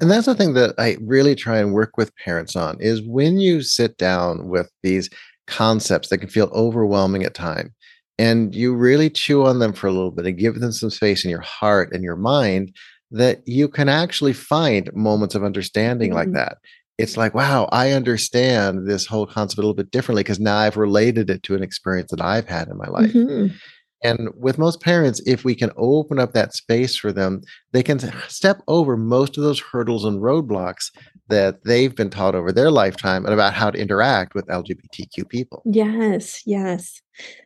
And 0.00 0.10
that's 0.10 0.26
the 0.26 0.34
thing 0.34 0.54
that 0.54 0.74
I 0.78 0.96
really 1.00 1.34
try 1.34 1.58
and 1.58 1.74
work 1.74 1.96
with 1.98 2.16
parents 2.16 2.56
on 2.56 2.80
is 2.80 3.02
when 3.02 3.38
you 3.38 3.60
sit 3.62 3.98
down 3.98 4.48
with 4.48 4.70
these 4.82 5.10
concepts 5.46 6.08
that 6.08 6.18
can 6.18 6.30
feel 6.30 6.50
overwhelming 6.54 7.24
at 7.24 7.34
time 7.34 7.74
and 8.18 8.54
you 8.54 8.74
really 8.74 9.10
chew 9.10 9.44
on 9.44 9.58
them 9.58 9.72
for 9.72 9.88
a 9.88 9.92
little 9.92 10.10
bit 10.10 10.26
and 10.26 10.38
give 10.38 10.60
them 10.60 10.72
some 10.72 10.90
space 10.90 11.24
in 11.24 11.30
your 11.30 11.40
heart 11.40 11.92
and 11.92 12.04
your 12.04 12.16
mind 12.16 12.74
that 13.10 13.42
you 13.46 13.68
can 13.68 13.88
actually 13.88 14.32
find 14.32 14.92
moments 14.94 15.34
of 15.34 15.44
understanding 15.44 16.10
mm-hmm. 16.10 16.18
like 16.18 16.32
that. 16.32 16.58
It's 16.98 17.16
like, 17.16 17.34
wow, 17.34 17.68
I 17.72 17.92
understand 17.92 18.86
this 18.86 19.06
whole 19.06 19.26
concept 19.26 19.58
a 19.58 19.62
little 19.62 19.74
bit 19.74 19.90
differently 19.90 20.22
because 20.22 20.38
now 20.38 20.58
I've 20.58 20.76
related 20.76 21.30
it 21.30 21.42
to 21.44 21.54
an 21.54 21.62
experience 21.62 22.10
that 22.10 22.20
I've 22.20 22.46
had 22.46 22.68
in 22.68 22.76
my 22.76 22.88
life. 22.88 23.12
Mm-hmm. 23.12 23.54
And 24.02 24.30
with 24.34 24.58
most 24.58 24.80
parents, 24.80 25.20
if 25.26 25.44
we 25.44 25.54
can 25.54 25.70
open 25.76 26.18
up 26.18 26.32
that 26.32 26.54
space 26.54 26.96
for 26.96 27.12
them, 27.12 27.42
they 27.72 27.82
can 27.82 27.98
step 28.28 28.62
over 28.66 28.96
most 28.96 29.36
of 29.36 29.44
those 29.44 29.60
hurdles 29.60 30.04
and 30.04 30.20
roadblocks 30.20 30.90
that 31.28 31.64
they've 31.64 31.94
been 31.94 32.10
taught 32.10 32.34
over 32.34 32.50
their 32.50 32.70
lifetime 32.70 33.24
and 33.24 33.34
about 33.34 33.54
how 33.54 33.70
to 33.70 33.78
interact 33.78 34.34
with 34.34 34.46
LGBTQ 34.46 35.28
people. 35.28 35.62
Yes, 35.66 36.42
yes. 36.46 37.00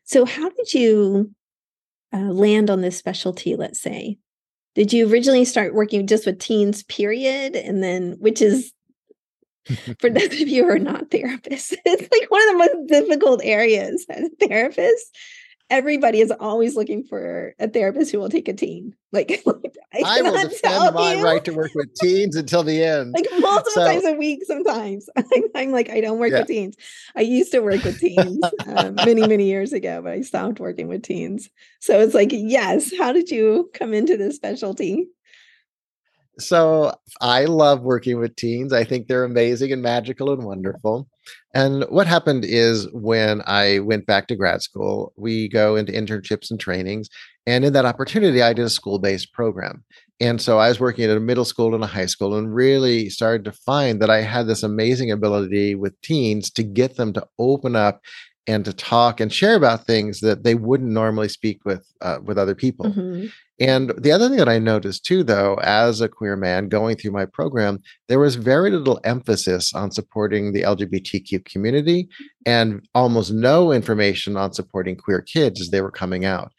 So, 0.04 0.24
how 0.24 0.48
did 0.48 0.72
you 0.74 1.32
uh, 2.12 2.30
land 2.30 2.70
on 2.70 2.80
this 2.80 2.96
specialty, 2.96 3.56
let's 3.56 3.80
say? 3.80 4.18
Did 4.74 4.92
you 4.92 5.10
originally 5.10 5.44
start 5.44 5.74
working 5.74 6.06
just 6.06 6.26
with 6.26 6.38
teens, 6.38 6.82
period? 6.84 7.56
And 7.56 7.82
then, 7.82 8.16
which 8.18 8.42
is 8.42 8.72
for 9.98 10.10
those 10.10 10.40
of 10.40 10.48
you 10.48 10.64
who 10.64 10.70
are 10.70 10.78
not 10.78 11.10
therapists, 11.10 11.74
it's 11.84 12.20
like 12.20 12.30
one 12.30 12.42
of 12.42 12.52
the 12.52 12.58
most 12.58 12.88
difficult 12.88 13.40
areas 13.44 14.04
as 14.10 14.24
a 14.24 14.46
therapist 14.46 15.16
everybody 15.70 16.20
is 16.20 16.32
always 16.40 16.76
looking 16.76 17.04
for 17.04 17.54
a 17.58 17.68
therapist 17.68 18.12
who 18.12 18.18
will 18.18 18.28
take 18.28 18.48
a 18.48 18.52
teen. 18.52 18.94
Like, 19.14 19.44
I, 19.94 20.18
I 20.18 20.22
will 20.22 20.48
defend 20.48 20.94
my 20.96 21.14
you, 21.14 21.22
right 21.22 21.44
to 21.44 21.52
work 21.52 21.70
with 21.76 21.94
teens 21.94 22.34
until 22.34 22.64
the 22.64 22.82
end. 22.84 23.12
Like 23.14 23.28
multiple 23.38 23.70
so, 23.70 23.84
times 23.84 24.04
a 24.04 24.14
week. 24.14 24.42
Sometimes 24.44 25.08
I'm 25.54 25.70
like, 25.70 25.88
I 25.88 26.00
don't 26.00 26.18
work 26.18 26.32
yeah. 26.32 26.40
with 26.40 26.48
teens. 26.48 26.74
I 27.14 27.20
used 27.20 27.52
to 27.52 27.60
work 27.60 27.84
with 27.84 28.00
teens 28.00 28.40
uh, 28.66 28.90
many, 28.90 29.24
many 29.24 29.44
years 29.44 29.72
ago, 29.72 30.02
but 30.02 30.10
I 30.10 30.22
stopped 30.22 30.58
working 30.58 30.88
with 30.88 31.04
teens. 31.04 31.48
So 31.78 32.00
it's 32.00 32.12
like, 32.12 32.30
yes. 32.32 32.92
How 32.98 33.12
did 33.12 33.30
you 33.30 33.70
come 33.72 33.94
into 33.94 34.16
this 34.16 34.34
specialty? 34.34 35.06
So 36.40 36.92
I 37.20 37.44
love 37.44 37.82
working 37.82 38.18
with 38.18 38.34
teens. 38.34 38.72
I 38.72 38.82
think 38.82 39.06
they're 39.06 39.22
amazing 39.22 39.70
and 39.70 39.80
magical 39.82 40.32
and 40.32 40.42
wonderful. 40.42 41.08
And 41.54 41.84
what 41.84 42.08
happened 42.08 42.44
is 42.44 42.88
when 42.92 43.42
I 43.46 43.78
went 43.78 44.06
back 44.06 44.26
to 44.26 44.36
grad 44.36 44.60
school, 44.62 45.12
we 45.16 45.48
go 45.48 45.76
into 45.76 45.92
internships 45.92 46.50
and 46.50 46.58
trainings. 46.58 47.08
And 47.46 47.64
in 47.64 47.72
that 47.74 47.84
opportunity, 47.84 48.42
I 48.42 48.52
did 48.52 48.64
a 48.64 48.70
school 48.70 48.98
based 48.98 49.32
program. 49.32 49.84
And 50.20 50.40
so 50.40 50.58
I 50.58 50.68
was 50.68 50.80
working 50.80 51.04
at 51.04 51.16
a 51.16 51.20
middle 51.20 51.44
school 51.44 51.74
and 51.74 51.84
a 51.84 51.88
high 51.88 52.06
school 52.06 52.36
and 52.36 52.54
really 52.54 53.08
started 53.08 53.44
to 53.44 53.52
find 53.52 54.00
that 54.00 54.10
I 54.10 54.22
had 54.22 54.46
this 54.46 54.62
amazing 54.62 55.10
ability 55.10 55.74
with 55.74 56.00
teens 56.02 56.50
to 56.52 56.62
get 56.62 56.96
them 56.96 57.12
to 57.12 57.26
open 57.38 57.76
up 57.76 58.00
and 58.46 58.64
to 58.64 58.72
talk 58.72 59.20
and 59.20 59.32
share 59.32 59.54
about 59.54 59.86
things 59.86 60.20
that 60.20 60.44
they 60.44 60.54
wouldn't 60.54 60.90
normally 60.90 61.28
speak 61.28 61.64
with 61.64 61.86
uh, 62.00 62.18
with 62.22 62.38
other 62.38 62.54
people. 62.54 62.86
Mm-hmm. 62.86 63.26
And 63.60 63.92
the 63.96 64.10
other 64.10 64.28
thing 64.28 64.38
that 64.38 64.48
I 64.48 64.58
noticed 64.58 65.04
too, 65.04 65.22
though, 65.22 65.54
as 65.62 66.00
a 66.00 66.08
queer 66.08 66.36
man 66.36 66.68
going 66.68 66.96
through 66.96 67.12
my 67.12 67.24
program, 67.24 67.80
there 68.08 68.18
was 68.18 68.34
very 68.34 68.70
little 68.70 69.00
emphasis 69.04 69.72
on 69.72 69.92
supporting 69.92 70.52
the 70.52 70.62
LGBTQ 70.62 71.44
community 71.44 72.08
and 72.44 72.84
almost 72.94 73.32
no 73.32 73.70
information 73.70 74.36
on 74.36 74.52
supporting 74.52 74.96
queer 74.96 75.22
kids 75.22 75.60
as 75.60 75.70
they 75.70 75.80
were 75.80 75.92
coming 75.92 76.24
out. 76.24 76.52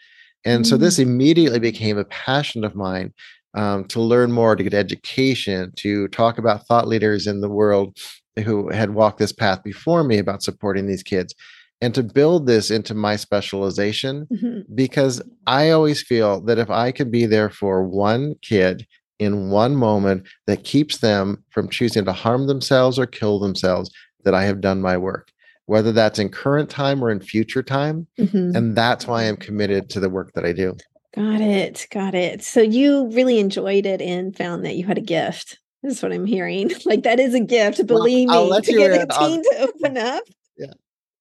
And 0.45 0.63
mm-hmm. 0.63 0.69
so 0.69 0.77
this 0.77 0.97
mm. 0.97 1.03
immediately 1.03 1.59
became 1.59 1.97
a 1.97 2.05
passion 2.05 2.63
of 2.63 2.75
mine 2.75 3.13
um, 3.55 3.85
to 3.85 3.99
learn 3.99 4.31
more, 4.31 4.55
to 4.55 4.63
get 4.63 4.73
education, 4.73 5.73
to 5.77 6.07
talk 6.09 6.37
about 6.37 6.65
thought 6.65 6.87
leaders 6.87 7.27
in 7.27 7.41
the 7.41 7.49
world 7.49 7.97
who 8.43 8.69
had 8.69 8.93
walked 8.93 9.17
this 9.17 9.31
path 9.31 9.63
before 9.63 10.03
me 10.03 10.17
about 10.17 10.43
supporting 10.43 10.87
these 10.87 11.03
kids 11.03 11.33
and 11.81 11.93
to 11.93 12.03
build 12.03 12.47
this 12.47 12.71
into 12.71 12.93
my 12.93 13.15
specialization 13.15 14.27
mm-hmm. 14.31 14.73
because 14.73 15.21
I 15.45 15.71
always 15.71 16.01
feel 16.01 16.41
that 16.41 16.57
if 16.57 16.69
I 16.69 16.91
can 16.91 17.11
be 17.11 17.25
there 17.25 17.49
for 17.49 17.83
one 17.83 18.35
kid 18.41 18.87
in 19.19 19.49
one 19.49 19.75
moment 19.75 20.27
that 20.47 20.63
keeps 20.63 20.97
them 20.97 21.43
from 21.49 21.69
choosing 21.69 22.05
to 22.05 22.13
harm 22.13 22.47
themselves 22.47 22.97
or 22.97 23.05
kill 23.05 23.39
themselves, 23.39 23.91
that 24.23 24.33
I 24.33 24.43
have 24.43 24.59
done 24.59 24.81
my 24.81 24.97
work, 24.97 25.31
whether 25.67 25.91
that's 25.91 26.19
in 26.19 26.29
current 26.29 26.69
time 26.69 27.03
or 27.03 27.11
in 27.11 27.21
future 27.21 27.63
time. 27.63 28.07
Mm-hmm. 28.19 28.55
And 28.55 28.75
that's 28.75 29.07
why 29.07 29.23
I'm 29.23 29.37
committed 29.37 29.89
to 29.91 29.99
the 29.99 30.09
work 30.09 30.33
that 30.33 30.45
I 30.45 30.51
do. 30.51 30.75
Got 31.15 31.39
it. 31.39 31.87
Got 31.91 32.13
it. 32.13 32.43
So 32.43 32.61
you 32.61 33.07
really 33.11 33.39
enjoyed 33.39 33.85
it 33.85 34.01
and 34.01 34.35
found 34.35 34.65
that 34.65 34.75
you 34.75 34.85
had 34.85 34.97
a 34.97 35.01
gift. 35.01 35.59
That's 35.81 36.01
what 36.01 36.11
I'm 36.11 36.25
hearing. 36.25 36.71
Like 36.85 37.03
that 37.03 37.19
is 37.19 37.33
a 37.33 37.39
gift. 37.39 37.85
Believe 37.87 38.27
well, 38.27 38.49
me, 38.49 38.61
to 38.61 38.71
get 38.73 38.91
a 38.91 39.07
teen 39.19 39.41
to 39.43 39.55
open 39.59 39.97
up. 39.97 40.23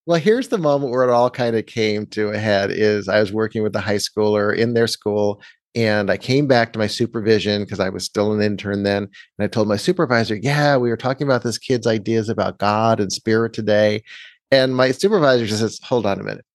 Well, 0.05 0.19
here's 0.19 0.49
the 0.49 0.57
moment 0.59 0.91
where 0.91 1.03
it 1.03 1.09
all 1.09 1.29
kind 1.31 1.55
of 1.55 1.65
came 1.65 2.05
to 2.07 2.29
a 2.29 2.37
head 2.37 2.69
is 2.71 3.09
I 3.09 3.19
was 3.19 3.33
working 3.33 3.63
with 3.63 3.75
a 3.75 3.81
high 3.81 3.95
schooler 3.95 4.55
in 4.55 4.73
their 4.73 4.87
school 4.87 5.41
and 5.73 6.09
I 6.09 6.17
came 6.17 6.47
back 6.47 6.71
to 6.73 6.79
my 6.79 6.87
supervision 6.87 7.63
because 7.63 7.79
I 7.79 7.89
was 7.89 8.05
still 8.05 8.31
an 8.31 8.41
intern 8.41 8.83
then. 8.83 9.03
And 9.03 9.09
I 9.39 9.47
told 9.47 9.67
my 9.67 9.77
supervisor, 9.77 10.35
Yeah, 10.35 10.77
we 10.77 10.89
were 10.89 10.97
talking 10.97 11.27
about 11.27 11.43
this 11.43 11.57
kid's 11.57 11.87
ideas 11.87 12.29
about 12.29 12.59
God 12.59 12.99
and 12.99 13.11
spirit 13.11 13.53
today. 13.53 14.03
And 14.51 14.75
my 14.75 14.91
supervisor 14.91 15.45
just 15.45 15.59
says, 15.61 15.79
Hold 15.83 16.05
on 16.05 16.19
a 16.19 16.23
minute. 16.23 16.45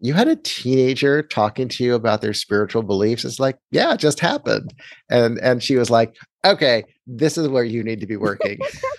You 0.00 0.14
had 0.14 0.28
a 0.28 0.36
teenager 0.36 1.22
talking 1.22 1.68
to 1.68 1.84
you 1.84 1.94
about 1.94 2.20
their 2.20 2.34
spiritual 2.34 2.82
beliefs. 2.82 3.24
It's 3.24 3.40
like, 3.40 3.56
yeah, 3.70 3.94
it 3.94 4.00
just 4.00 4.20
happened. 4.20 4.74
And 5.10 5.38
and 5.38 5.62
she 5.62 5.76
was 5.76 5.90
like, 5.90 6.16
Okay, 6.44 6.84
this 7.06 7.38
is 7.38 7.48
where 7.48 7.64
you 7.64 7.84
need 7.84 8.00
to 8.00 8.06
be 8.06 8.16
working. 8.16 8.58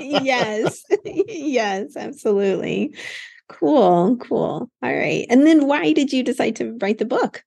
yes. 0.00 0.84
yes, 1.04 1.96
absolutely. 1.96 2.94
Cool, 3.48 4.16
cool. 4.16 4.70
All 4.82 4.94
right. 4.94 5.26
And 5.28 5.46
then 5.46 5.66
why 5.66 5.92
did 5.92 6.12
you 6.12 6.22
decide 6.22 6.56
to 6.56 6.76
write 6.80 6.98
the 6.98 7.04
book? 7.04 7.44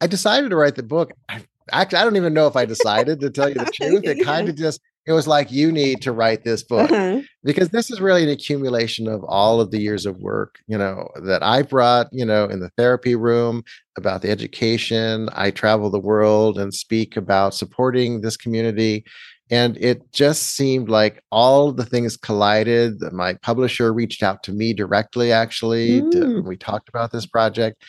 I 0.00 0.06
decided 0.06 0.50
to 0.50 0.56
write 0.56 0.74
the 0.74 0.82
book. 0.82 1.12
I, 1.28 1.42
actually, 1.72 1.98
I 1.98 2.04
don't 2.04 2.16
even 2.16 2.34
know 2.34 2.46
if 2.46 2.56
I 2.56 2.64
decided 2.66 3.20
to 3.20 3.30
tell 3.30 3.48
you 3.48 3.54
the 3.54 3.64
truth. 3.66 4.04
It 4.04 4.24
kind 4.24 4.48
of 4.48 4.56
just, 4.56 4.80
it 5.06 5.12
was 5.12 5.28
like, 5.28 5.52
you 5.52 5.70
need 5.70 6.02
to 6.02 6.12
write 6.12 6.42
this 6.42 6.64
book 6.64 6.90
uh-huh. 6.90 7.20
because 7.44 7.68
this 7.68 7.90
is 7.90 8.00
really 8.00 8.24
an 8.24 8.28
accumulation 8.28 9.06
of 9.06 9.22
all 9.24 9.60
of 9.60 9.70
the 9.70 9.80
years 9.80 10.04
of 10.04 10.18
work, 10.18 10.58
you 10.66 10.76
know, 10.76 11.08
that 11.22 11.44
I 11.44 11.62
brought, 11.62 12.08
you 12.12 12.24
know, 12.24 12.46
in 12.46 12.58
the 12.58 12.70
therapy 12.76 13.14
room 13.14 13.62
about 13.96 14.22
the 14.22 14.30
education. 14.30 15.28
I 15.32 15.52
travel 15.52 15.90
the 15.90 16.00
world 16.00 16.58
and 16.58 16.74
speak 16.74 17.16
about 17.16 17.54
supporting 17.54 18.20
this 18.20 18.36
community. 18.36 19.04
And 19.48 19.76
it 19.76 20.12
just 20.12 20.56
seemed 20.56 20.88
like 20.88 21.22
all 21.30 21.70
the 21.70 21.84
things 21.84 22.16
collided. 22.16 23.00
My 23.12 23.34
publisher 23.34 23.92
reached 23.92 24.24
out 24.24 24.42
to 24.42 24.52
me 24.52 24.74
directly, 24.74 25.30
actually. 25.30 26.02
Mm. 26.02 26.10
To, 26.12 26.42
we 26.42 26.56
talked 26.56 26.88
about 26.88 27.12
this 27.12 27.26
project. 27.26 27.84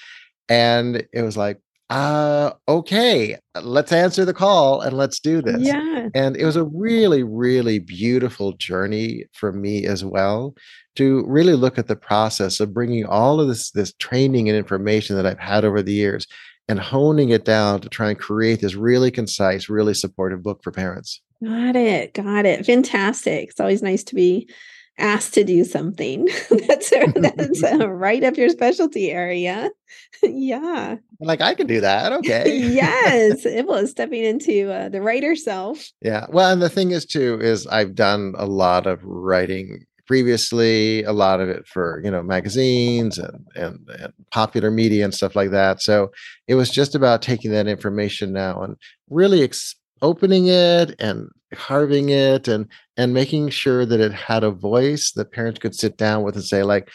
And 0.50 1.08
it 1.12 1.24
was 1.24 1.36
like, 1.36 1.60
uh 1.90 2.52
okay 2.68 3.38
let's 3.62 3.94
answer 3.94 4.26
the 4.26 4.34
call 4.34 4.82
and 4.82 4.98
let's 4.98 5.20
do 5.20 5.42
this. 5.42 5.62
Yeah 5.62 6.10
and 6.14 6.36
it 6.36 6.46
was 6.46 6.56
a 6.56 6.66
really 6.66 7.24
really 7.24 7.80
beautiful 7.80 8.54
journey 8.54 9.26
for 9.34 9.52
me 9.52 9.86
as 9.86 10.04
well 10.04 10.56
to 10.96 11.24
really 11.28 11.54
look 11.54 11.78
at 11.78 11.88
the 11.88 11.96
process 11.96 12.60
of 12.60 12.74
bringing 12.74 13.06
all 13.06 13.40
of 13.40 13.48
this 13.48 13.72
this 13.72 13.94
training 13.94 14.50
and 14.50 14.58
information 14.58 15.16
that 15.16 15.26
i've 15.26 15.40
had 15.40 15.64
over 15.64 15.82
the 15.82 15.94
years 15.94 16.28
and 16.68 16.80
honing 16.80 17.30
it 17.30 17.46
down 17.46 17.82
to 17.82 17.90
try 17.90 18.10
and 18.10 18.20
create 18.20 18.62
this 18.62 18.76
really 18.76 19.12
concise 19.12 19.70
really 19.70 19.94
supportive 19.94 20.44
book 20.44 20.62
for 20.64 20.72
parents. 20.72 21.22
Got 21.44 21.76
it 21.76 22.14
got 22.14 22.46
it. 22.46 22.66
Fantastic. 22.66 23.50
It's 23.50 23.60
always 23.60 23.84
nice 23.84 24.04
to 24.06 24.16
be 24.16 24.50
asked 24.98 25.34
to 25.36 25.44
do 25.44 25.64
something. 25.64 26.28
That's 26.68 26.90
that's 27.16 27.64
uh, 27.64 27.90
right 27.90 28.24
up 28.24 28.38
your 28.38 28.50
specialty 28.50 29.12
area. 29.12 29.72
Yeah. 30.24 30.98
Like 31.20 31.42
i 31.42 31.54
can 31.54 31.68
do 31.68 31.80
that 31.82 32.12
okay. 32.12 32.58
Yes 32.58 33.46
it 33.46 33.68
was 33.68 33.92
stepping 33.92 34.24
into 34.24 34.72
uh, 34.72 34.90
the 34.90 35.02
writer 35.02 35.36
self. 35.36 35.92
Yeah 36.02 36.26
well 36.30 36.52
and 36.52 36.62
the 36.62 36.70
thing 36.70 36.92
is 36.92 37.06
too 37.06 37.40
is 37.42 37.68
i've 37.68 37.94
done 37.94 38.34
a 38.38 38.46
lot 38.46 38.88
of 38.88 39.00
writing 39.04 39.86
previously 40.08 41.04
a 41.04 41.12
lot 41.12 41.40
of 41.40 41.50
it 41.50 41.68
for 41.68 42.02
you 42.04 42.10
know 42.10 42.24
magazines 42.24 43.18
and, 43.18 43.46
and, 43.56 43.88
and 44.00 44.14
popular 44.32 44.72
media 44.72 45.04
and 45.04 45.14
stuff 45.14 45.36
like 45.36 45.52
that. 45.52 45.82
So 45.82 46.10
it 46.48 46.56
was 46.56 46.72
just 46.72 46.96
about 46.96 47.22
taking 47.22 47.52
that 47.52 47.68
information 47.68 48.34
now 48.34 48.64
and 48.64 48.76
really 49.10 49.44
ex- 49.44 49.76
opening 50.02 50.48
it 50.48 50.96
and 51.00 51.30
carving 51.54 52.10
it 52.10 52.48
and 52.48 52.68
and 52.98 53.14
making 53.14 53.50
sure 53.50 53.86
that 53.86 54.00
it 54.00 54.12
had 54.12 54.44
a 54.44 54.52
voice 54.52 55.12
that 55.12 55.32
parents 55.32 55.60
could 55.60 55.76
sit 55.76 55.98
down 55.98 56.24
with 56.24 56.36
and 56.36 56.44
say 56.44 56.64
like 56.64 56.90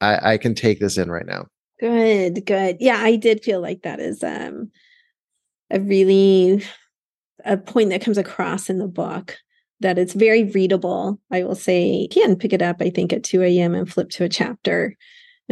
I, 0.00 0.32
I 0.32 0.38
can 0.38 0.54
take 0.54 0.80
this 0.80 0.98
in 0.98 1.10
right 1.10 1.26
now. 1.26 1.46
Good 1.80 2.44
good. 2.46 2.76
Yeah 2.80 2.98
i 2.98 3.16
did 3.16 3.42
feel 3.42 3.60
like 3.60 3.82
that 3.82 4.00
is 4.00 4.22
um 4.22 4.70
a 5.70 5.80
really 5.80 6.64
a 7.44 7.56
point 7.56 7.90
that 7.90 8.02
comes 8.02 8.18
across 8.18 8.68
in 8.68 8.78
the 8.78 8.86
book 8.86 9.36
that 9.80 9.98
it's 9.98 10.12
very 10.12 10.44
readable. 10.44 11.18
I 11.30 11.42
will 11.42 11.56
say 11.56 12.06
can 12.10 12.36
pick 12.36 12.52
it 12.52 12.62
up 12.62 12.76
i 12.80 12.90
think 12.90 13.12
at 13.12 13.24
2 13.24 13.42
a.m 13.42 13.74
and 13.74 13.90
flip 13.90 14.10
to 14.10 14.24
a 14.24 14.28
chapter 14.28 14.96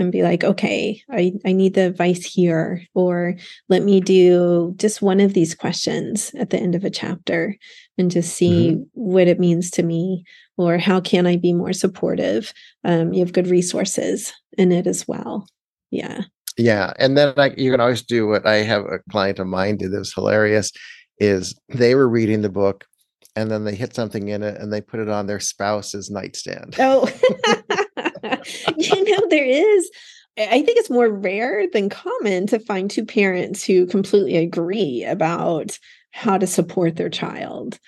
and 0.00 0.12
be 0.12 0.22
like, 0.22 0.44
okay, 0.44 1.02
I, 1.10 1.34
I 1.44 1.52
need 1.52 1.74
the 1.74 1.82
advice 1.82 2.24
here, 2.24 2.82
or 2.94 3.36
let 3.68 3.82
me 3.82 4.00
do 4.00 4.74
just 4.76 5.02
one 5.02 5.20
of 5.20 5.34
these 5.34 5.54
questions 5.54 6.32
at 6.38 6.50
the 6.50 6.58
end 6.58 6.74
of 6.74 6.84
a 6.84 6.90
chapter 6.90 7.56
and 8.00 8.10
just 8.10 8.34
see 8.34 8.70
mm-hmm. 8.72 8.82
what 8.94 9.28
it 9.28 9.38
means 9.38 9.70
to 9.72 9.82
me, 9.82 10.24
or 10.56 10.78
how 10.78 11.00
can 11.00 11.26
I 11.26 11.36
be 11.36 11.52
more 11.52 11.72
supportive? 11.72 12.52
Um, 12.84 13.12
you 13.12 13.20
have 13.20 13.32
good 13.32 13.46
resources 13.46 14.32
in 14.58 14.72
it 14.72 14.86
as 14.86 15.06
well. 15.06 15.46
Yeah. 15.90 16.22
Yeah. 16.56 16.92
And 16.98 17.16
then 17.16 17.34
like 17.36 17.58
you 17.58 17.70
can 17.70 17.80
always 17.80 18.02
do 18.02 18.26
what 18.26 18.46
I 18.46 18.56
have 18.56 18.84
a 18.84 18.98
client 19.10 19.38
of 19.38 19.46
mine 19.46 19.76
did 19.76 19.92
that 19.92 19.98
was 19.98 20.12
hilarious 20.12 20.72
is 21.18 21.54
they 21.68 21.94
were 21.94 22.08
reading 22.08 22.42
the 22.42 22.48
book 22.48 22.86
and 23.36 23.50
then 23.50 23.64
they 23.64 23.74
hit 23.74 23.94
something 23.94 24.28
in 24.28 24.42
it 24.42 24.60
and 24.60 24.72
they 24.72 24.80
put 24.80 25.00
it 25.00 25.08
on 25.08 25.26
their 25.26 25.40
spouse's 25.40 26.10
nightstand. 26.10 26.76
Oh. 26.78 27.08
you 28.76 29.04
know, 29.04 29.26
there 29.28 29.44
is, 29.44 29.90
I 30.38 30.62
think 30.62 30.78
it's 30.78 30.90
more 30.90 31.08
rare 31.08 31.66
than 31.72 31.88
common 31.88 32.46
to 32.48 32.58
find 32.58 32.90
two 32.90 33.04
parents 33.04 33.64
who 33.64 33.86
completely 33.86 34.36
agree 34.36 35.04
about 35.04 35.78
how 36.12 36.38
to 36.38 36.46
support 36.46 36.96
their 36.96 37.10
child. 37.10 37.78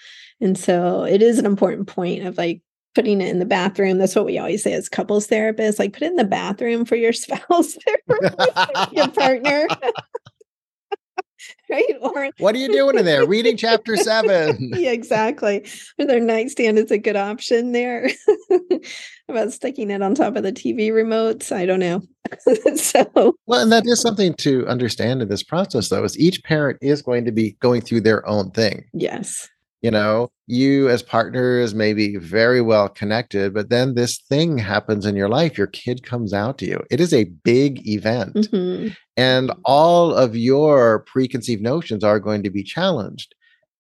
And 0.41 0.59
so 0.59 1.05
it 1.05 1.23
is 1.23 1.39
an 1.39 1.47
important 1.47 1.89
point 1.89 2.27
of 2.27 2.37
like 2.37 2.61
putting 2.95 3.21
it 3.21 3.29
in 3.29 3.39
the 3.39 3.45
bathroom. 3.45 3.99
That's 3.99 4.15
what 4.15 4.27
we 4.27 4.39
always 4.39 4.63
say 4.63 4.73
as 4.73 4.89
couples 4.89 5.27
therapists 5.27 5.79
like 5.79 5.93
put 5.93 6.03
it 6.03 6.11
in 6.11 6.17
the 6.17 6.25
bathroom 6.25 6.85
for 6.85 6.97
your 6.97 7.13
spouse, 7.13 7.77
your 8.93 9.09
partner. 9.09 9.69
right? 11.73 11.97
Or 12.01 12.31
what 12.39 12.55
are 12.55 12.59
you 12.59 12.69
doing 12.69 12.99
in 12.99 13.05
there? 13.05 13.27
Reading 13.27 13.57
chapter 13.57 13.97
seven. 13.97 14.71
yeah, 14.77 14.91
exactly. 14.91 15.67
Or 15.99 16.05
their 16.05 16.21
nightstand 16.21 16.79
is 16.79 16.91
a 16.91 16.99
good 16.99 17.17
option 17.17 17.73
there. 17.73 18.11
About 19.29 19.53
sticking 19.53 19.91
it 19.91 20.03
on 20.03 20.15
top 20.15 20.37
of 20.37 20.43
the 20.43 20.53
TV 20.53 20.91
remotes. 20.91 21.53
I 21.53 21.65
don't 21.65 21.81
know. 21.81 22.03
so 22.77 23.37
well, 23.47 23.63
and 23.63 23.73
that 23.73 23.87
is 23.87 24.01
something 24.01 24.35
to 24.35 24.67
understand 24.67 25.23
in 25.23 25.29
this 25.29 25.43
process, 25.43 25.89
though, 25.89 26.05
is 26.05 26.19
each 26.19 26.43
parent 26.45 26.79
is 26.83 27.03
going 27.03 27.25
to 27.25 27.33
be 27.33 27.53
going 27.61 27.81
through 27.81 28.03
their 28.03 28.27
own 28.29 28.51
thing. 28.51 28.85
Yes. 28.93 29.49
You 29.83 29.91
know, 29.91 30.31
you 30.47 30.89
as 30.89 31.03
partners 31.03 31.75
may 31.75 31.93
be 31.93 32.17
very 32.17 32.61
well 32.61 32.89
connected, 32.89 33.53
but 33.53 33.69
then 33.69 33.95
this 33.95 34.19
thing 34.29 34.59
happens 34.59 35.05
in 35.05 35.17
your 35.17 35.29
life. 35.29 35.59
Your 35.59 35.67
kid 35.67 36.05
comes 36.05 36.33
out 36.33 36.59
to 36.59 36.67
you. 36.67 36.81
It 36.89 37.01
is 37.01 37.13
a 37.13 37.25
big 37.25 37.87
event. 37.89 38.35
Mm-hmm. 38.35 38.89
And 39.17 39.51
all 39.65 40.15
of 40.15 40.37
your 40.37 41.01
preconceived 41.01 41.63
notions 41.63 42.05
are 42.05 42.21
going 42.21 42.45
to 42.45 42.51
be 42.51 42.63
challenged. 42.63 43.35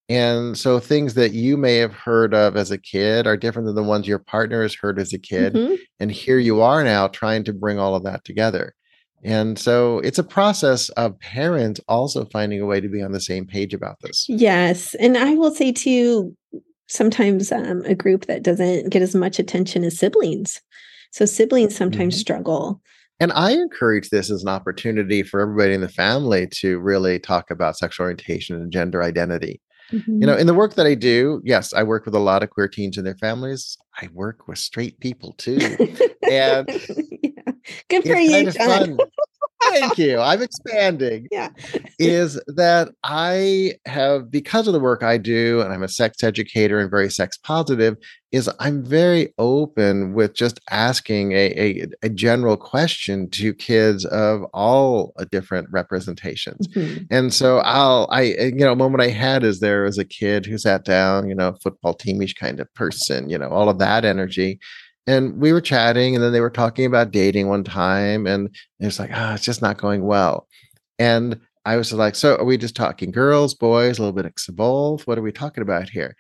And 0.09 0.59
so 0.59 0.81
things 0.81 1.15
that 1.15 1.33
you 1.33 1.57
may 1.57 1.77
have 1.77 1.95
heard 1.95 2.35
of 2.35 2.57
as 2.57 2.71
a 2.71 2.79
kid 2.79 3.27
are 3.27 3.37
different 3.37 3.67
than 3.67 3.77
the 3.77 3.83
ones 3.83 4.09
your 4.09 4.19
partner 4.19 4.63
has 4.63 4.75
heard 4.75 4.99
as 4.99 5.13
a 5.13 5.19
kid. 5.19 5.55
Mm-hmm. 5.55 5.75
And 6.01 6.11
here 6.11 6.39
you 6.39 6.61
are 6.61 6.83
now 6.83 7.09
trying 7.09 7.45
to 7.45 7.53
bring 7.53 7.79
all 7.79 7.95
of 7.95 8.03
that 8.05 8.25
together. 8.25 8.75
And 9.25 9.59
so 9.59 9.99
it's 10.01 10.19
a 10.19 10.25
process 10.25 10.89
of 10.91 11.19
parents 11.21 11.81
also 11.89 12.25
finding 12.27 12.61
a 12.61 12.67
way 12.67 12.81
to 12.81 12.89
be 12.89 13.03
on 13.03 13.13
the 13.13 13.21
same 13.21 13.47
page 13.47 13.73
about 13.73 13.99
this. 14.01 14.27
Yes. 14.29 14.95
And 14.97 15.17
I 15.17 15.35
will 15.35 15.53
say 15.53 15.73
too, 15.73 16.37
sometimes 16.89 17.53
um, 17.53 17.83
a 17.85 17.95
group 17.95 18.27
that 18.27 18.43
doesn't 18.43 18.91
get 18.91 19.03
as 19.03 19.15
much 19.15 19.39
attention 19.39 19.85
as 19.85 19.99
siblings. 19.99 20.61
So 21.13 21.25
siblings 21.25 21.77
sometimes 21.77 22.15
mm-hmm. 22.15 22.21
struggle. 22.21 22.81
And 23.21 23.33
I 23.33 23.53
encourage 23.53 24.11
this 24.11 24.31
as 24.31 24.43
an 24.43 24.49
opportunity 24.49 25.23
for 25.23 25.41
everybody 25.41 25.75
in 25.75 25.81
the 25.81 25.89
family 25.89 26.49
to 26.55 26.81
really 26.81 27.21
talk 27.21 27.51
about 27.51 27.79
sexual 27.79 28.05
orientation 28.05 28.57
and 28.57 28.73
gender 28.73 29.03
identity. 29.03 29.61
Mm-hmm. 29.93 30.21
You 30.23 30.27
know, 30.27 30.37
in 30.37 30.47
the 30.47 30.55
work 30.55 30.75
that 30.75 30.87
I 30.87 30.95
do, 30.95 31.41
yes, 31.45 31.73
I 31.73 31.83
work 31.83 32.05
with 32.05 32.15
a 32.15 32.19
lot 32.19 32.43
of 32.43 32.51
queer 32.51 32.67
teens 32.67 32.97
and 32.97 33.07
their 33.07 33.17
families. 33.17 33.77
I 34.01 34.09
work 34.13 34.49
with 34.49 34.59
straight 34.59 34.99
people 34.99 35.35
too. 35.35 35.61
and. 36.31 36.69
Good 37.89 38.05
for 38.05 38.17
you, 38.17 38.51
John. 38.51 38.99
Thank 39.65 39.99
you. 39.99 40.19
I'm 40.19 40.43
expanding. 40.43 41.29
Yeah. 41.33 41.49
is 41.99 42.41
that 42.49 42.91
I 43.05 43.75
have, 43.87 44.31
because 44.31 44.67
of 44.67 44.75
the 44.75 44.81
work 44.81 45.03
I 45.03 45.17
do, 45.17 45.61
and 45.63 45.73
I'm 45.73 45.83
a 45.83 45.89
sex 45.89 46.23
educator 46.23 46.79
and 46.79 46.91
very 46.91 47.11
sex 47.11 47.39
positive, 47.39 47.97
is 48.33 48.51
I'm 48.59 48.85
very 48.85 49.33
open 49.39 50.13
with 50.13 50.35
just 50.35 50.61
asking 50.71 51.33
a, 51.33 51.53
a, 51.59 51.87
a 52.03 52.09
general 52.11 52.57
question 52.57 53.31
to 53.31 53.55
kids 53.55 54.05
of 54.07 54.43
all 54.53 55.15
uh, 55.19 55.25
different 55.31 55.69
representations. 55.71 56.69
Mm-hmm. 56.69 57.05
And 57.11 57.33
so 57.33 57.59
I'll, 57.59 58.09
I, 58.11 58.23
you 58.23 58.57
know, 58.57 58.73
a 58.73 58.77
moment 58.77 59.03
I 59.03 59.09
had 59.09 59.43
is 59.43 59.61
there 59.61 59.85
was 59.85 59.99
a 59.99 60.05
kid 60.05 60.45
who 60.45 60.59
sat 60.59 60.85
down, 60.85 61.29
you 61.29 61.35
know, 61.35 61.57
football 61.63 61.95
teamish 61.95 62.37
kind 62.37 62.61
of 62.61 62.73
person, 62.75 63.31
you 63.31 63.39
know, 63.39 63.49
all 63.49 63.71
of 63.71 63.79
that 63.79 64.05
energy 64.05 64.61
and 65.07 65.41
we 65.41 65.53
were 65.53 65.61
chatting 65.61 66.15
and 66.15 66.23
then 66.23 66.33
they 66.33 66.41
were 66.41 66.51
talking 66.51 66.87
about 66.87 67.11
dating 67.11 67.49
one 67.49 67.65
time 67.65 68.27
and 68.27 68.49
it 68.81 68.87
was 68.87 68.99
like 68.99 69.11
oh 69.13 69.35
it's 69.35 69.45
just 69.45 69.63
not 69.63 69.79
going 69.79 70.05
well. 70.05 70.49
And 70.99 71.41
i 71.65 71.77
was 71.77 71.93
like 71.93 72.15
so 72.15 72.37
are 72.37 72.45
we 72.45 72.57
just 72.57 72.75
talking 72.75 73.11
girls 73.11 73.55
boys 73.55 73.99
a 73.99 74.03
little 74.03 74.15
bit 74.15 74.27
of 74.27 74.57
both? 74.57 75.07
What 75.07 75.19
are 75.19 75.23
we 75.23 75.33
talking 75.33 75.63
about 75.63 75.89
here? 75.89 76.17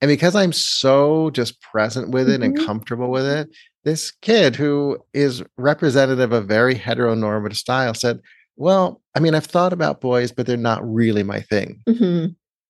And 0.00 0.08
because 0.08 0.36
i'm 0.36 0.52
so 0.52 1.30
just 1.30 1.60
present 1.60 2.10
with 2.10 2.28
it 2.28 2.40
mm-hmm. 2.40 2.56
and 2.56 2.66
comfortable 2.66 3.10
with 3.10 3.26
it 3.26 3.48
this 3.84 4.10
kid 4.10 4.54
who 4.54 4.98
is 5.12 5.42
representative 5.56 6.32
of 6.32 6.44
a 6.44 6.46
very 6.46 6.74
heteronormative 6.74 7.56
style 7.56 7.94
said 7.94 8.20
well 8.54 9.00
i 9.16 9.20
mean 9.20 9.34
i've 9.34 9.46
thought 9.46 9.72
about 9.72 10.00
boys 10.00 10.30
but 10.30 10.46
they're 10.46 10.56
not 10.56 10.88
really 10.88 11.24
my 11.24 11.40
thing. 11.40 11.82
Mm-hmm 11.88 12.26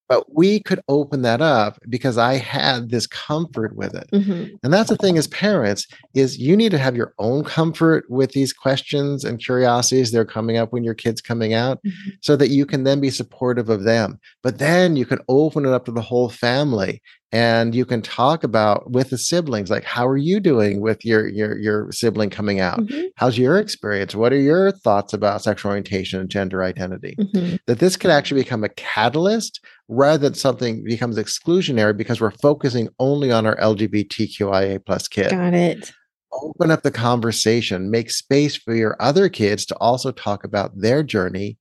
but 0.09 0.35
we 0.35 0.61
could 0.61 0.81
open 0.89 1.23
that 1.23 1.41
up 1.41 1.79
because 1.89 2.19
i 2.19 2.35
had 2.35 2.91
this 2.91 3.07
comfort 3.07 3.77
with 3.77 3.95
it 3.95 4.09
mm-hmm. 4.13 4.55
and 4.63 4.73
that's 4.73 4.91
the 4.91 4.97
thing 4.97 5.19
as 5.19 5.27
parents 5.29 5.87
is 6.15 6.39
you 6.39 6.57
need 6.57 6.71
to 6.71 6.79
have 6.79 6.97
your 6.97 7.15
own 7.19 7.45
comfort 7.45 8.05
with 8.09 8.33
these 8.33 8.53
questions 8.53 9.25
and 9.25 9.43
curiosities 9.43 10.11
that 10.11 10.19
are 10.19 10.25
coming 10.25 10.57
up 10.57 10.73
when 10.73 10.85
your 10.85 10.95
kids 10.95 11.21
coming 11.21 11.55
out 11.55 11.79
mm-hmm. 11.85 12.11
so 12.21 12.37
that 12.37 12.49
you 12.49 12.67
can 12.67 12.85
then 12.85 13.01
be 13.01 13.11
supportive 13.11 13.69
of 13.69 13.85
them 13.85 14.19
but 14.43 14.59
then 14.59 14.97
you 14.97 15.07
can 15.07 15.19
open 15.29 15.65
it 15.65 15.73
up 15.73 15.85
to 15.85 15.93
the 15.93 16.01
whole 16.01 16.29
family 16.29 17.01
and 17.31 17.75
you 17.75 17.85
can 17.85 18.01
talk 18.01 18.43
about 18.43 18.91
with 18.91 19.11
the 19.11 19.19
siblings 19.19 19.71
like 19.71 19.85
how 19.85 20.07
are 20.07 20.17
you 20.17 20.41
doing 20.41 20.81
with 20.81 21.05
your 21.05 21.29
your 21.29 21.59
your 21.59 21.93
sibling 21.93 22.31
coming 22.31 22.61
out 22.61 22.81
mm-hmm. 22.81 23.07
how's 23.17 23.37
your 23.37 23.59
experience 23.59 24.15
what 24.15 24.33
are 24.33 24.41
your 24.41 24.71
thoughts 24.73 25.13
about 25.13 25.43
sexual 25.43 25.71
orientation 25.71 26.21
and 26.21 26.31
gender 26.31 26.63
identity 26.63 27.15
mm-hmm. 27.19 27.57
that 27.67 27.79
this 27.79 27.97
could 27.97 28.11
actually 28.11 28.41
become 28.43 28.65
a 28.65 28.69
catalyst 28.71 29.61
rather 29.89 30.19
than 30.19 30.35
something 30.35 30.85
becomes 30.85 31.17
exclusionary 31.17 31.97
because 31.97 32.21
we're 32.21 32.31
focusing 32.31 32.89
only 32.99 33.33
on 33.33 33.47
our 33.47 33.57
lgbtqia 33.57 34.85
plus 34.85 35.09
kid 35.09 35.31
got 35.31 35.55
it 35.55 35.93
open 36.33 36.71
up 36.71 36.83
the 36.83 36.91
conversation 36.91 37.91
make 37.91 38.11
space 38.11 38.57
for 38.57 38.75
your 38.75 38.97
other 39.01 39.29
kids 39.29 39.65
to 39.65 39.75
also 39.77 40.13
talk 40.13 40.45
about 40.45 40.71
their 40.79 41.03
journey 41.03 41.57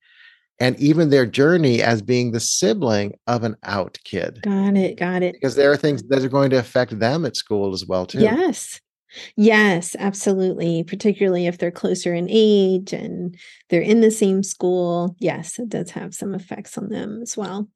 and 0.60 0.78
even 0.80 1.10
their 1.10 1.26
journey 1.26 1.82
as 1.82 2.02
being 2.02 2.32
the 2.32 2.40
sibling 2.40 3.14
of 3.26 3.44
an 3.44 3.56
out 3.62 3.98
kid. 4.04 4.40
Got 4.42 4.76
it. 4.76 4.98
Got 4.98 5.22
it. 5.22 5.34
Because 5.34 5.54
there 5.54 5.70
are 5.70 5.76
things 5.76 6.02
that 6.04 6.24
are 6.24 6.28
going 6.28 6.50
to 6.50 6.58
affect 6.58 6.98
them 6.98 7.24
at 7.24 7.36
school 7.36 7.72
as 7.72 7.86
well, 7.86 8.06
too. 8.06 8.20
Yes. 8.20 8.80
Yes, 9.36 9.96
absolutely. 9.98 10.84
Particularly 10.84 11.46
if 11.46 11.58
they're 11.58 11.70
closer 11.70 12.12
in 12.12 12.28
age 12.28 12.92
and 12.92 13.36
they're 13.70 13.80
in 13.80 14.00
the 14.00 14.10
same 14.10 14.42
school. 14.42 15.16
Yes, 15.18 15.58
it 15.58 15.68
does 15.68 15.90
have 15.92 16.14
some 16.14 16.34
effects 16.34 16.76
on 16.76 16.88
them 16.88 17.20
as 17.22 17.36
well. 17.36 17.68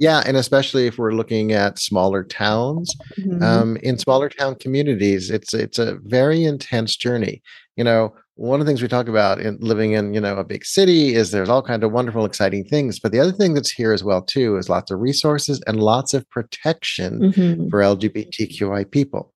Yeah, 0.00 0.22
and 0.26 0.36
especially 0.36 0.86
if 0.86 0.98
we're 0.98 1.12
looking 1.12 1.52
at 1.52 1.78
smaller 1.78 2.24
towns, 2.24 2.96
mm-hmm. 3.18 3.42
um, 3.42 3.76
in 3.76 3.98
smaller 3.98 4.30
town 4.30 4.56
communities, 4.56 5.30
it's 5.30 5.54
it's 5.54 5.78
a 5.78 5.98
very 6.04 6.42
intense 6.42 6.96
journey. 6.96 7.42
You 7.76 7.84
know, 7.84 8.14
one 8.40 8.58
of 8.58 8.64
the 8.64 8.70
things 8.70 8.80
we 8.80 8.88
talk 8.88 9.06
about 9.06 9.38
in 9.38 9.58
living 9.60 9.92
in 9.92 10.14
you 10.14 10.20
know 10.20 10.36
a 10.38 10.44
big 10.44 10.64
city 10.64 11.14
is 11.14 11.30
there's 11.30 11.50
all 11.50 11.62
kind 11.62 11.84
of 11.84 11.92
wonderful 11.92 12.24
exciting 12.24 12.64
things 12.64 12.98
but 12.98 13.12
the 13.12 13.20
other 13.20 13.32
thing 13.32 13.52
that's 13.52 13.70
here 13.70 13.92
as 13.92 14.02
well 14.02 14.22
too 14.22 14.56
is 14.56 14.70
lots 14.70 14.90
of 14.90 14.98
resources 14.98 15.60
and 15.66 15.82
lots 15.82 16.14
of 16.14 16.28
protection 16.30 17.20
mm-hmm. 17.20 17.68
for 17.68 17.80
lgbtqi 17.80 18.90
people 18.90 19.34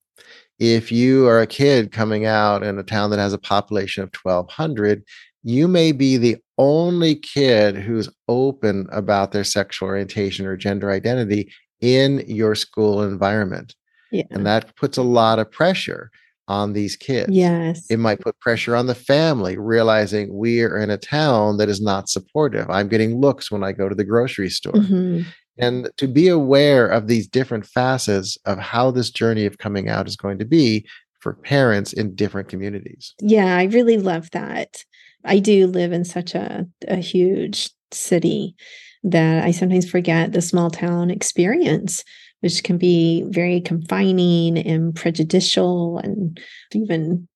if 0.58 0.90
you 0.90 1.28
are 1.28 1.42
a 1.42 1.46
kid 1.46 1.92
coming 1.92 2.24
out 2.24 2.62
in 2.62 2.78
a 2.78 2.82
town 2.82 3.10
that 3.10 3.18
has 3.18 3.34
a 3.34 3.38
population 3.38 4.02
of 4.02 4.10
1200 4.22 5.02
you 5.44 5.68
may 5.68 5.92
be 5.92 6.16
the 6.16 6.36
only 6.58 7.14
kid 7.14 7.76
who's 7.76 8.08
open 8.28 8.88
about 8.90 9.32
their 9.32 9.44
sexual 9.44 9.88
orientation 9.88 10.46
or 10.46 10.56
gender 10.56 10.90
identity 10.90 11.52
in 11.80 12.24
your 12.26 12.54
school 12.54 13.02
environment 13.02 13.74
yeah. 14.14 14.24
and 14.30 14.46
that 14.46 14.74
puts 14.76 14.96
a 14.96 15.02
lot 15.02 15.38
of 15.38 15.50
pressure 15.50 16.10
on 16.46 16.72
these 16.72 16.94
kids. 16.94 17.32
Yes. 17.32 17.86
It 17.90 17.98
might 17.98 18.20
put 18.20 18.38
pressure 18.38 18.76
on 18.76 18.86
the 18.86 18.94
family, 18.94 19.56
realizing 19.58 20.36
we 20.36 20.62
are 20.62 20.78
in 20.78 20.90
a 20.90 20.98
town 20.98 21.56
that 21.56 21.68
is 21.68 21.80
not 21.80 22.08
supportive. 22.08 22.68
I'm 22.70 22.88
getting 22.88 23.20
looks 23.20 23.50
when 23.50 23.64
I 23.64 23.72
go 23.72 23.88
to 23.88 23.94
the 23.94 24.04
grocery 24.04 24.50
store. 24.50 24.74
Mm-hmm. 24.74 25.22
And 25.58 25.88
to 25.96 26.06
be 26.06 26.28
aware 26.28 26.86
of 26.86 27.06
these 27.06 27.26
different 27.26 27.64
facets 27.66 28.36
of 28.44 28.58
how 28.58 28.90
this 28.90 29.10
journey 29.10 29.46
of 29.46 29.58
coming 29.58 29.88
out 29.88 30.06
is 30.06 30.16
going 30.16 30.38
to 30.38 30.44
be 30.44 30.86
for 31.20 31.34
parents 31.34 31.92
in 31.92 32.14
different 32.14 32.48
communities. 32.48 33.14
Yeah, 33.20 33.56
I 33.56 33.64
really 33.64 33.96
love 33.96 34.30
that. 34.32 34.84
I 35.24 35.38
do 35.38 35.66
live 35.66 35.92
in 35.92 36.04
such 36.04 36.34
a, 36.34 36.66
a 36.86 36.96
huge 36.96 37.70
city 37.92 38.56
that 39.04 39.44
I 39.44 39.50
sometimes 39.50 39.88
forget 39.88 40.32
the 40.32 40.42
small 40.42 40.70
town 40.70 41.10
experience 41.10 42.04
which 42.44 42.62
can 42.62 42.76
be 42.76 43.24
very 43.28 43.58
confining 43.58 44.58
and 44.58 44.94
prejudicial 44.94 45.96
and 45.96 46.38
even 46.74 47.26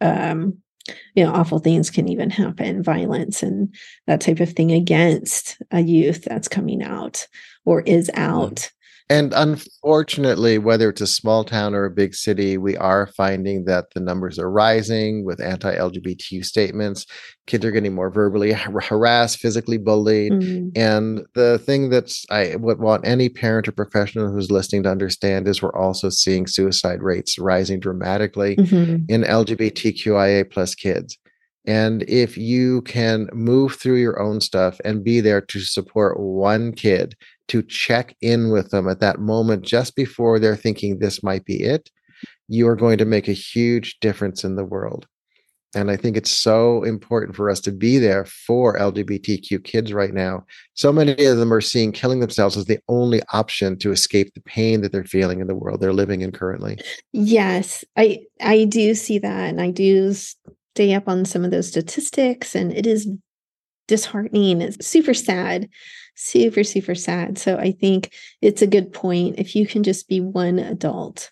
um, 0.00 0.56
you 1.14 1.22
know 1.22 1.34
awful 1.34 1.58
things 1.58 1.90
can 1.90 2.08
even 2.08 2.30
happen 2.30 2.82
violence 2.82 3.42
and 3.42 3.74
that 4.06 4.22
type 4.22 4.40
of 4.40 4.50
thing 4.52 4.72
against 4.72 5.58
a 5.70 5.80
youth 5.80 6.24
that's 6.24 6.48
coming 6.48 6.82
out 6.82 7.26
or 7.66 7.82
is 7.82 8.10
out 8.14 8.70
and 9.10 9.34
unfortunately, 9.34 10.56
whether 10.56 10.88
it's 10.88 11.02
a 11.02 11.06
small 11.06 11.44
town 11.44 11.74
or 11.74 11.84
a 11.84 11.90
big 11.90 12.14
city, 12.14 12.56
we 12.56 12.74
are 12.78 13.06
finding 13.08 13.66
that 13.66 13.92
the 13.92 14.00
numbers 14.00 14.38
are 14.38 14.50
rising 14.50 15.26
with 15.26 15.42
anti 15.42 15.74
LGBTQ 15.76 16.42
statements. 16.42 17.04
Kids 17.46 17.66
are 17.66 17.70
getting 17.70 17.94
more 17.94 18.10
verbally 18.10 18.52
harassed, 18.52 19.38
physically 19.38 19.76
bullied. 19.76 20.32
Mm-hmm. 20.32 20.68
And 20.74 21.26
the 21.34 21.58
thing 21.58 21.90
that's 21.90 22.24
I 22.30 22.56
would 22.56 22.78
want 22.78 23.06
any 23.06 23.28
parent 23.28 23.68
or 23.68 23.72
professional 23.72 24.32
who's 24.32 24.50
listening 24.50 24.84
to 24.84 24.90
understand 24.90 25.46
is 25.48 25.60
we're 25.60 25.76
also 25.76 26.08
seeing 26.08 26.46
suicide 26.46 27.02
rates 27.02 27.38
rising 27.38 27.80
dramatically 27.80 28.56
mm-hmm. 28.56 29.04
in 29.08 29.22
LGBTQIA 29.22 30.50
plus 30.50 30.74
kids. 30.74 31.18
And 31.66 32.02
if 32.08 32.36
you 32.36 32.82
can 32.82 33.28
move 33.32 33.76
through 33.76 33.96
your 33.96 34.20
own 34.20 34.40
stuff 34.40 34.80
and 34.84 35.04
be 35.04 35.20
there 35.20 35.40
to 35.40 35.60
support 35.60 36.20
one 36.20 36.72
kid 36.72 37.16
to 37.48 37.62
check 37.62 38.14
in 38.20 38.50
with 38.50 38.70
them 38.70 38.88
at 38.88 39.00
that 39.00 39.18
moment 39.18 39.62
just 39.62 39.96
before 39.96 40.38
they're 40.38 40.56
thinking 40.56 40.98
this 40.98 41.22
might 41.22 41.44
be 41.44 41.62
it, 41.62 41.90
you 42.48 42.68
are 42.68 42.76
going 42.76 42.98
to 42.98 43.04
make 43.04 43.28
a 43.28 43.32
huge 43.32 43.98
difference 44.00 44.44
in 44.44 44.56
the 44.56 44.64
world. 44.64 45.06
And 45.76 45.90
I 45.90 45.96
think 45.96 46.16
it's 46.16 46.30
so 46.30 46.84
important 46.84 47.34
for 47.34 47.50
us 47.50 47.60
to 47.62 47.72
be 47.72 47.98
there 47.98 48.24
for 48.24 48.78
LGBTQ 48.78 49.64
kids 49.64 49.92
right 49.92 50.14
now. 50.14 50.44
So 50.74 50.92
many 50.92 51.24
of 51.24 51.36
them 51.36 51.52
are 51.52 51.60
seeing 51.60 51.90
killing 51.90 52.20
themselves 52.20 52.56
as 52.56 52.66
the 52.66 52.78
only 52.88 53.22
option 53.32 53.76
to 53.80 53.90
escape 53.90 54.34
the 54.34 54.40
pain 54.42 54.82
that 54.82 54.92
they're 54.92 55.04
feeling 55.04 55.40
in 55.40 55.48
the 55.48 55.54
world 55.54 55.80
they're 55.80 55.92
living 55.92 56.20
in 56.20 56.30
currently. 56.30 56.78
Yes, 57.12 57.84
I 57.96 58.20
I 58.40 58.64
do 58.64 58.94
see 58.94 59.18
that 59.18 59.48
and 59.48 59.60
I 59.60 59.70
do 59.70 60.14
stay 60.74 60.92
up 60.92 61.08
on 61.08 61.24
some 61.24 61.44
of 61.44 61.52
those 61.52 61.68
statistics 61.68 62.56
and 62.56 62.72
it 62.72 62.84
is 62.84 63.08
disheartening. 63.86 64.60
It's 64.60 64.84
super 64.84 65.14
sad. 65.14 65.68
Super 66.16 66.64
super 66.64 66.96
sad. 66.96 67.38
So 67.38 67.56
I 67.56 67.70
think 67.70 68.12
it's 68.42 68.60
a 68.60 68.66
good 68.66 68.92
point 68.92 69.38
if 69.38 69.54
you 69.54 69.68
can 69.68 69.84
just 69.84 70.08
be 70.08 70.20
one 70.20 70.58
adult 70.58 71.30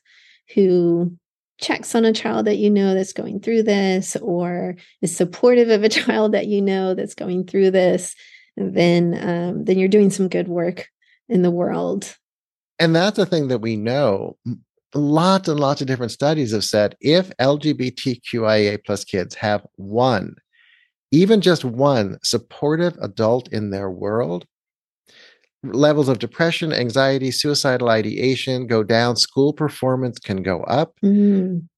who 0.55 1.17
checks 1.59 1.95
on 1.97 2.05
a 2.05 2.13
child 2.13 2.47
that 2.47 2.59
you 2.59 2.71
know 2.71 2.95
that's 2.95 3.13
going 3.13 3.41
through 3.41 3.65
this 3.65 4.17
or 4.17 4.77
is 5.01 5.17
supportive 5.17 5.71
of 5.71 5.83
a 5.83 5.89
child 6.01 6.33
that 6.33 6.47
you 6.47 6.63
know 6.63 6.95
that's 6.95 7.15
going 7.15 7.47
through 7.47 7.71
this 7.71 8.15
then 8.57 9.17
um, 9.23 9.65
then 9.65 9.79
you're 9.79 9.89
doing 9.89 10.11
some 10.11 10.29
good 10.29 10.49
work 10.49 10.89
in 11.29 11.43
the 11.43 11.51
world 11.51 12.17
and 12.81 12.95
that's 12.95 13.19
a 13.19 13.27
thing 13.27 13.49
that 13.49 13.61
we 13.61 13.77
know 13.77 14.37
lots 14.95 15.49
and 15.49 15.59
lots 15.59 15.81
of 15.81 15.87
different 15.87 16.13
studies 16.13 16.53
have 16.53 16.65
said 16.65 16.97
if 17.01 17.31
lgbtqia 17.39 18.79
plus 18.85 19.05
kids 19.05 19.35
have 19.35 19.67
one 19.77 20.35
even 21.11 21.41
just 21.41 21.65
one 21.65 22.19
supportive 22.23 22.97
adult 23.01 23.51
in 23.53 23.71
their 23.71 23.91
world 23.91 24.47
levels 25.65 26.09
of 26.09 26.19
depression, 26.19 26.73
anxiety, 26.73 27.31
suicidal 27.31 27.89
ideation 27.89 28.67
go 28.67 28.83
down, 28.83 29.17
school 29.17 29.53
performance 29.53 30.19
can 30.19 30.43
go 30.43 30.63
up. 30.65 30.95
Mm. 31.05 31.69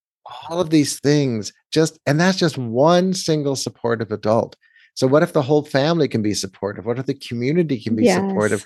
All 0.48 0.60
of 0.60 0.70
these 0.70 0.98
things 1.00 1.52
just, 1.70 1.98
and 2.06 2.18
that's 2.18 2.38
just 2.38 2.56
one 2.56 3.12
single 3.12 3.56
supportive 3.56 4.10
adult. 4.10 4.56
So, 4.94 5.06
what 5.06 5.22
if 5.22 5.32
the 5.32 5.42
whole 5.42 5.64
family 5.64 6.08
can 6.08 6.22
be 6.22 6.34
supportive? 6.34 6.86
What 6.86 6.98
if 6.98 7.06
the 7.06 7.14
community 7.14 7.80
can 7.80 7.96
be 7.96 8.04
yes. 8.04 8.16
supportive? 8.16 8.64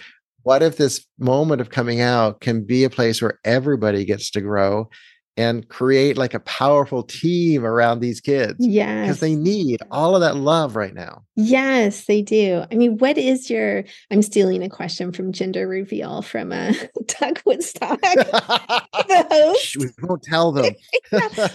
What 0.48 0.62
if 0.62 0.78
this 0.78 1.04
moment 1.18 1.60
of 1.60 1.68
coming 1.68 2.00
out 2.00 2.40
can 2.40 2.64
be 2.64 2.82
a 2.82 2.88
place 2.88 3.20
where 3.20 3.38
everybody 3.44 4.06
gets 4.06 4.30
to 4.30 4.40
grow 4.40 4.88
and 5.36 5.68
create 5.68 6.16
like 6.16 6.32
a 6.32 6.40
powerful 6.40 7.02
team 7.02 7.66
around 7.66 8.00
these 8.00 8.18
kids. 8.22 8.56
Yes. 8.58 9.08
Because 9.08 9.20
they 9.20 9.34
need 9.34 9.80
all 9.90 10.14
of 10.14 10.22
that 10.22 10.36
love 10.36 10.74
right 10.74 10.94
now. 10.94 11.22
Yes, 11.36 12.06
they 12.06 12.22
do. 12.22 12.64
I 12.72 12.76
mean, 12.76 12.96
what 12.96 13.18
is 13.18 13.50
your 13.50 13.84
I'm 14.10 14.22
stealing 14.22 14.62
a 14.62 14.70
question 14.70 15.12
from 15.12 15.32
gender 15.32 15.68
reveal 15.68 16.22
from 16.22 16.50
uh 16.50 16.72
Tuck 17.08 17.42
Woodstock. 17.44 18.00
the 18.00 19.26
host. 19.30 19.76
we 19.76 19.90
won't 20.00 20.22
tell 20.22 20.52
them. 20.52 20.72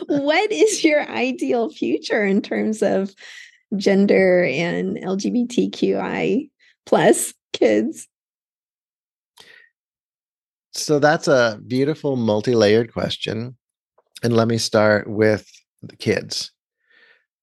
what 0.06 0.52
is 0.52 0.84
your 0.84 1.02
ideal 1.10 1.72
future 1.72 2.24
in 2.24 2.44
terms 2.44 2.84
of 2.84 3.12
gender 3.76 4.44
and 4.44 4.98
LGBTQI 4.98 6.52
plus 6.86 7.34
kids? 7.54 8.08
So 10.76 11.00
that's 11.00 11.28
a 11.28 11.60
beautiful 11.68 12.16
multi-layered 12.16 12.94
question. 12.94 13.56
And 14.24 14.36
let 14.36 14.48
me 14.48 14.58
start 14.58 15.10
with 15.10 15.48
the 15.82 15.96
kids. 15.96 16.52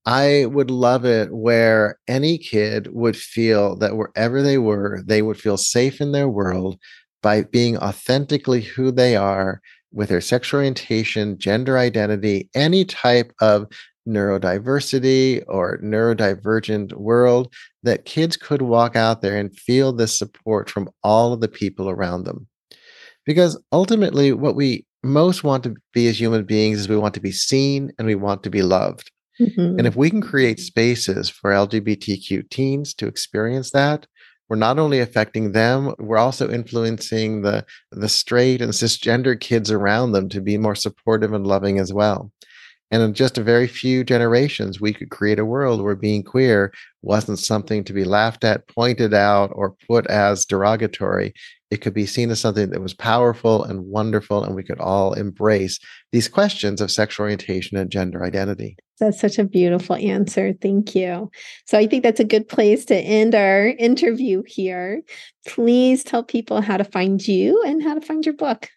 I 0.07 0.47
would 0.47 0.71
love 0.71 1.05
it 1.05 1.33
where 1.33 1.99
any 2.09 2.39
kid 2.39 2.89
would 2.93 3.17
feel 3.17 3.77
that 3.77 3.97
wherever 3.97 4.43
they 4.43 4.59
were, 4.59 5.03
they 5.07 5.23
would 5.23 5.39
feel 5.39 5.57
safe 5.57 6.01
in 6.01 6.13
their 6.13 6.29
world 6.29 6.79
by 7.23 7.43
being 7.43 7.77
authentically 7.77 8.63
who 8.63 8.91
they 8.91 9.15
are 9.15 9.61
with 9.93 10.09
their 10.09 10.21
sexual 10.21 10.59
orientation, 10.59 11.39
gender 11.39 11.77
identity, 11.77 12.49
any 12.55 12.85
type 12.85 13.33
of 13.41 13.67
neurodiversity 14.09 15.45
or 15.47 15.79
neurodivergent 15.83 16.95
world, 16.95 17.53
that 17.83 18.07
kids 18.07 18.37
could 18.37 18.63
walk 18.63 18.97
out 18.97 19.21
there 19.21 19.37
and 19.37 19.57
feel 19.57 19.93
the 19.93 20.09
support 20.09 20.71
from 20.71 20.89
all 21.05 21.33
of 21.33 21.41
the 21.41 21.49
people 21.49 21.91
around 21.91 22.25
them. 22.25 22.49
Because 23.31 23.57
ultimately, 23.71 24.33
what 24.33 24.57
we 24.57 24.85
most 25.05 25.45
want 25.45 25.63
to 25.63 25.77
be 25.95 26.09
as 26.09 26.19
human 26.19 26.45
beings 26.45 26.81
is 26.81 26.89
we 26.89 26.97
want 26.97 27.15
to 27.15 27.21
be 27.21 27.31
seen 27.31 27.93
and 27.97 28.09
we 28.09 28.17
want 28.17 28.43
to 28.43 28.51
be 28.51 28.61
loved. 28.61 29.13
Mm-hmm. 29.41 29.79
And 29.79 29.87
if 29.87 29.95
we 29.95 30.11
can 30.11 30.21
create 30.21 30.59
spaces 30.59 31.31
for 31.31 31.53
LGBTQ 31.53 32.51
teens 32.51 32.93
to 32.95 33.07
experience 33.07 33.71
that, 33.71 34.09
we're 34.49 34.57
not 34.57 34.81
only 34.81 34.99
affecting 34.99 35.53
them, 35.53 35.95
we're 36.01 36.19
also 36.19 36.51
influencing 36.51 37.43
the 37.43 37.65
the 37.93 38.09
straight 38.09 38.61
and 38.61 38.73
cisgender 38.73 39.39
kids 39.39 39.71
around 39.71 40.11
them 40.11 40.29
to 40.31 40.41
be 40.41 40.59
more 40.59 40.75
supportive 40.75 41.33
and 41.33 41.47
loving 41.47 41.79
as 41.79 41.93
well. 41.93 42.33
And 42.91 43.01
in 43.01 43.15
just 43.15 43.39
a 43.39 43.45
very 43.45 43.69
few 43.69 44.03
generations, 44.03 44.81
we 44.81 44.93
could 44.93 45.11
create 45.11 45.39
a 45.39 45.45
world 45.45 45.81
where 45.81 45.95
being 45.95 46.25
queer 46.25 46.73
wasn't 47.03 47.39
something 47.39 47.85
to 47.85 47.93
be 47.93 48.03
laughed 48.03 48.43
at, 48.43 48.67
pointed 48.67 49.15
out, 49.15 49.53
or 49.55 49.77
put 49.89 50.09
as 50.09 50.45
derogatory 50.45 51.33
it 51.71 51.81
could 51.81 51.95
be 51.95 52.07
seen 52.07 52.31
as 52.31 52.41
something 52.41 52.71
that 52.71 52.81
was 52.81 52.95
powerful 52.95 53.65
and 53.65 53.87
wonderful, 53.87 54.43
and 54.43 54.55
we 54.55 54.63
could 54.63 54.81
all 54.81 55.13
embrace 55.13 55.79
these 56.13 56.29
questions 56.29 56.81
of 56.81 56.91
sexual 56.91 57.25
orientation 57.25 57.77
and 57.77 57.91
gender 57.91 58.25
identity. 58.25 58.77
That's 58.99 59.21
such 59.21 59.39
a 59.39 59.45
beautiful 59.45 59.97
answer. 59.97 60.55
Thank 60.61 60.95
you. 60.95 61.31
So 61.67 61.79
I 61.79 61.87
think 61.87 62.03
that's 62.03 62.21
a 62.21 62.25
good 62.25 62.49
place 62.49 62.85
to 62.87 62.97
end 62.97 63.35
our 63.35 63.69
interview 63.69 64.43
here. 64.47 65.03
Please 65.47 66.05
tell 66.05 66.23
people 66.23 66.61
how 66.61 66.77
to 66.77 66.85
find 66.85 67.27
you 67.27 67.63
and 67.65 67.83
how 67.83 67.95
to 67.95 68.01
find 68.01 68.27
your 68.27 68.35
book. 68.35 68.69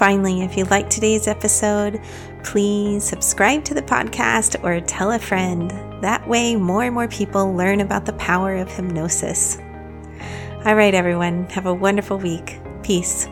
Finally, 0.00 0.40
if 0.40 0.56
you 0.56 0.64
liked 0.64 0.90
today's 0.90 1.28
episode, 1.28 2.00
please 2.42 3.04
subscribe 3.04 3.62
to 3.64 3.74
the 3.74 3.82
podcast 3.82 4.64
or 4.64 4.80
tell 4.80 5.12
a 5.12 5.18
friend. 5.18 5.70
That 6.02 6.26
way, 6.26 6.56
more 6.56 6.84
and 6.84 6.94
more 6.94 7.06
people 7.06 7.52
learn 7.52 7.82
about 7.82 8.06
the 8.06 8.14
power 8.14 8.56
of 8.56 8.74
hypnosis. 8.74 9.58
All 10.64 10.74
right, 10.74 10.94
everyone, 10.94 11.44
have 11.50 11.66
a 11.66 11.74
wonderful 11.74 12.16
week. 12.16 12.60
Peace. 12.82 13.26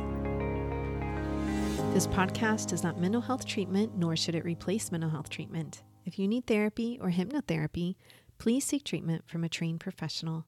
This 1.95 2.07
podcast 2.07 2.75
is 2.75 2.83
not 2.83 3.01
mental 3.01 3.23
health 3.23 3.47
treatment, 3.47 3.97
nor 3.97 4.15
should 4.15 4.35
it 4.35 4.45
replace 4.45 4.93
mental 4.93 5.09
health 5.09 5.31
treatment. 5.31 5.83
If 6.05 6.19
you 6.19 6.29
need 6.29 6.47
therapy 6.47 6.99
or 7.01 7.13
hypnotherapy, 7.13 7.95
please 8.37 8.67
seek 8.67 8.85
treatment 8.85 9.25
from 9.27 9.43
a 9.43 9.49
trained 9.49 9.81
professional. 9.81 10.45